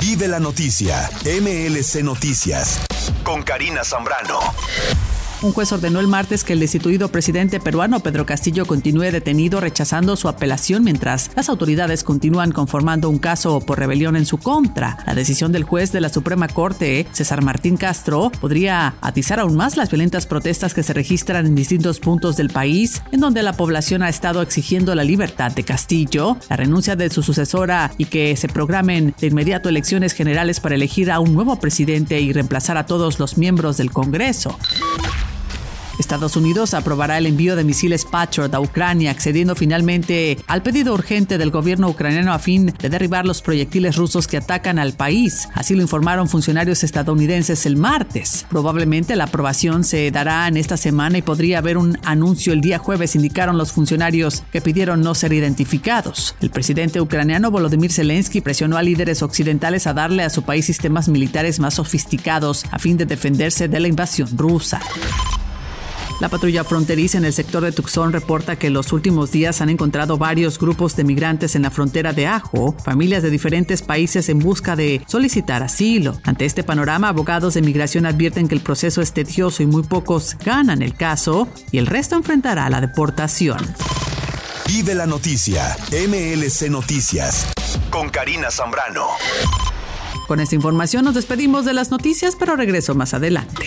[0.00, 1.08] Vive la noticia.
[1.24, 2.80] MLC Noticias.
[3.22, 4.40] Con Karina Zambrano.
[5.42, 10.14] Un juez ordenó el martes que el destituido presidente peruano Pedro Castillo continúe detenido rechazando
[10.14, 14.98] su apelación mientras las autoridades continúan conformando un caso por rebelión en su contra.
[15.04, 19.76] La decisión del juez de la Suprema Corte, César Martín Castro, podría atizar aún más
[19.76, 24.04] las violentas protestas que se registran en distintos puntos del país, en donde la población
[24.04, 28.46] ha estado exigiendo la libertad de Castillo, la renuncia de su sucesora y que se
[28.46, 33.18] programen de inmediato elecciones generales para elegir a un nuevo presidente y reemplazar a todos
[33.18, 34.56] los miembros del Congreso.
[35.98, 41.38] Estados Unidos aprobará el envío de misiles Patriot a Ucrania, accediendo finalmente al pedido urgente
[41.38, 45.48] del gobierno ucraniano a fin de derribar los proyectiles rusos que atacan al país.
[45.54, 48.46] Así lo informaron funcionarios estadounidenses el martes.
[48.48, 52.78] Probablemente la aprobación se dará en esta semana y podría haber un anuncio el día
[52.78, 56.34] jueves, indicaron los funcionarios que pidieron no ser identificados.
[56.40, 61.08] El presidente ucraniano Volodymyr Zelensky presionó a líderes occidentales a darle a su país sistemas
[61.08, 64.80] militares más sofisticados a fin de defenderse de la invasión rusa.
[66.22, 69.70] La patrulla fronteriza en el sector de Tucson reporta que en los últimos días han
[69.70, 74.38] encontrado varios grupos de migrantes en la frontera de Ajo, familias de diferentes países en
[74.38, 76.16] busca de solicitar asilo.
[76.22, 80.36] Ante este panorama, abogados de migración advierten que el proceso es tedioso y muy pocos
[80.44, 83.58] ganan el caso y el resto enfrentará la deportación.
[84.68, 87.48] Vive la noticia, MLC Noticias,
[87.90, 89.08] con Karina Zambrano.
[90.28, 93.66] Con esta información nos despedimos de las noticias, pero regreso más adelante.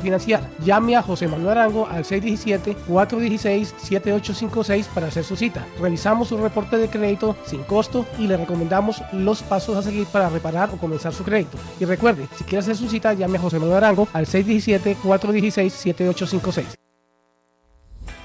[0.01, 0.47] financiar.
[0.63, 5.65] Llame a José Manuel Arango al 617-416-7856 para hacer su cita.
[5.79, 10.29] Revisamos su reporte de crédito sin costo y le recomendamos los pasos a seguir para
[10.29, 11.57] reparar o comenzar su crédito.
[11.79, 16.65] Y recuerde, si quiere hacer su cita, llame a José Manuel Arango al 617-416-7856.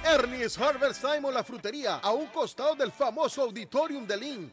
[0.05, 4.53] Ernie's Harvest Time o la frutería, a un costado del famoso Auditorium de Lynn.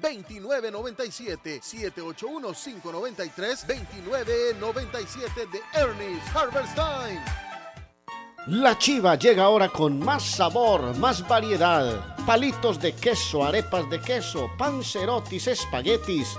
[0.00, 7.20] 2997 781 593 2997 de Ernest Harvest Time.
[8.46, 12.16] La chiva llega ahora con más sabor, más variedad.
[12.24, 16.38] Palitos de queso, arepas de queso, pancerotis, espaguetis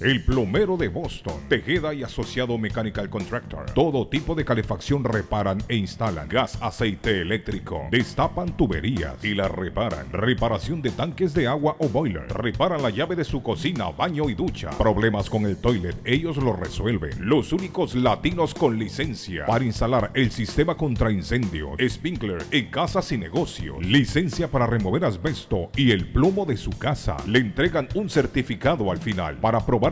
[0.00, 3.66] El plomero de Boston, Tejeda y Asociado Mechanical Contractor.
[3.72, 6.28] Todo tipo de calefacción reparan e instalan.
[6.28, 7.86] Gas, aceite eléctrico.
[7.90, 10.10] Destapan tuberías y las reparan.
[10.12, 12.26] Reparación de tanques de agua o boiler.
[12.28, 14.70] Reparan la llave de su cocina, baño y ducha.
[14.70, 17.12] Problemas con el toilet, ellos lo resuelven.
[17.20, 23.18] Los únicos latinos con licencia para instalar el sistema contra incendio, sprinkler en casas y
[23.18, 23.84] negocios.
[23.84, 27.16] Licencia para remover asbesto y el plomo de su casa.
[27.26, 29.91] Le entregan un certificado al final para probar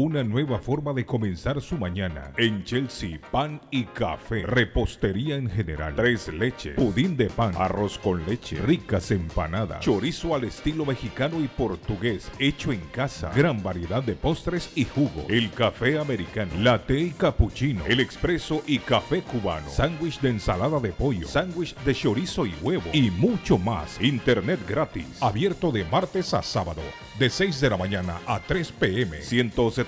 [0.00, 2.32] Una nueva forma de comenzar su mañana.
[2.36, 4.46] En Chelsea, pan y café.
[4.46, 5.96] Repostería en general.
[5.96, 6.76] Tres leches.
[6.76, 7.52] Pudín de pan.
[7.58, 8.60] Arroz con leche.
[8.60, 9.80] Ricas empanadas.
[9.80, 12.30] Chorizo al estilo mexicano y portugués.
[12.38, 13.32] Hecho en casa.
[13.34, 15.26] Gran variedad de postres y jugo.
[15.28, 16.52] El café americano.
[16.58, 17.84] Latte y cappuccino.
[17.84, 19.68] El expreso y café cubano.
[19.68, 21.26] Sándwich de ensalada de pollo.
[21.26, 22.88] Sándwich de chorizo y huevo.
[22.92, 24.00] Y mucho más.
[24.00, 25.20] Internet gratis.
[25.20, 26.82] Abierto de martes a sábado.
[27.18, 29.20] De 6 de la mañana a 3 pm.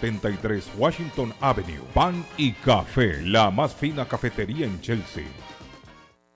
[0.00, 1.82] 173 Washington Avenue.
[1.94, 3.22] Pan y café.
[3.22, 5.24] La más fina cafetería en Chelsea.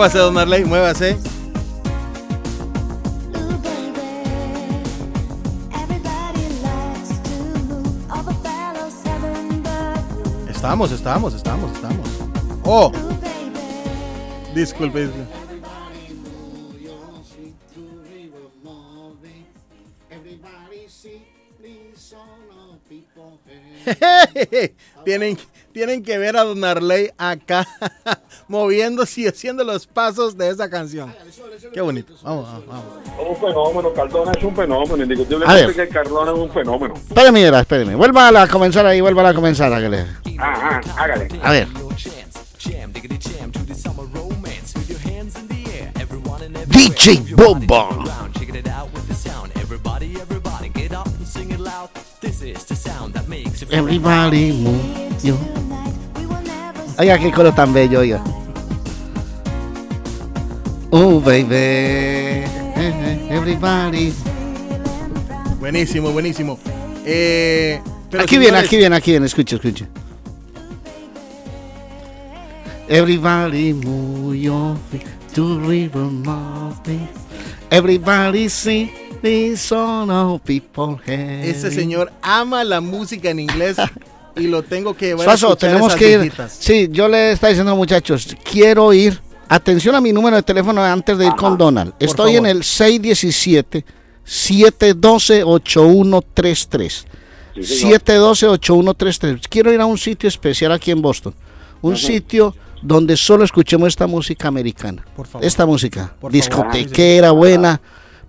[0.00, 1.18] Muévase, don Marley, muévase.
[10.48, 12.08] Estamos, estamos, estamos, estamos.
[12.64, 12.90] Oh.
[14.54, 15.10] Disculpe.
[25.04, 25.36] tienen,
[25.72, 27.66] tienen que ver a Don Arley acá
[28.48, 31.14] moviéndose y haciendo los pasos de esa canción.
[31.72, 32.14] Qué bonito.
[32.22, 33.30] Vamos, vamos, vamos.
[33.30, 34.92] Un fenómeno, Cardona es un fenómeno.
[34.92, 35.02] A ver.
[35.02, 36.94] Indiscutiblemente que Cardona es un fenómeno.
[36.94, 37.94] Espéreme, era, espéreme.
[37.94, 39.72] Vuelva a comenzar ahí, vuelva a comenzar.
[39.72, 40.06] Hágale.
[40.38, 41.28] Ajá, hágale.
[41.42, 41.68] A ver.
[46.68, 47.88] DJ Bomba.
[53.68, 55.36] Everybody move you.
[56.98, 58.22] Oiga, qué coro tan bello, oiga.
[60.90, 62.44] Oh, baby.
[63.30, 64.12] Everybody.
[65.58, 66.58] Buenísimo, buenísimo.
[67.04, 67.80] Eh,
[68.10, 69.26] pero Aquí viene, aquí viene, aquí viene.
[69.26, 69.86] Escucha, escucha.
[72.88, 76.10] Everybody move your feet to river.
[77.70, 78.90] Everybody sing
[79.22, 81.48] this song of people here.
[81.48, 83.76] Ese señor ama la música en inglés
[84.36, 86.20] y lo tengo que llevar Suazo, a tenemos esas que ir.
[86.20, 86.56] viejitas.
[86.58, 89.20] Sí, yo le estaba diciendo, muchachos, quiero ir.
[89.48, 91.92] Atención a mi número de teléfono antes de ir con Donald.
[91.98, 92.50] Estoy en favor.
[92.56, 93.84] el 617
[94.24, 97.06] 712 8133.
[97.60, 99.48] 712 8133.
[99.48, 101.34] Quiero ir a un sitio especial aquí en Boston.
[101.82, 105.04] Un sitio donde solo escuchemos esta música americana.
[105.16, 105.44] Por favor.
[105.44, 106.32] Esta música Por favor.
[106.32, 107.80] discotequera buena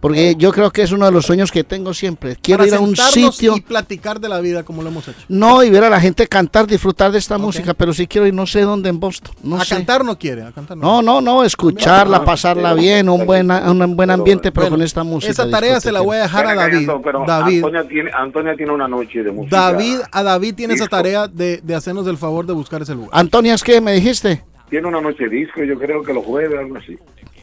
[0.01, 2.35] Porque yo creo que es uno de los sueños que tengo siempre.
[2.35, 3.55] Quiero Para ir a un sitio.
[3.55, 5.19] y platicar de la vida como lo hemos hecho.
[5.29, 8.33] No, y ver a la gente cantar, disfrutar de esta música, pero sí quiero ir,
[8.33, 9.33] no sé dónde en Boston.
[9.43, 9.75] No a sé.
[9.75, 11.01] cantar no quiere, a cantar no.
[11.01, 15.31] No, no, no, escucharla, pasarla bien, un buen, un buen ambiente, pero con esta música.
[15.31, 16.89] esa tarea se la voy a dejar a David.
[17.03, 19.55] Pero David, Antonia tiene, Antonia tiene una noche de música.
[19.55, 23.11] David, a David tiene esa tarea de, de hacernos el favor de buscar ese lugar.
[23.13, 24.43] Antonia, ¿es que me dijiste?
[24.69, 26.97] Tiene una noche de disco, yo creo que los jueves, algo así.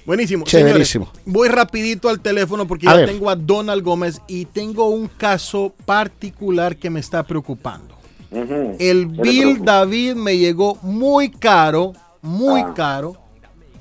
[0.08, 0.46] Buenísimo.
[0.46, 1.04] Chéverísimo.
[1.04, 3.10] Señores, voy rapidito al teléfono porque A ya ver.
[3.10, 7.94] tengo a Donald Gómez y tengo un caso particular que me está preocupando.
[8.30, 12.72] El bill David me llegó muy caro, muy Ah.
[12.74, 13.16] caro.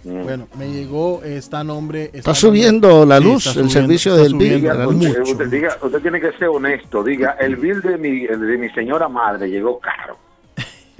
[0.04, 2.12] Bueno, me llegó, está a nombre...
[2.14, 4.64] Está subiendo la luz, el servicio del bill.
[4.66, 7.06] la Usted, diga, usted tiene que ser honesto.
[7.06, 10.18] Diga, el bill de mi, el de mi señora madre llegó caro.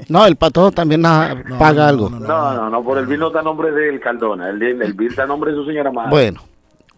[0.10, 2.10] No, el patojo también paga algo.
[2.10, 2.19] No,
[2.53, 4.49] no, no, por el bill no está a nombre del Cardona.
[4.49, 6.10] El, el bill está a nombre de su señora madre.
[6.11, 6.41] Bueno.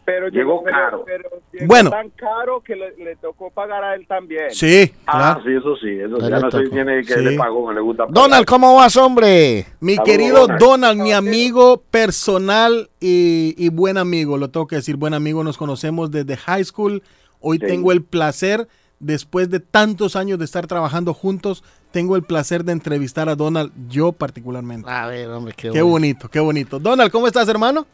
[0.06, 1.04] Pero Llegó caro.
[1.06, 1.92] Pero, llegó Bueno.
[1.92, 4.46] tan caro que le, le tocó pagar a él también.
[4.50, 5.44] Sí, Ah, claro.
[5.44, 6.00] sí, eso sí.
[6.00, 6.70] Eso Ya no se tocó.
[6.72, 7.20] tiene que Sí.
[7.22, 8.06] le pagó, le gusta.
[8.10, 9.68] Donald, ¿cómo vas, hombre?
[9.80, 10.60] Mi querido Donald.
[10.60, 15.58] Donald, mi amigo personal y, y buen amigo, lo tengo que decir, buen amigo, nos
[15.60, 17.04] conocemos desde high school.
[17.40, 17.68] Hoy Sí.
[17.68, 18.68] tengo el placer,
[19.00, 23.72] después de tantos años de estar trabajando juntos, tengo el placer de entrevistar a Donald,
[23.88, 24.90] yo particularmente.
[24.90, 26.80] A ver, hombre, qué, Qué bonito, qué bonito.
[26.80, 27.86] Donald, ¿cómo estás, hermano?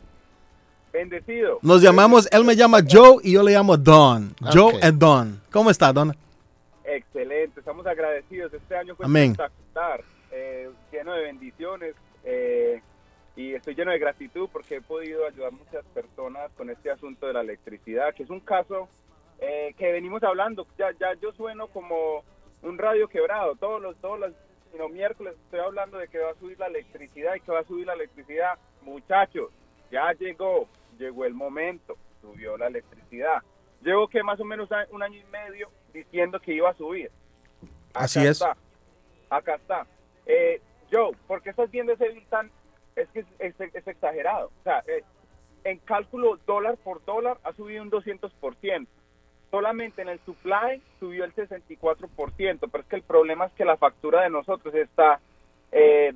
[0.92, 1.60] Bendecido.
[1.62, 4.34] Nos llamamos, él me llama Joe y yo le llamo Don.
[4.54, 5.42] Joe and Don.
[5.52, 6.18] ¿Cómo está, Donald?
[6.86, 8.54] Excelente, estamos agradecidos.
[8.54, 9.32] Este año fue Amén.
[9.32, 12.82] espectacular, eh, lleno de bendiciones eh,
[13.36, 17.28] y estoy lleno de gratitud porque he podido ayudar a muchas personas con este asunto
[17.28, 18.88] de la electricidad, que es un caso
[19.40, 20.66] eh, que venimos hablando.
[20.78, 22.24] Ya, ya yo sueno como
[22.66, 23.56] un radio quebrado.
[23.56, 24.34] Todos los, todos los
[24.72, 27.64] sino miércoles estoy hablando de que va a subir la electricidad y que va a
[27.66, 28.58] subir la electricidad.
[28.82, 29.50] Muchachos,
[29.92, 30.68] ya llegó,
[31.00, 33.42] llegó el momento, subió la electricidad.
[33.82, 37.10] Llevo que más o menos un año y medio diciendo que iba a subir.
[37.94, 38.32] Acá Así es.
[38.42, 38.58] Está.
[39.30, 39.88] Acá está.
[40.26, 40.62] Eh,
[40.92, 42.52] Joe, ¿por qué estás viendo ese bill tan...
[42.96, 44.48] Es que es, es- es exagerado.
[44.60, 45.04] O sea, eh,
[45.64, 48.88] en cálculo dólar por dólar ha subido un 200%.
[49.56, 53.78] Solamente en el supply subió el 64%, pero es que el problema es que la
[53.78, 55.22] factura de nosotros está
[55.72, 56.12] eh,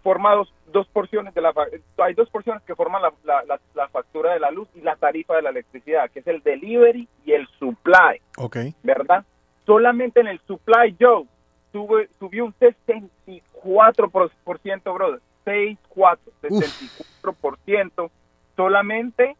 [0.00, 1.52] forma dos, dos porciones de la
[1.98, 4.94] hay dos porciones que forman la, la- la- la factura de la luz y la
[4.94, 8.58] tarifa de la electricidad, que es el delivery y el supply, Ok.
[8.84, 9.24] ¿verdad?
[9.66, 11.24] Solamente en el supply, Joe,
[11.72, 15.20] sube, subió un 64%, por, por ciento, brother.
[15.44, 18.10] 64, 64%
[18.56, 19.36] solamente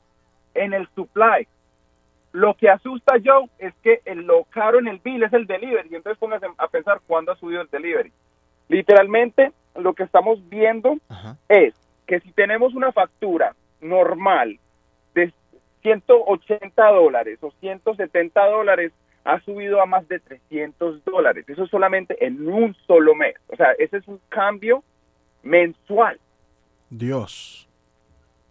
[0.54, 1.46] en el supply.
[2.34, 5.88] Lo que asusta Joe es que el- lo caro en el bill es el delivery.
[5.88, 8.10] Y entonces póngase a pensar cuándo ha subido el delivery.
[8.68, 10.96] Literalmente, lo que estamos viendo
[11.48, 11.74] es
[12.08, 14.58] que si tenemos una factura normal
[15.14, 15.32] de
[15.82, 18.92] 180 dólares o 170 dólares,
[19.24, 21.48] ha subido a más de 300 dólares.
[21.48, 23.36] Eso solamente en un solo mes.
[23.46, 24.82] O sea, ese es un cambio
[25.44, 26.18] mensual.
[26.90, 27.68] Dios.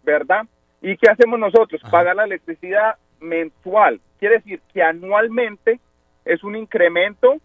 [0.02, 0.46] ¿verdad?
[0.82, 1.80] ¿Y qué hacemos nosotros?
[1.90, 4.00] Pagar la electricidad mensual.
[4.18, 5.80] Quiere decir que anualmente
[6.24, 7.36] es un incremento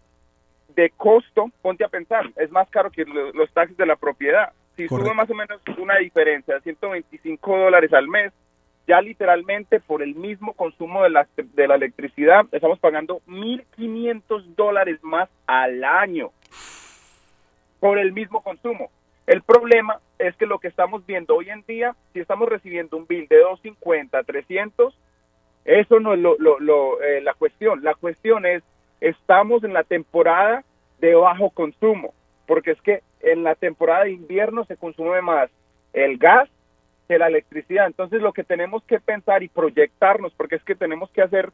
[0.74, 4.52] de costo, ponte a pensar, es más caro que lo- los taxis de la propiedad.
[4.76, 5.08] Si Correcto.
[5.08, 8.32] sube más o menos una diferencia de 125 dólares al mes,
[8.86, 14.98] ya literalmente por el mismo consumo de la, de la electricidad estamos pagando 1.500 dólares
[15.02, 16.30] más al año
[17.78, 18.90] por el mismo consumo.
[19.26, 23.06] El problema es que lo que estamos viendo hoy en día, si estamos recibiendo un
[23.06, 24.96] bill de 250, 300,
[25.64, 27.82] eso no es lo, lo- lo, eh, la cuestión.
[27.82, 28.62] La cuestión es,
[29.00, 30.64] estamos en la temporada
[31.00, 32.14] de bajo consumo,
[32.46, 35.50] porque es que en la temporada de invierno se consume más
[35.92, 36.48] el gas
[37.08, 37.86] que la electricidad.
[37.86, 41.50] Entonces lo que tenemos que pensar y proyectarnos, porque es que tenemos que hacer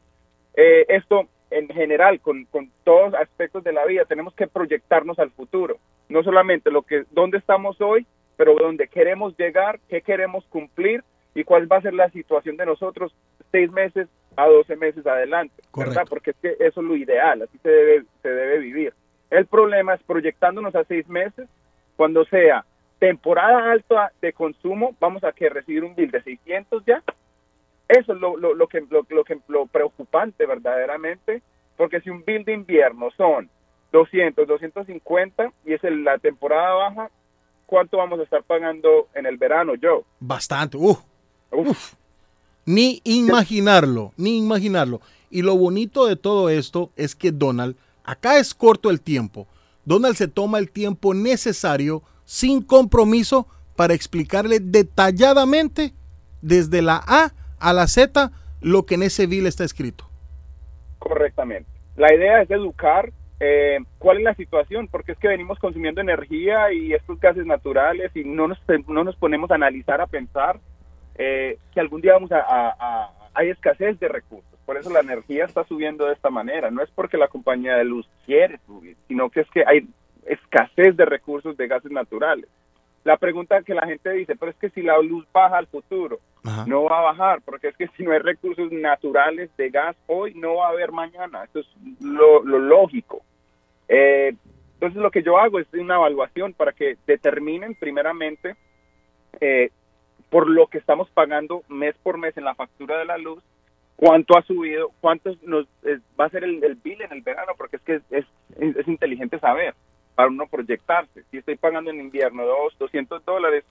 [0.55, 5.31] eh, esto en general, con, con todos aspectos de la vida, tenemos que proyectarnos al
[5.31, 5.77] futuro.
[6.09, 8.05] No solamente lo que, dónde estamos hoy,
[8.35, 11.03] pero dónde queremos llegar, qué queremos cumplir
[11.33, 13.15] y cuál va a ser la situación de nosotros
[13.51, 16.05] seis meses a 12 meses adelante, ¿verdad?
[16.07, 18.93] Porque es que eso es lo ideal, así se debe, se debe vivir.
[19.29, 21.49] El problema es proyectándonos a seis meses,
[21.95, 22.63] cuando sea
[22.99, 27.03] temporada alta de consumo, vamos a que recibir un bill de 600 ya.
[27.87, 31.41] Eso es lo, lo, lo que, lo, lo que lo preocupante verdaderamente,
[31.75, 33.49] porque si un bill de invierno son
[33.91, 37.09] 200, 250 y es la temporada baja,
[37.65, 40.03] ¿cuánto vamos a estar pagando en el verano, Joe?
[40.19, 40.77] Bastante.
[40.77, 40.99] Uf.
[41.51, 41.93] Uf.
[42.67, 44.99] Ni imaginarlo, ni imaginarlo.
[45.29, 49.47] Y lo bonito de todo esto es que Donald, acá es corto el tiempo.
[49.85, 55.93] Donald se toma el tiempo necesario, sin compromiso, para explicarle detalladamente,
[56.41, 60.09] desde la A a la Z, lo que en ese bill está escrito.
[60.99, 61.69] Correctamente.
[61.95, 66.73] La idea es educar eh, cuál es la situación, porque es que venimos consumiendo energía
[66.73, 70.59] y estos gases naturales y no nos, no nos ponemos a analizar, a pensar
[71.17, 74.59] eh, que algún día vamos a, a- a- hay escasez de recursos.
[74.65, 76.69] Por eso la energía está subiendo de esta manera.
[76.71, 79.87] No es porque la compañía de luz quiere subir, sino que es que hay
[80.25, 82.47] escasez de recursos de gases naturales.
[83.05, 86.19] La pregunta que la gente dice, pero es que si la luz baja al futuro,
[86.65, 90.33] no va a bajar, porque es que si no hay recursos naturales de gas hoy,
[90.33, 91.43] no va a haber mañana.
[91.45, 91.67] Esto es
[92.01, 93.21] lo, lo lógico.
[93.87, 94.33] Eh,
[94.73, 98.55] entonces lo que yo hago es una evaluación para que determinen primeramente
[99.39, 99.69] eh,
[100.29, 103.43] por lo que estamos pagando mes por mes en la factura de la luz,
[103.95, 105.65] cuánto ha subido, cuánto nos
[106.19, 108.25] va a ser el, el bill en el verano, porque es que es, es,
[108.75, 109.73] es inteligente saber
[110.15, 111.23] para uno proyectarse.
[111.29, 113.63] Si estoy pagando en invierno dos, 200 dólares,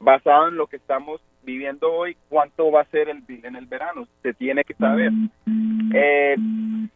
[0.00, 3.66] basado en lo que estamos viviendo hoy, cuánto va a ser el bill en el
[3.66, 5.12] verano, se tiene que saber.
[5.94, 6.36] Eh,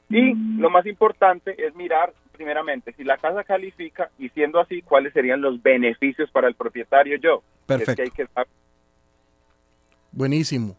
[0.09, 5.13] y lo más importante es mirar primeramente si la casa califica y siendo así, cuáles
[5.13, 7.43] serían los beneficios para el propietario yo.
[7.67, 7.91] Perfecto.
[7.91, 8.49] Es que hay que saber
[10.17, 10.79] Buenísimo.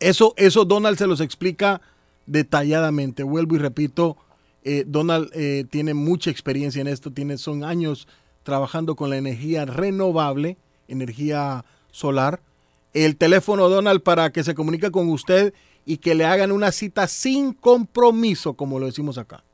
[0.00, 1.82] Eso, eso Donald se los explica
[2.24, 3.22] detalladamente.
[3.22, 4.16] Vuelvo y repito,
[4.64, 8.08] eh, Donald eh, tiene mucha experiencia en esto, tiene, son años
[8.42, 10.56] trabajando con la energía renovable,
[10.88, 12.40] energía solar.
[12.94, 15.52] El teléfono Donald para que se comunique con usted
[15.84, 19.44] y que le hagan una cita sin compromiso, como lo decimos acá.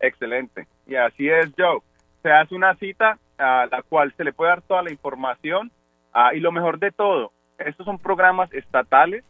[0.00, 0.68] Excelente.
[0.86, 1.80] Y así es, Joe.
[2.22, 5.72] Se hace una cita a la cual se le puede dar toda la información
[6.12, 7.32] ah, y lo mejor de todo,
[7.66, 9.24] estos son programas estatales,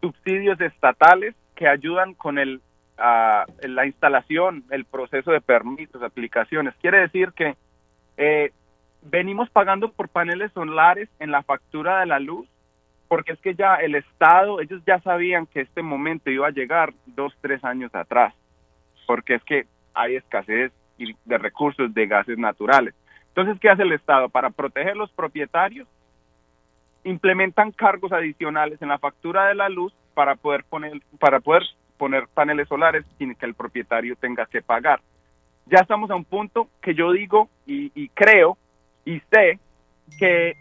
[0.00, 2.60] subsidios estatales que ayudan con el,
[2.98, 6.74] ah, la instalación, el proceso de permisos, aplicaciones.
[6.80, 7.56] Quiere decir que
[8.16, 8.52] eh,
[9.02, 12.48] venimos pagando por paneles solares en la factura de la luz
[13.10, 16.94] porque es que ya el Estado, ellos ya sabían que este momento iba a llegar
[17.06, 18.32] dos, tres años atrás,
[19.04, 22.94] porque es que hay escasez de recursos de gases naturales.
[23.26, 24.28] Entonces, ¿qué hace el Estado?
[24.28, 25.88] Para proteger los propietarios,
[27.04, 31.62] implementan cargos adicionales en la factura de la luz para poder poner, para poder
[31.96, 35.00] poner paneles solares sin que el propietario tenga que pagar.
[35.66, 38.56] Ya estamos a un punto que yo digo y, y creo
[39.04, 39.58] y sé
[40.18, 40.56] que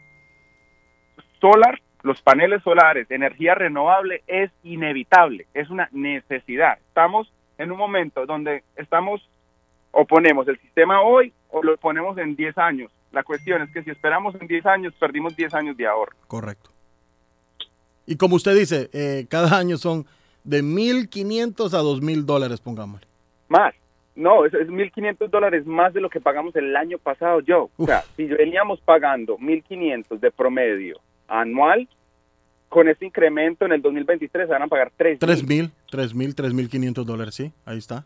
[1.41, 6.77] solar, los paneles solares, energía renovable es inevitable, es una necesidad.
[6.87, 9.27] Estamos en un momento donde estamos
[9.91, 12.91] o ponemos el sistema hoy o lo ponemos en 10 años.
[13.11, 16.15] La cuestión es que si esperamos en 10 años, perdimos 10 años de ahorro.
[16.27, 16.69] Correcto.
[18.05, 20.05] Y como usted dice, eh, cada año son
[20.43, 23.07] de 1.500 a 2.000 dólares, pongámosle.
[23.47, 23.73] Más.
[24.15, 27.69] No, es, es 1.500 dólares más de lo que pagamos el año pasado, yo.
[27.77, 31.87] O sea, si veníamos pagando 1.500 de promedio anual,
[32.67, 37.35] con este incremento en el 2023 se van a pagar 3 3.000, 3.000, 3.500 dólares,
[37.35, 38.05] sí, ahí está.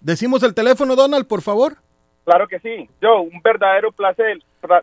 [0.00, 1.78] Decimos el teléfono, Donald, por favor.
[2.24, 2.88] Claro que sí.
[3.02, 4.38] Yo, un verdadero placer.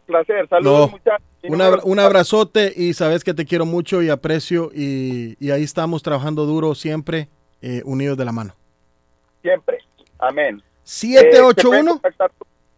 [0.05, 0.47] placer.
[0.47, 1.25] Saludos, No, muchachos.
[1.43, 5.63] Un, abra- un abrazote y sabes que te quiero mucho y aprecio y, y ahí
[5.63, 7.29] estamos trabajando duro siempre,
[7.63, 8.53] eh, unidos de la mano.
[9.41, 9.79] Siempre.
[10.19, 10.61] Amén.
[10.83, 11.99] 781.
[12.03, 12.09] Eh,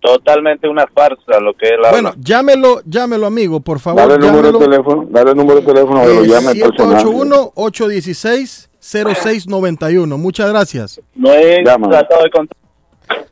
[0.00, 1.90] Totalmente una farsa lo que él habla.
[1.92, 4.00] Bueno, llámelo, llámelo, amigo, por favor.
[4.00, 7.04] Dale el número de teléfono, dale el número de teléfono que lo Eh, llame personal.
[8.80, 10.18] 781-816-0691.
[10.18, 11.00] Muchas gracias.
[11.14, 11.92] No he Llámame.
[11.96, 12.61] tratado de contactar.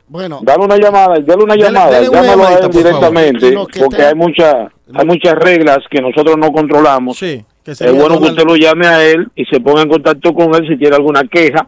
[0.07, 2.83] Bueno, Dale una llamada, dale una Dale- llamada, dale una llámalo a él por favor.
[2.83, 4.55] directamente, porque te- hay muchas
[4.93, 7.17] hay muchas reglas que nosotros no controlamos.
[7.17, 10.33] Sí, que es bueno que usted lo llame a él y se ponga en contacto
[10.33, 11.67] con él si tiene alguna queja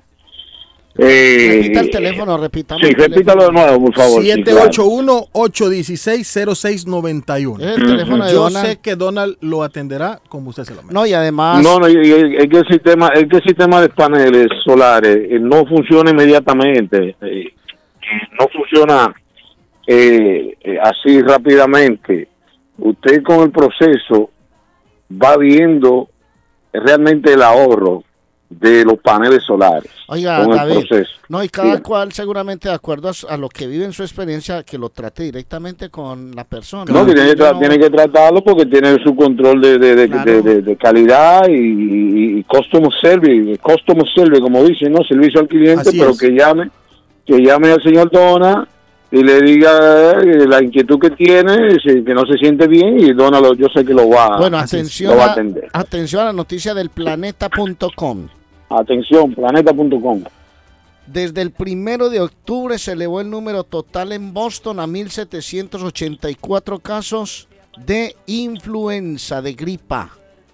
[0.96, 2.82] Eh, Repita el teléfono, repitamos.
[2.84, 4.22] Sí, el repítalo de nuevo, por favor.
[4.22, 4.60] sí, claro.
[4.70, 7.60] 781-816-0691.
[7.62, 8.66] Es el teléfono de Yo Donald.
[8.68, 10.94] sé que Donald lo atenderá como usted se lo merece.
[10.94, 11.64] No, y además.
[11.64, 15.66] No, no, es que el sistema, es que el sistema de paneles solares eh, no
[15.66, 17.46] funciona inmediatamente, eh,
[18.40, 19.14] no funciona
[19.88, 22.28] eh, eh, así rápidamente.
[22.78, 24.32] Usted con el proceso
[25.12, 26.10] va viendo
[26.72, 28.04] realmente el ahorro
[28.50, 29.92] de los paneles solares.
[30.08, 31.12] Oiga, con el proceso.
[31.28, 34.62] no, y cada cual seguramente de acuerdo a, a lo que vive en su experiencia,
[34.64, 36.86] que lo trate directamente con la persona.
[36.92, 39.80] No, que tiene, que Yo tra- no- tiene que tratarlo porque tiene su control de,
[39.80, 40.78] de, de, Claro.
[40.80, 45.00] calidad y, y, y customer service, customer service, como dicen, ¿no?
[45.04, 46.20] Servicio al cliente, Así pero es.
[46.20, 46.70] que llame,
[47.26, 48.68] que llame al señor Dona
[49.12, 53.40] y le diga eh, la inquietud que tiene, que no se siente bien y Dona
[53.40, 55.70] lo- yo sé que lo va, Bueno, lo atención va a a, atender.
[55.72, 58.28] atención a la noticia del planeta.com.
[58.70, 60.24] Atención, planeta.com.
[61.06, 67.48] Desde el primero de octubre se elevó el número total en Boston a 1.784 casos
[67.78, 70.10] de influenza, de gripa.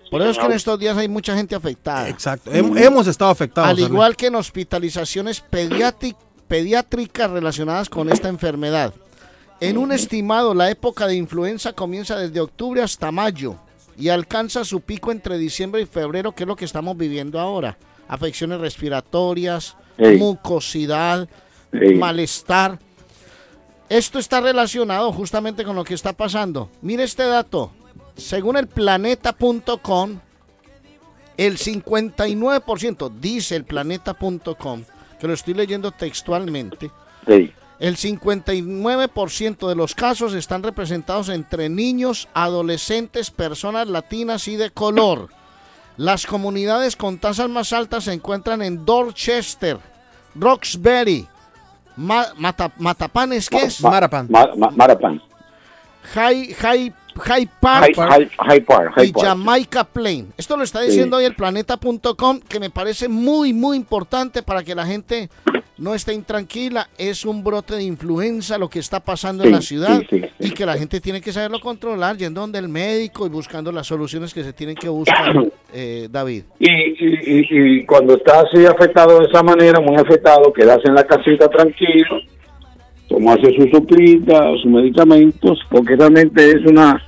[0.09, 2.09] Por eso es que en estos días hay mucha gente afectada.
[2.09, 2.51] Exacto.
[2.51, 3.69] Hem- hemos estado afectados.
[3.69, 6.15] Al igual que en hospitalizaciones pediatri-
[6.49, 8.93] pediátricas relacionadas con esta enfermedad.
[9.61, 13.55] En un estimado, la época de influenza comienza desde octubre hasta mayo
[13.97, 17.77] y alcanza su pico entre diciembre y febrero, que es lo que estamos viviendo ahora.
[18.07, 21.29] Afecciones respiratorias, mucosidad,
[21.71, 22.79] malestar.
[23.89, 26.69] Esto está relacionado justamente con lo que está pasando.
[26.81, 27.71] Mire este dato.
[28.15, 30.19] Según el planeta.com,
[31.37, 34.83] el 59%, dice el planeta.com,
[35.19, 36.91] que lo estoy leyendo textualmente,
[37.27, 37.53] Sí.
[37.79, 45.29] el 59% de los casos están representados entre niños, adolescentes, personas latinas y de color.
[45.97, 49.77] Las comunidades con tasas más altas se encuentran en Dorchester,
[50.35, 51.27] Roxbury,
[51.97, 53.81] Ma- Mata- Matapanes, ¿qué es?
[53.81, 54.27] Marapan.
[54.29, 55.21] Ma- ma- Marapan.
[56.13, 58.91] High, High, High Park High, High- High Park.
[58.95, 59.25] High y Park.
[59.25, 60.33] Jamaica Plain.
[60.37, 64.75] Esto lo está diciendo hoy el planeta.com, que me parece muy, muy importante para que
[64.75, 65.29] la gente
[65.77, 66.89] no esté intranquila.
[66.97, 70.65] Es un brote de influenza lo que está pasando en la ciudad sí, y que
[70.65, 74.43] la gente tiene que saberlo controlar yendo donde el médico y buscando las soluciones que
[74.43, 75.33] se tienen que buscar,
[75.73, 76.43] eh, David.
[76.59, 81.03] Y, y, y, cuando estás así afectado de esa manera, muy afectado, quedas en la
[81.05, 82.19] casita tranquilo,
[83.07, 87.01] tomarse su soplita, sus medicamentos, porque realmente es una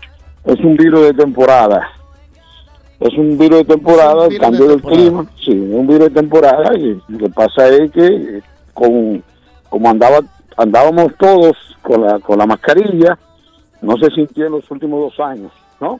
[0.45, 1.89] es un virus de temporada.
[2.99, 6.09] Es un virus de temporada, el cambio de del clima, sí, es un virus de
[6.11, 6.77] temporada.
[6.77, 9.23] Y lo que pasa es que eh, con,
[9.69, 10.19] como andaba
[10.57, 13.17] andábamos todos con la, con la mascarilla,
[13.81, 15.99] no se sintió en los últimos dos años, ¿no?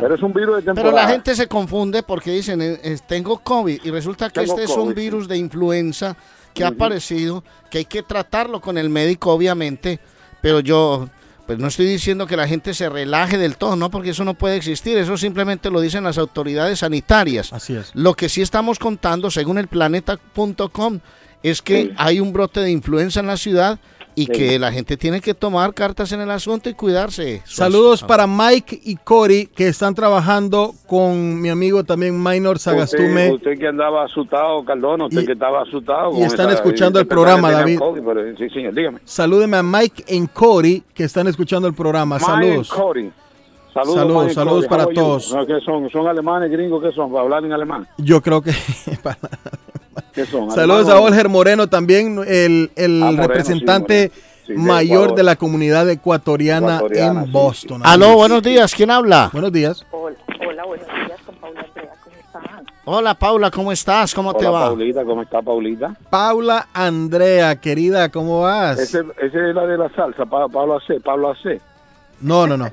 [0.00, 0.90] Pero es un virus de temporada.
[0.90, 4.64] Pero la gente se confunde porque dicen, eh, tengo COVID y resulta que Tengo este
[4.64, 4.94] es un sí.
[4.94, 6.16] virus de influenza
[6.52, 9.98] que ha aparecido, que hay que tratarlo con el médico, obviamente,
[10.42, 11.08] pero yo
[11.48, 13.90] pues no estoy diciendo que la gente se relaje del todo, ¿no?
[13.90, 17.54] Porque eso no puede existir, eso simplemente lo dicen las autoridades sanitarias.
[17.54, 17.90] Así es.
[17.94, 21.00] Lo que sí estamos contando, según el planeta.com,
[21.42, 21.92] es que Sí.
[21.96, 23.78] hay un brote de influenza en la ciudad
[24.20, 24.32] y Sí.
[24.32, 27.40] que la gente tiene que tomar cartas en el asunto y cuidarse.
[27.44, 33.30] Saludos para Mike y Cory que están trabajando con mi amigo también Minor Sagastume.
[33.32, 36.12] Usted, usted que andaba asustado, Cardona, usted Y- que estaba asustado.
[36.18, 37.78] y están escuchando el programa, David.
[37.78, 38.98] COVID, pero- sí, señor, dígame.
[39.04, 42.18] Salúdeme a Mike y Cory que están escuchando el programa.
[42.18, 42.68] Saludos.
[43.74, 45.32] Saludos, Saludos, para todos.
[45.32, 45.88] No, ¿Qué son?
[45.90, 46.82] ¿Son alemanes, gringos?
[46.82, 47.12] ¿Qué son?
[47.12, 47.86] Para hablar en alemán.
[47.98, 48.50] Yo creo que
[50.18, 50.50] ¿Qué son?
[50.50, 50.98] Saludos a.
[51.00, 54.44] Olger Moreno también, el, el Ah, Moreno, representante sí, Moreno.
[54.46, 55.16] Sí, de mayor Ecuador.
[55.16, 57.82] de la comunidad ecuatoriana, Ecuatoriana, en sí, Boston.
[57.84, 59.30] Aló, buenos días, ¿quién habla?
[59.32, 59.84] Buenos días.
[59.92, 60.16] Hola,
[60.48, 62.66] hola, buenos días con Paula Andrea, ¿cómo están?
[62.84, 64.14] Hola Paula, ¿cómo estás?
[64.14, 64.66] ¿Cómo te va?
[64.66, 65.94] Paulita, ¿cómo está Paulita?
[66.10, 68.78] Paula Andrea, querida, ¿cómo vas?
[68.80, 71.60] Ese, ese es la de la salsa, Pa- Pablo AC, Pablo AC.
[72.20, 72.68] No, no, no.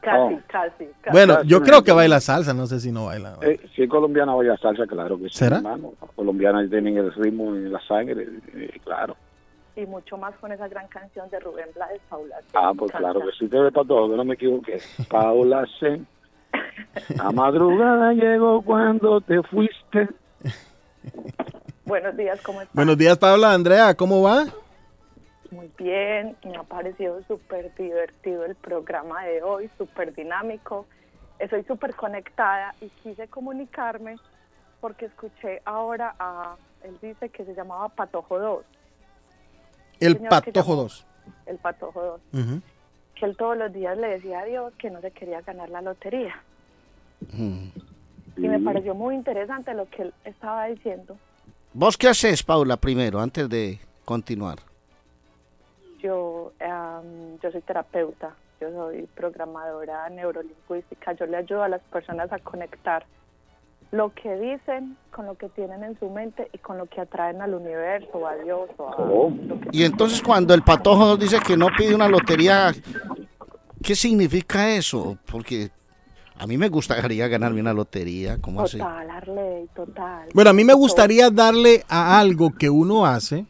[0.00, 0.40] Casi, Oh.
[0.46, 1.12] casi, casi.
[1.12, 3.36] Bueno, yo creo que baila salsa, no sé si no baila.
[3.42, 5.38] Eh, si es colombiana, vaya salsa, claro que sí.
[5.38, 5.56] ¿Será?
[5.56, 5.92] hermano.
[6.00, 9.16] Los colombianos tienen el ritmo en la sangre, eh, claro.
[9.76, 12.36] Y mucho más con esa gran canción de Rubén Blades, Paula.
[12.54, 12.98] Ah, pues encanta.
[13.12, 14.80] claro que sí, te ve para todo, que no me equivoqué.
[15.08, 16.00] Paula C.
[17.20, 20.08] A madrugada llegó cuando te fuiste.
[21.84, 22.74] Buenos días, ¿cómo están?
[22.74, 24.44] Buenos días, Paula Andrea, ¿cómo va?
[25.50, 30.86] Muy bien, me ha parecido súper divertido el programa de hoy, súper dinámico.
[31.38, 34.16] Estoy súper conectada y quise comunicarme
[34.80, 38.64] porque escuché ahora a, él dice que se llamaba Patojo 2,
[40.00, 41.06] El Patojo llamó- 2.
[41.46, 42.60] el Patojo 2, Ujú.
[43.14, 45.80] que él todos los días le decía a Dios que no se quería ganar la
[45.80, 46.42] lotería.
[47.32, 51.16] Y me pareció muy interesante lo que él estaba diciendo.
[51.72, 54.58] ¿Vos qué haces, Paula, primero, antes de continuar?
[56.02, 62.32] Yo, em, yo soy terapeuta, yo soy programadora neurolingüística, yo le ayudo a las personas
[62.32, 63.04] a conectar
[63.90, 67.40] lo que dicen con lo que tienen en su mente y con lo que atraen
[67.40, 69.30] al universo, a Dios o a Oh.
[69.46, 72.70] lo que Y entonces cuando el patojo nos dice que no pide una lotería,
[73.82, 75.16] ¿qué significa eso?
[75.30, 75.70] Porque
[76.38, 78.76] a mí me gustaría ganarme una lotería, ¿cómo así?
[78.78, 80.28] Total, Arley, total.
[80.34, 83.46] Bueno, a mí me gustaría darle a algo que uno hace,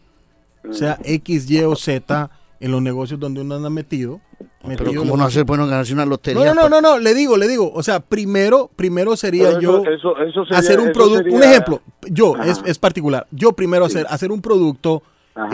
[0.71, 2.31] sea X, Y o Z,
[2.61, 4.21] en los negocios donde uno anda metido.
[4.39, 6.53] Pero metido ¿cómo en no hacer bueno ganarse una No, lotería?
[6.53, 9.77] no, no, no, no, le digo, le digo, o sea, primero, primero sería Pero yo
[9.83, 11.81] eso- eso- eso sería- hacer un producto, un ejemplo,
[12.11, 15.03] yo, es, es particular, yo primero hacer, hacer un producto,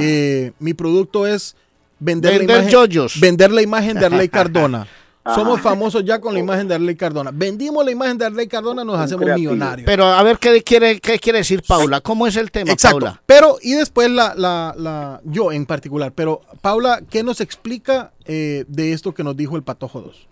[0.01, 1.55] eh, mi producto es
[2.01, 3.21] vender, Vender la imagen, yoyos.
[3.21, 4.87] vender la imagen de Arley Cardona.
[5.25, 5.37] Ajá.
[5.37, 7.31] Somos famosos ya con la imagen de Arley Cardona.
[7.33, 9.87] Vendimos la imagen de Arley Cardona, nos hacemos millonarios.
[9.87, 12.03] Pero a ver qué quiere, qué quiere decir Paula.
[12.03, 12.99] ¿Cómo es el tema, Exacto.
[13.01, 13.23] Paula?
[13.25, 16.13] Pero, y después la, la, la, yo en particular.
[16.15, 20.29] Pero, Paula, ¿qué nos explica eh, de esto que nos dijo el Patojo 2?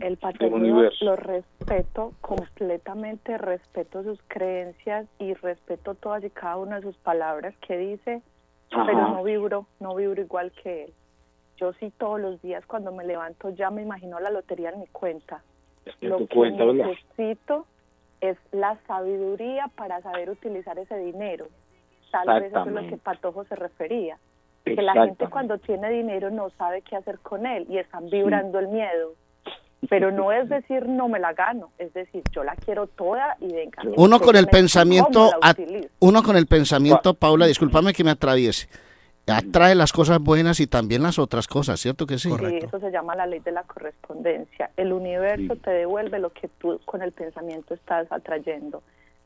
[0.00, 0.18] El
[0.52, 1.04] universo.
[1.04, 7.54] lo respeto completamente, respeto sus creencias y respeto todas y cada una de sus palabras
[7.66, 8.22] que dice,
[8.70, 8.86] Ajá.
[8.86, 10.92] pero no vibro, no vibro igual que él.
[11.58, 14.86] Yo sí todos los días cuando me levanto ya me imagino la lotería en mi
[14.86, 15.42] cuenta.
[16.00, 16.86] En Lo tu que cuenta, ¿verdad?
[16.86, 17.66] necesito
[18.20, 21.48] es la sabiduría para saber utilizar ese dinero.
[22.10, 24.18] Tal vez eso es lo que Patojo se refería.
[24.64, 28.58] Que la gente cuando tiene dinero no sabe qué hacer con él y están vibrando
[28.58, 29.14] el miedo.
[29.88, 33.52] Pero no es decir no me la gano, es decir yo la quiero toda y
[33.52, 33.82] venga.
[33.96, 35.30] Uno con el pensamiento,
[36.00, 38.68] uno con el pensamiento, Paula, discúlpame que me atraviese,
[39.32, 42.30] atrae las cosas buenas y también las otras cosas, ¿cierto que sí?
[42.30, 44.70] Sí, eso se llama la ley de la correspondencia.
[44.76, 48.82] El universo te devuelve lo que tú con el pensamiento estás atrayendo.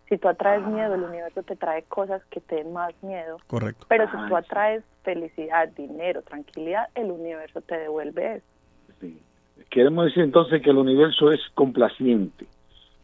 [0.09, 3.39] Si tú atraes miedo, el universo te trae cosas que te den más miedo.
[3.47, 3.87] Correcto.
[3.89, 8.47] Pero si tú atraes felicidad, dinero, tranquilidad, el universo te devuelve eso.
[9.71, 12.45] Queremos decir entonces que el universo es complaciente.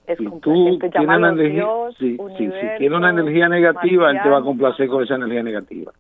[0.07, 0.91] Es si tú complaciente.
[0.91, 4.29] tienes una Llámalo energía, Dios, sí, sí, si universo, tiene una energía negativa, él te
[4.29, 5.93] va a complacer con esa energía negativa.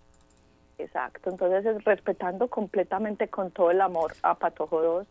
[0.79, 1.31] Exacto.
[1.31, 5.07] Entonces es respetando completamente con todo el amor a Patojo 2.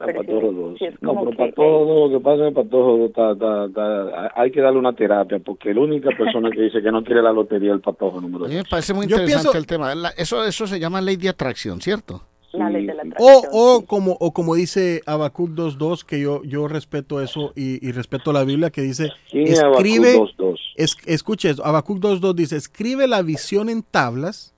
[0.00, 0.78] A Pero Patojo dos.
[0.78, 3.06] sí es No, como pero que- para todo lo que pasa es que para todo
[3.06, 6.90] está, está- está- hay que darle una terapia, porque la única persona que dice que
[6.90, 8.64] no quiere la lotería es el patojo número A mí dos.
[8.64, 9.94] me parece muy interesante pienso- el tema.
[9.94, 12.22] La- eso, eso se llama ley de atracción, ¿cierto?
[12.52, 16.68] La ley de la O, o, como, o como dice Habacuc 2.2, que yo, yo
[16.68, 20.58] respeto eso y, y respeto la Biblia, que dice, ¿Quién es Habacuc escribe, 2.2?
[20.76, 24.51] es, escuche Habacuc 2.2 dice, escribe la visión en tablas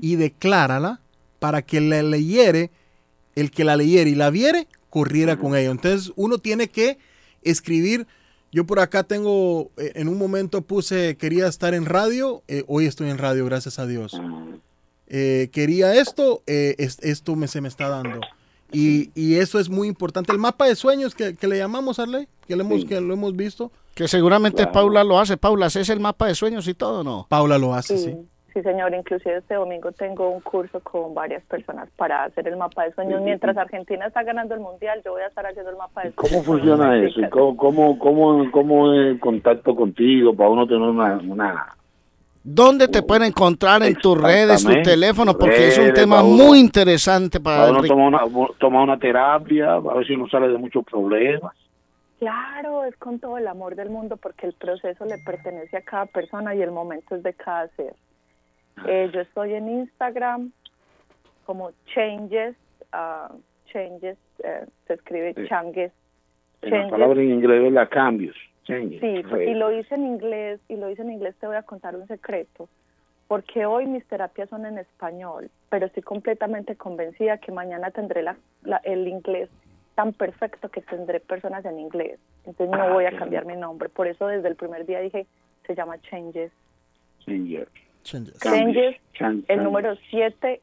[0.00, 1.00] y declárala
[1.38, 2.70] para que la leyere,
[3.34, 5.70] el que la leyere y la viere, corriera con ello.
[5.70, 6.98] Entonces uno tiene que
[7.42, 8.06] escribir,
[8.52, 12.86] yo por acá tengo, eh, en un momento puse, quería estar en radio, eh, hoy
[12.86, 14.20] estoy en radio, gracias a Dios.
[15.08, 18.20] Eh, quería esto, eh, es- esto me, se me está dando.
[18.72, 20.30] Y, y eso es muy importante.
[20.30, 23.34] El mapa de sueños que, que le llamamos, Arley, que, le hemos, que lo hemos
[23.34, 23.72] visto.
[23.96, 25.36] Que seguramente Paula lo hace.
[25.36, 27.26] Paula, ¿haces el mapa de sueños y todo no?
[27.28, 28.16] Paula lo hace, Sí, sí,
[28.62, 28.92] señor.
[28.94, 33.22] Inclusive este domingo tengo un curso con varias personas para hacer el mapa de sueños.
[33.22, 36.30] Mientras Argentina está ganando el mundial, yo voy a estar haciendo el mapa de sueños.
[36.30, 37.20] ¿Cómo funciona eso?
[37.20, 41.14] ¿Y ¿Cómo, cómo, cómo, cómo es el contacto contigo para uno tener una...
[41.26, 41.66] una
[42.42, 44.90] ¿Dónde te pueden encontrar en tus redes, tu Exactamente.
[44.90, 45.36] teléfono?
[45.36, 48.98] Porque es un tema para uno- muy interesante para para uno tomar una, tomar una
[48.98, 51.54] terapia, a ver si uno sale de muchos problemas.
[52.18, 56.06] Claro, es con todo el amor del mundo porque el proceso le pertenece a cada
[56.06, 57.94] persona y el momento es de cada ser.
[58.86, 60.52] Eh, yo estoy en Instagram
[61.46, 62.56] como Changes,
[62.92, 63.32] ah,
[63.72, 65.46] Changes, eh, se escribe Sí.
[65.48, 65.92] Changes.
[66.62, 68.36] En la palabra en inglés es la cambios.
[68.64, 69.00] changes.
[69.00, 69.06] Sí,
[69.48, 72.06] y lo hice en inglés, y lo hice en inglés, te voy a contar un
[72.06, 72.68] secreto,
[73.26, 78.36] porque hoy mis terapias son en español, pero estoy completamente convencida que mañana tendré la,
[78.62, 79.48] la- el inglés
[79.96, 83.88] tan perfecto que tendré personas en inglés, entonces no Ah, voy a cambiar mi nombre,
[83.88, 85.26] por eso desde el primer día dije,
[85.66, 86.52] se llama Changes.
[87.20, 87.66] Changes.
[88.02, 88.96] Changes, Chan- el
[89.46, 89.62] changes.
[89.62, 90.60] número 7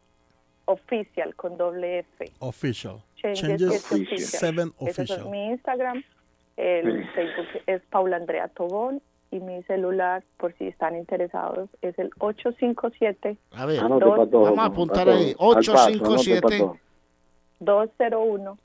[0.65, 2.31] oficial con doble F.
[2.39, 3.01] Official.
[3.15, 4.19] Changes, Changes es oficial.
[4.19, 5.29] Seven Ese es Official.
[5.29, 6.03] mi Instagram.
[6.57, 7.09] El Sí.
[7.13, 9.01] Facebook es Paula Andrea Tobón
[9.31, 14.29] y mi celular, por si están interesados, es el 857 A ver, Anote dos- para
[14.31, 15.35] todo, vamos a apuntar ahí.
[15.39, 16.77] Al paso, anote 857 para todo.
[17.59, 18.57] 201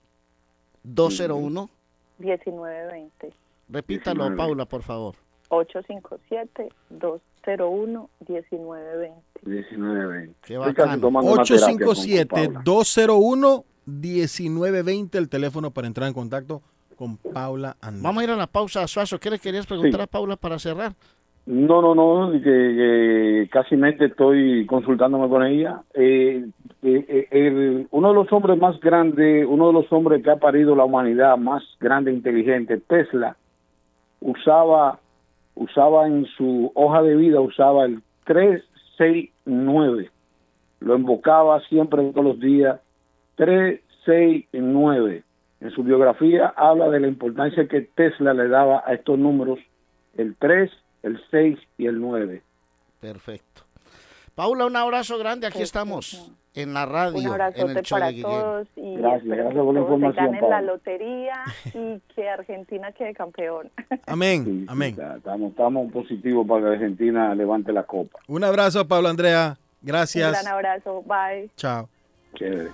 [0.85, 1.71] 201.
[2.19, 3.33] 1920.
[3.69, 4.37] Repítalo, 19.
[4.37, 5.15] Paula, por favor.
[5.49, 9.13] 857 201 1920.
[9.43, 10.31] 19.
[10.43, 12.61] Qué Estoy casi tomando una terapia con- con Paula.
[13.87, 16.63] 857-201-1920, el teléfono para entrar en contacto
[16.97, 18.03] con Paula Andrés.
[18.03, 19.19] Vamos a ir a la pausa, Suazo.
[19.19, 20.93] ¿Qué le querías preguntar a Paula para cerrar?
[21.45, 25.83] No, no, no, que, que casi mente estoy consultándome con ella.
[25.93, 26.47] Eh,
[26.85, 30.37] eh, eh, el- uno de los hombres más grandes, uno de los hombres que ha
[30.37, 33.37] parido la humanidad más grande e inteligente, Tesla,
[34.21, 35.01] usaba,
[35.55, 40.11] usaba en su hoja de vida, usaba el 369.
[40.81, 42.81] Lo invocaba siempre todos los días.
[43.37, 45.23] 369.
[45.61, 49.59] En su biografía habla de la importancia que Tesla le daba a estos números,
[50.17, 50.71] el 3,
[51.03, 52.43] el 6 y el 9.
[53.01, 53.52] Perfecto.
[54.35, 55.47] Paula, un abrazo grande.
[55.47, 59.25] Aquí estamos en la radio, Un en abrazote el show para de todos y Gracias,
[59.25, 61.45] gracias por la que información, ganen la lotería
[61.75, 63.71] y que Argentina quede campeón.
[64.07, 64.97] Amén, amén.
[65.17, 68.19] Estamos, estamos positivos para que Argentina levante la copa.
[68.27, 69.57] Un abrazo, Pablo Andrea.
[69.83, 70.33] Un Gracias.
[70.33, 71.51] gran abrazo, bye.
[71.57, 71.89] Chao.
[72.35, 72.71] Chévere.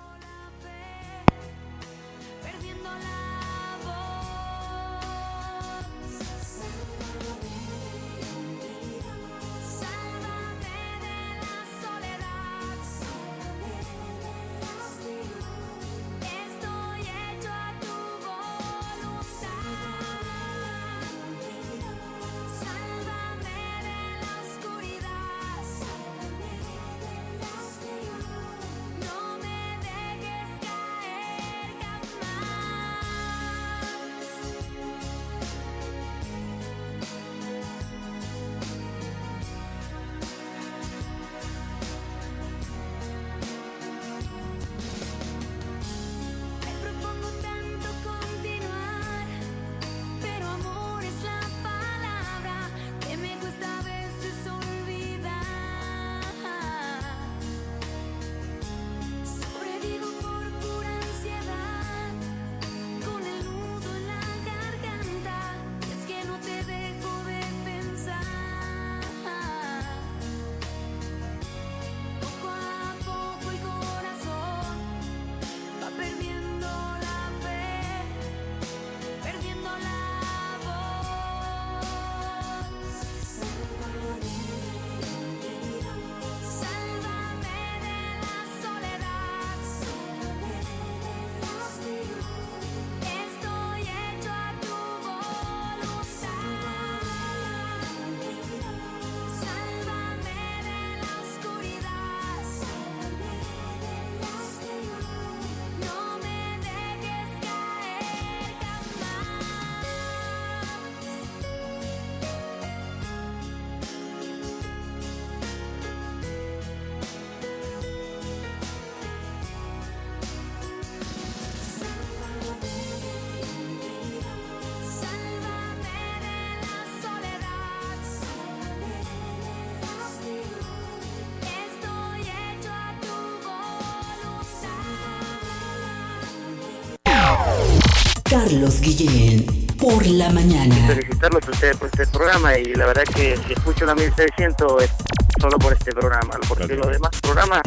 [138.48, 139.44] Carlos Guillén,
[139.76, 140.74] por la mañana.
[140.86, 144.90] felicitarlos a ustedes por este programa y la verdad que si escucho la 1600 es
[145.38, 147.60] solo por este programa, porque los demás programas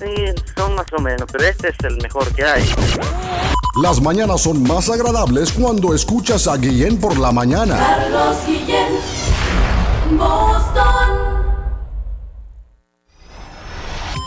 [0.00, 0.12] sí,
[0.56, 2.68] son más o menos, pero este es el mejor que hay.
[3.80, 7.76] Las mañanas son más agradables cuando escuchas a Guillén por la mañana.
[7.76, 8.98] Carlos Guillén,
[10.18, 11.17] Boston.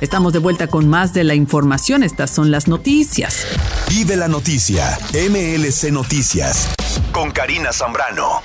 [0.01, 2.01] Estamos de vuelta con más de la información.
[2.01, 3.45] Estas son las noticias.
[3.87, 4.97] Vive la noticia.
[5.13, 6.73] MLC Noticias.
[7.21, 8.41] Con Karina Zambrano.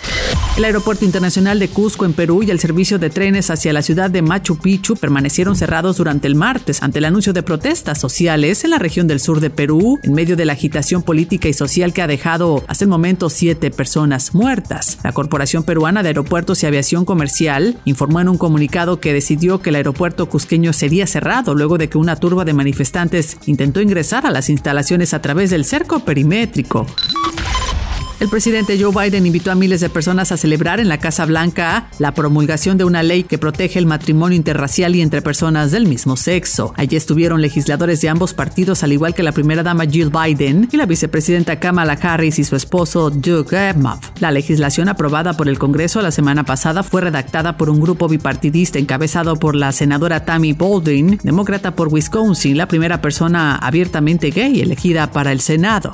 [0.58, 4.10] El Aeropuerto Internacional de Cusco en Perú y el servicio de trenes hacia la ciudad
[4.10, 8.70] de Machu Picchu permanecieron cerrados durante el martes ante el anuncio de protestas sociales en
[8.72, 12.02] la región del sur de Perú, en medio de la agitación política y social que
[12.02, 14.98] ha dejado hasta el momento siete personas muertas.
[15.02, 19.70] La Corporación Peruana de Aeropuertos y Aviación Comercial informó en un comunicado que decidió que
[19.70, 24.30] el aeropuerto cusqueño sería cerrado luego de que una turba de manifestantes intentó ingresar a
[24.30, 26.86] las instalaciones a través del cerco perimétrico.
[28.18, 31.90] El presidente Joe Biden invitó a miles de personas a celebrar en la Casa Blanca
[31.98, 36.16] la promulgación de una ley que protege el matrimonio interracial y entre personas del mismo
[36.16, 36.72] sexo.
[36.78, 40.76] Allí estuvieron legisladores de ambos partidos, al igual que la primera dama Jill Biden y
[40.78, 43.98] la vicepresidenta Kamala Harris y su esposo Doug Emhoff.
[44.18, 48.78] La legislación aprobada por el Congreso la semana pasada fue redactada por un grupo bipartidista
[48.78, 55.10] encabezado por la senadora Tammy Baldwin, demócrata por Wisconsin, la primera persona abiertamente gay elegida
[55.12, 55.92] para el Senado.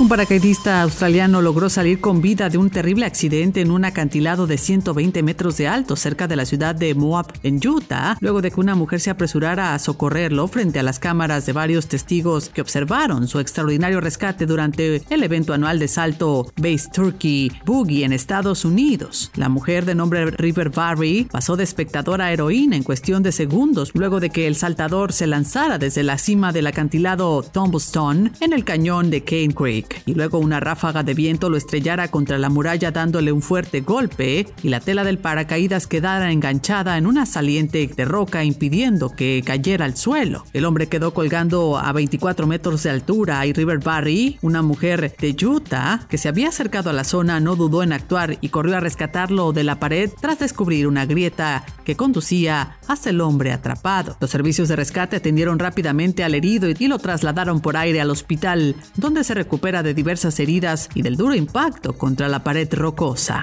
[0.00, 4.56] Un paracaidista australiano logró salir con vida de un terrible accidente en un acantilado de
[4.56, 8.60] 120 metros de alto cerca de la ciudad de Moab, en Utah, luego de que
[8.60, 13.28] una mujer se apresurara a socorrerlo frente a las cámaras de varios testigos que observaron
[13.28, 19.30] su extraordinario rescate durante el evento anual de salto Base Turkey Boogie en Estados Unidos.
[19.34, 23.90] La mujer de nombre River Barry pasó de espectadora a heroína en cuestión de segundos
[23.92, 28.64] luego de que el saltador se lanzara desde la cima del acantilado Tumblestone en el
[28.64, 32.90] cañón de Cane Creek y luego una ráfaga de viento lo estrellara contra la muralla
[32.90, 38.04] dándole un fuerte golpe y la tela del paracaídas quedara enganchada en una saliente de
[38.04, 40.44] roca impidiendo que cayera al suelo.
[40.52, 45.36] El hombre quedó colgando a 24 metros de altura y River Barry, una mujer de
[45.44, 48.80] Utah que se había acercado a la zona, no dudó en actuar y corrió a
[48.80, 54.16] rescatarlo de la pared tras descubrir una grieta que conducía hacia el hombre atrapado.
[54.20, 58.76] Los servicios de rescate atendieron rápidamente al herido y lo trasladaron por aire al hospital,
[58.96, 63.42] donde se recupera de diversas heridas y del duro impacto contra la pared rocosa.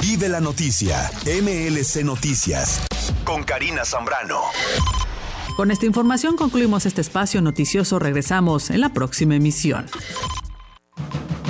[0.00, 1.10] Vive la noticia.
[1.24, 2.86] MLC Noticias.
[3.24, 4.40] Con Karina Zambrano.
[5.56, 7.98] Con esta información concluimos este espacio noticioso.
[7.98, 9.86] Regresamos en la próxima emisión.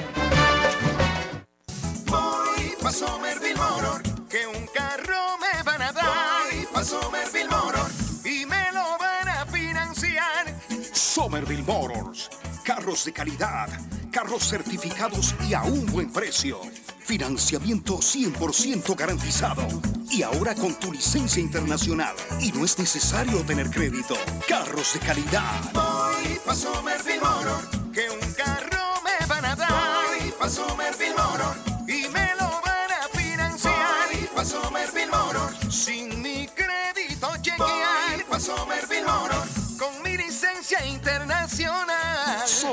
[2.05, 6.05] Voy pa' Somerville Motor, que un carro me van a dar.
[6.49, 7.91] Voy pa' Somerville Motor
[8.23, 10.55] y me lo van a financiar.
[10.93, 12.29] Somerville Motors.
[12.63, 13.67] Carros de calidad,
[14.09, 16.61] carros certificados y a un buen precio.
[16.99, 19.67] Financiamiento 100% garantizado.
[20.09, 22.15] Y ahora con tu licencia internacional.
[22.39, 24.15] Y no es necesario tener crédito.
[24.47, 25.73] Carros de calidad.
[25.73, 30.05] Voy pa' Somerville Motor, que un carro me van a dar.
[30.17, 34.07] Voy pa' Somerville Motor y me lo van a financiar.
[34.09, 38.15] Voy pa' Somerville Motor sin mi crédito chequear.
[38.15, 41.42] Voy pa' Somerville Motor con mi licencia internacional.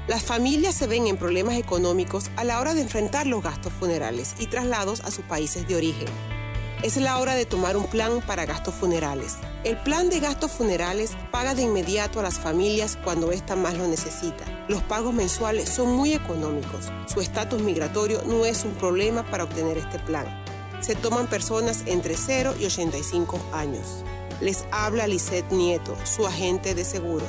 [0.08, 4.36] Las familias se ven en problemas económicos a la hora de enfrentar los gastos funerales
[4.38, 6.08] y traslados a sus países de origen.
[6.82, 9.36] Es la hora de tomar un plan para gastos funerales.
[9.64, 13.86] El plan de gastos funerales paga de inmediato a las familias cuando ésta más lo
[13.86, 14.46] necesita.
[14.66, 16.90] Los pagos mensuales son muy económicos.
[17.06, 20.26] Su estatus migratorio no es un problema para obtener este plan.
[20.80, 24.02] Se toman personas entre 0 y 85 años.
[24.40, 27.28] Les habla Lisette Nieto, su agente de seguros.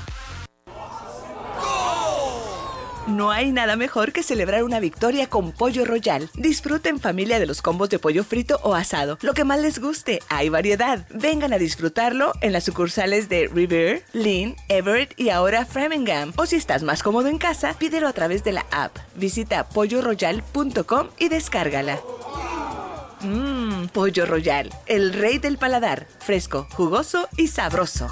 [3.07, 6.29] No hay nada mejor que celebrar una victoria con Pollo Royal.
[6.35, 9.17] Disfruta en familia de los combos de pollo frito o asado.
[9.21, 11.05] Lo que más les guste, hay variedad.
[11.09, 16.33] Vengan a disfrutarlo en las sucursales de River, Lynn, Everett y ahora Framingham.
[16.37, 18.95] O si estás más cómodo en casa, pídelo a través de la app.
[19.15, 21.99] Visita polloroyal.com y descárgala.
[23.21, 26.07] Mmm, Pollo Royal, el rey del paladar.
[26.19, 28.09] Fresco, jugoso y sabroso.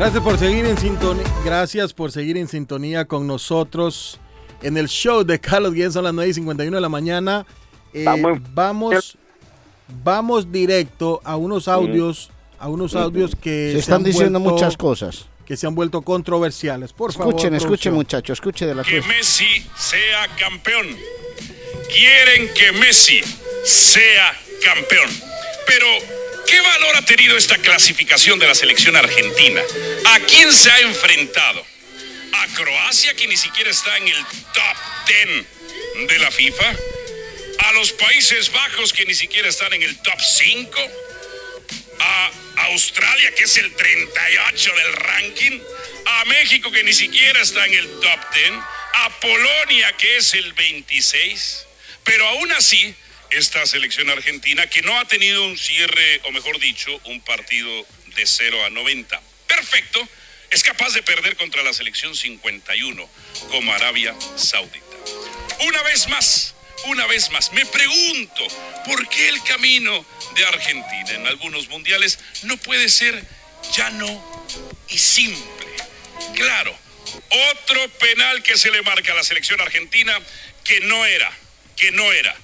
[0.00, 1.24] Gracias por seguir en sintonía.
[1.44, 4.18] Gracias por seguir en sintonía con nosotros
[4.62, 5.92] en el show de Carlos Guillén.
[5.92, 7.44] Son las 9 y 51 de la mañana.
[7.92, 8.06] Eh,
[8.54, 9.18] vamos,
[10.02, 14.76] vamos directo a unos audios, a unos audios que Se están han diciendo vuelto- muchas
[14.78, 15.26] cosas.
[15.44, 16.94] que se han vuelto controversiales.
[16.94, 19.08] Por favor, Escuchen, escuchen, muchachos, escuchen de la que cosa.
[19.12, 20.86] Messi sea campeón.
[21.94, 23.20] Quieren que Messi
[23.64, 24.32] sea
[24.64, 25.10] campeón.
[25.66, 25.86] Pero,
[26.50, 29.62] ¿qué valor ha tenido esta clasificación de la selección argentina?
[30.06, 31.64] ¿A quién se ha enfrentado?
[32.32, 34.76] ¿A Croacia, que ni siquiera está en el top
[35.96, 36.74] 10 de la FIFA?
[37.58, 40.90] ¿A los Países Bajos, que ni siquiera están en el top 5?
[42.00, 42.30] a
[42.66, 45.60] Australia, que es el 38 del ranking,
[46.06, 48.52] a México, que ni siquiera está en el top 10,
[48.94, 51.66] a Polonia, que es el 26,
[52.04, 52.94] pero aún así,
[53.30, 57.86] esta selección argentina, que no ha tenido un cierre, o mejor dicho, un partido
[58.16, 60.08] de 0 a 90, perfecto,
[60.50, 63.08] es capaz de perder contra la selección 51,
[63.50, 64.84] como Arabia Saudita.
[65.60, 66.54] Una vez más,
[66.86, 68.46] una vez más, me pregunto,
[68.84, 73.24] ¿por qué el camino de Argentina en algunos mundiales no puede ser
[73.76, 74.42] llano
[74.88, 75.66] y simple?
[76.34, 76.76] Claro,
[77.52, 80.18] otro penal que se le marca a la selección argentina
[80.64, 81.30] que no era,
[81.76, 82.34] que no era.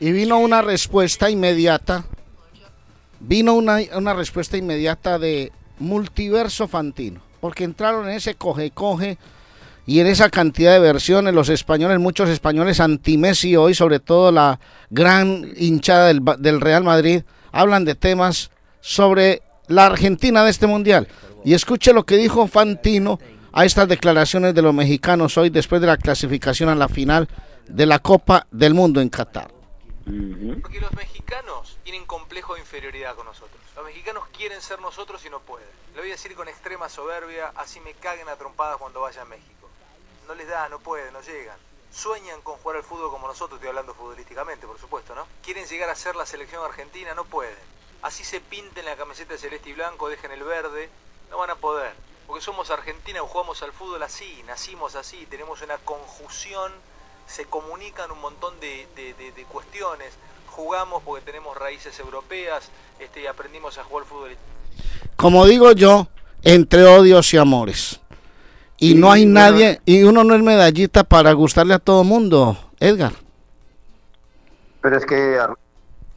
[0.00, 2.04] Y vino una respuesta inmediata.
[3.20, 7.20] Vino una, una respuesta inmediata de Multiverso Fantino.
[7.40, 9.18] Porque entraron en ese coge-coge
[9.86, 11.34] y en esa cantidad de versiones.
[11.34, 14.58] Los españoles, muchos españoles anti-Messi hoy, sobre todo la
[14.90, 21.08] gran hinchada del, del Real Madrid, hablan de temas sobre la Argentina de este mundial.
[21.44, 23.18] Y escuche lo que dijo Fantino
[23.52, 27.28] a estas declaraciones de los mexicanos hoy después de la clasificación a la final
[27.68, 29.50] de la Copa del Mundo en Qatar.
[30.62, 33.60] Porque los mexicanos tienen complejo de inferioridad con nosotros.
[33.74, 35.68] Los mexicanos quieren ser nosotros y no pueden.
[35.94, 39.24] Lo voy a decir con extrema soberbia, así me caguen a trompadas cuando vaya a
[39.24, 39.68] México.
[40.28, 41.56] no les da, no pueden, no llegan.
[41.92, 45.26] Sueñan con jugar al fútbol como nosotros, estoy hablando futbolísticamente, por supuesto, ¿no?
[45.42, 47.56] Quieren llegar a ser la selección argentina, no pueden.
[48.02, 50.90] Así se pinten la camiseta celeste y blanco, dejen el verde,
[51.30, 51.94] no van a poder.
[52.26, 56.72] Porque somos Argentina jugamos al fútbol así, nacimos así, tenemos una conjunción,
[57.26, 60.12] se comunican un montón de, de- de- de cuestiones.
[60.46, 62.70] Jugamos porque tenemos raíces europeas
[63.00, 64.36] este, y aprendimos a jugar fútbol.
[65.16, 66.06] Como digo yo,
[66.42, 68.00] entre odios y amores.
[68.76, 73.12] Y no hay nadie, y uno no es medallita para gustarle a todo mundo, Edgar.
[74.80, 75.56] Pero es que, Ar-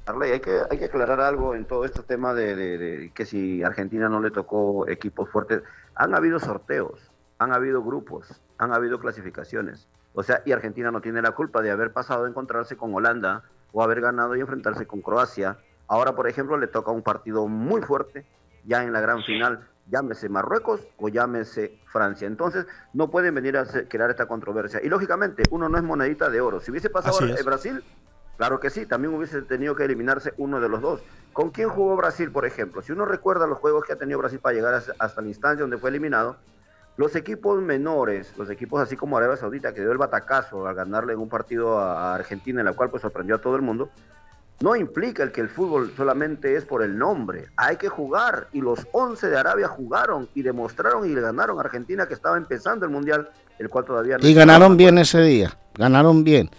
[0.05, 3.25] Arley, hay que, hay que aclarar algo en todo este tema de, de- de que
[3.25, 5.61] si Argentina no le tocó equipos fuertes,
[5.95, 6.99] han habido sorteos,
[7.39, 8.27] han habido grupos,
[8.57, 9.87] han habido clasificaciones.
[10.19, 13.43] O sea, y Argentina no tiene la culpa de haber pasado a encontrarse con Holanda
[13.71, 15.59] o haber ganado y enfrentarse con Croacia.
[15.87, 18.25] Ahora, por ejemplo, le toca un partido muy fuerte
[18.63, 22.25] ya en la gran final, llámese Marruecos o llámese Francia.
[22.27, 24.79] Entonces, no pueden venir a hacer- crear esta controversia.
[24.83, 26.61] Y lógicamente, uno no es monedita de oro.
[26.61, 27.45] Si hubiese pasado es.
[27.45, 27.83] Brasil,
[28.37, 31.01] Claro que sí, también hubiese tenido que eliminarse uno de los dos.
[31.31, 32.81] ¿Con quién jugó Brasil, por ejemplo?
[32.81, 35.77] Si uno recuerda los juegos que ha tenido Brasil para llegar hasta la instancia donde
[35.77, 36.37] fue eliminado,
[36.97, 41.13] los equipos menores, los equipos así como Arabia Saudita, que dio el batacazo al ganarle
[41.13, 43.89] en un partido a Argentina, en la cual pues sorprendió a todo el mundo,
[44.59, 47.49] no implica el que el fútbol solamente es por el nombre.
[47.55, 48.47] Hay que jugar.
[48.53, 52.37] Y los 11 de Arabia jugaron y demostraron y le ganaron a Argentina que estaba
[52.37, 56.49] empezando el Mundial, el cual todavía no Y ganaron bien ese día, ganaron bien.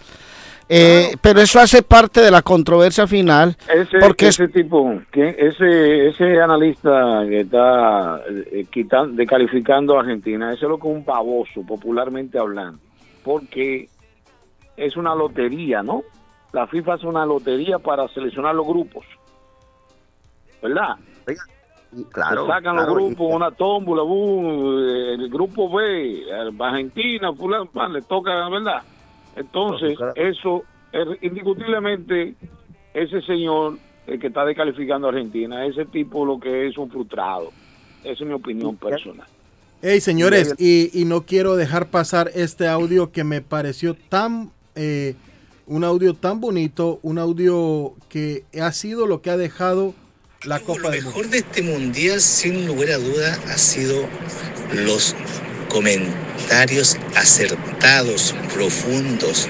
[0.71, 5.35] Eh, Pero eso hace parte de la controversia final, Ese, porque es- ese tipo, que
[5.39, 10.93] ese, ese analista que está eh, quitan- descalificando a Argentina, ese es lo que es
[10.95, 12.77] un baboso, popularmente hablando,
[13.23, 13.89] porque
[14.77, 16.03] es una lotería, ¿no?
[16.53, 19.05] La FIFA es una lotería para seleccionar los grupos,
[20.61, 20.95] ¿verdad?
[22.11, 24.77] claro, sacan claro, los grupos, una tómbola, boom,
[25.19, 26.21] el grupo B,
[26.59, 28.83] Argentina, fulano, le toca, ¿verdad?
[29.39, 32.35] Entonces, eso, eh, indiscutiblemente,
[32.93, 37.51] ese señor el que está descalificando a Argentina, ese tipo lo que es un frustrado.
[38.03, 39.27] Esa es mi opinión personal.
[39.81, 45.15] Hey, señores, y, y no quiero dejar pasar este audio que me pareció tan, eh,
[45.67, 49.93] un audio tan bonito, un audio que ha sido lo que ha dejado
[50.43, 54.05] la Copa del Lo mejor de este mundial, sin lugar a duda, ha sido
[54.73, 55.15] los
[55.69, 59.47] comentarios acertados, profundos,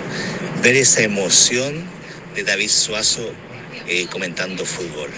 [0.61, 1.83] ver esa emoción
[2.35, 3.31] de David Suazo
[3.88, 5.09] eh, comentando fútbol.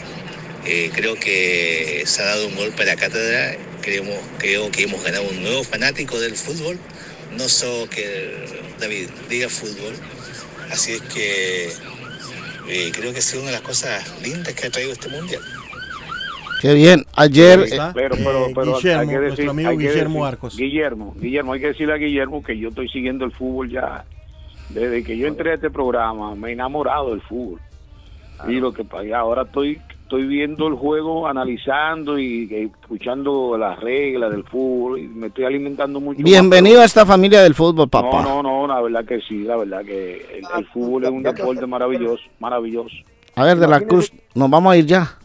[0.65, 5.23] Eh, creo que se ha dado un golpe a la cátedra, creo que hemos ganado
[5.23, 6.80] un nuevo fanático del fútbol,
[7.35, 8.45] no solo que
[8.80, 9.95] David diga fútbol,
[10.69, 11.71] así es que
[12.69, 15.41] eh, creo que sido una de las cosas lindas que ha traído este mundial.
[16.61, 17.06] Qué bien.
[17.15, 17.59] Ayer.
[17.61, 20.27] Eh, Pero, pero, Eh, pero Guillermo, hay que decir, nuestro amigo hay que Guillermo decir-
[20.27, 20.57] Arcos.
[20.57, 24.06] Guillermo, Guillermo, hay que decirle a Guillermo que yo estoy siguiendo el fútbol ya.
[24.69, 27.59] Desde que yo entré a este programa, me he enamorado del fútbol.
[28.48, 33.80] Y lo que pasa, ahora estoy estoy viendo el juego, analizando y, y escuchando las
[33.80, 34.99] reglas del fútbol.
[34.99, 36.19] Y me estoy alimentando mucho.
[36.19, 36.25] más.
[36.30, 38.22] bienvenido a esta familia del fútbol, No, papá.
[38.22, 41.65] no, no, la verdad que sí, la verdad que el, el fútbol es un deporte
[41.65, 42.93] maravilloso, maravilloso.
[43.35, 45.17] A ver, de la Cruz, nos vamos a ir ya.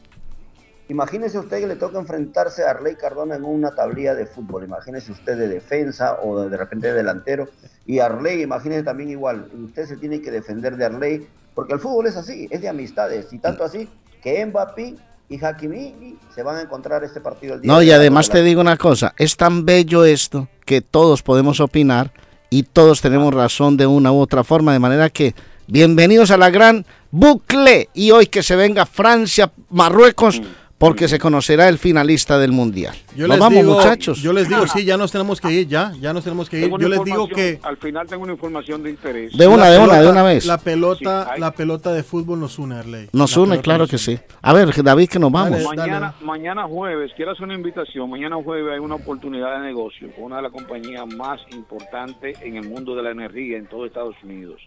[0.88, 4.64] Imagínese usted que le toca enfrentarse a Arley Cardona en una tablilla de fútbol.
[4.64, 7.48] Imagínese usted de defensa o de, de repente de delantero.
[7.86, 9.50] Y Arley, imagínese también igual.
[9.64, 11.26] Usted se tiene que defender de Arley.
[11.54, 13.32] Porque el fútbol es así, es de amistades.
[13.32, 13.88] Y tanto así
[14.22, 14.94] que Mbappé
[15.28, 18.42] y Hakimi se van a encontrar este partido el día No, y además de te
[18.42, 22.12] digo una cosa, es tan bello esto que todos podemos opinar
[22.50, 25.34] y todos tenemos razón de una u otra forma, de manera que
[25.66, 30.40] bienvenidos a la gran bucle y hoy que se venga Francia, Marruecos,
[30.78, 32.94] porque se conocerá el finalista del Mundial.
[33.16, 34.20] Yo Nos les vamos digo, muchachos.
[34.20, 36.70] Yo les digo, sí, ya nos tenemos que ir, ya, ya nos tenemos que ir.
[36.78, 39.36] Yo les digo que Al final tengo una información de interés.
[39.36, 40.44] De una, la de una, de una vez.
[40.44, 43.08] La pelota, Sí, hay- la pelota de fútbol nos une, Arley.
[43.12, 44.18] Nos La une, claro nos que une.
[44.18, 44.24] sí.
[44.42, 45.62] A ver, David, que nos vamos.
[45.64, 48.10] Mañana, mañana jueves, quiero hacer una invitación.
[48.10, 52.56] Mañana jueves hay una oportunidad de negocio con una de las compañías más importantes en
[52.56, 54.60] el mundo de la energía en todo Estados Unidos.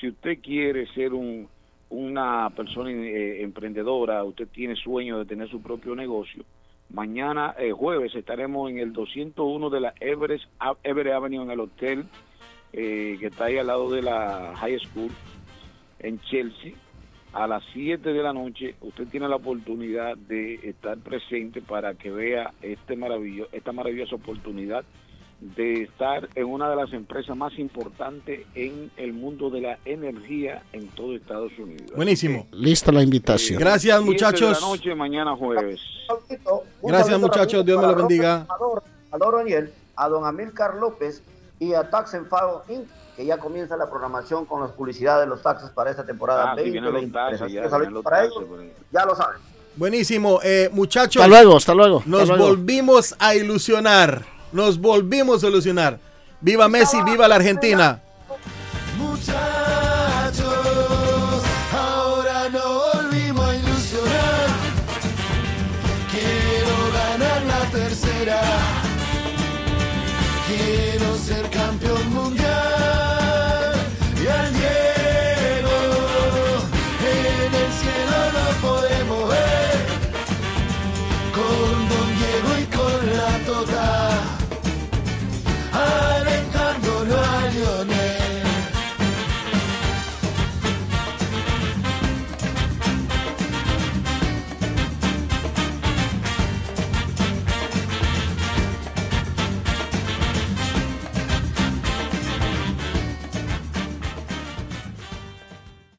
[0.00, 1.48] Si usted quiere ser un,
[1.94, 6.44] una persona eh, emprendedora, usted tiene sueño de tener su propio negocio,
[6.90, 10.44] mañana eh, jueves estaremos en el 201 de la Everest,
[10.82, 12.04] Everett Avenue en el hotel
[12.72, 15.10] eh, que está ahí al lado de la High School
[16.00, 16.72] en Chelsea.
[17.32, 22.10] A las 7 de la noche usted tiene la oportunidad de estar presente para que
[22.10, 24.84] vea este maravillo, esta maravillosa oportunidad
[25.40, 30.62] de estar en una de las empresas más importantes en el mundo de la energía
[30.72, 31.90] en todo Estados Unidos.
[31.94, 32.46] Buenísimo.
[32.52, 33.58] Lista la invitación.
[33.58, 34.48] Gracias, Siete muchachos.
[34.56, 35.80] De la noche, mañana jueves.
[36.82, 37.64] Un Gracias, muchachos.
[37.64, 38.46] Dios me los bendiga.
[39.10, 41.22] Amador Oniel, a don Amílcar López,
[41.60, 45.40] y a Tax Enfado Inc., que ya comienza la programación con las publicidades de los
[45.40, 47.38] taxes para esta temporada Ah, sí, vienen los 2023.
[47.40, 49.36] taxes, ya, los para taxes, ellos, ya lo saben.
[49.76, 51.22] Buenísimo, eh, muchachos.
[51.22, 51.98] Hasta luego, hasta luego.
[51.98, 52.46] hasta Nos luego.
[52.48, 54.33] volvimos a ilusionar.
[54.54, 55.98] Nos volvimos a ilusionar.
[56.40, 58.00] Viva Messi, viva la Argentina.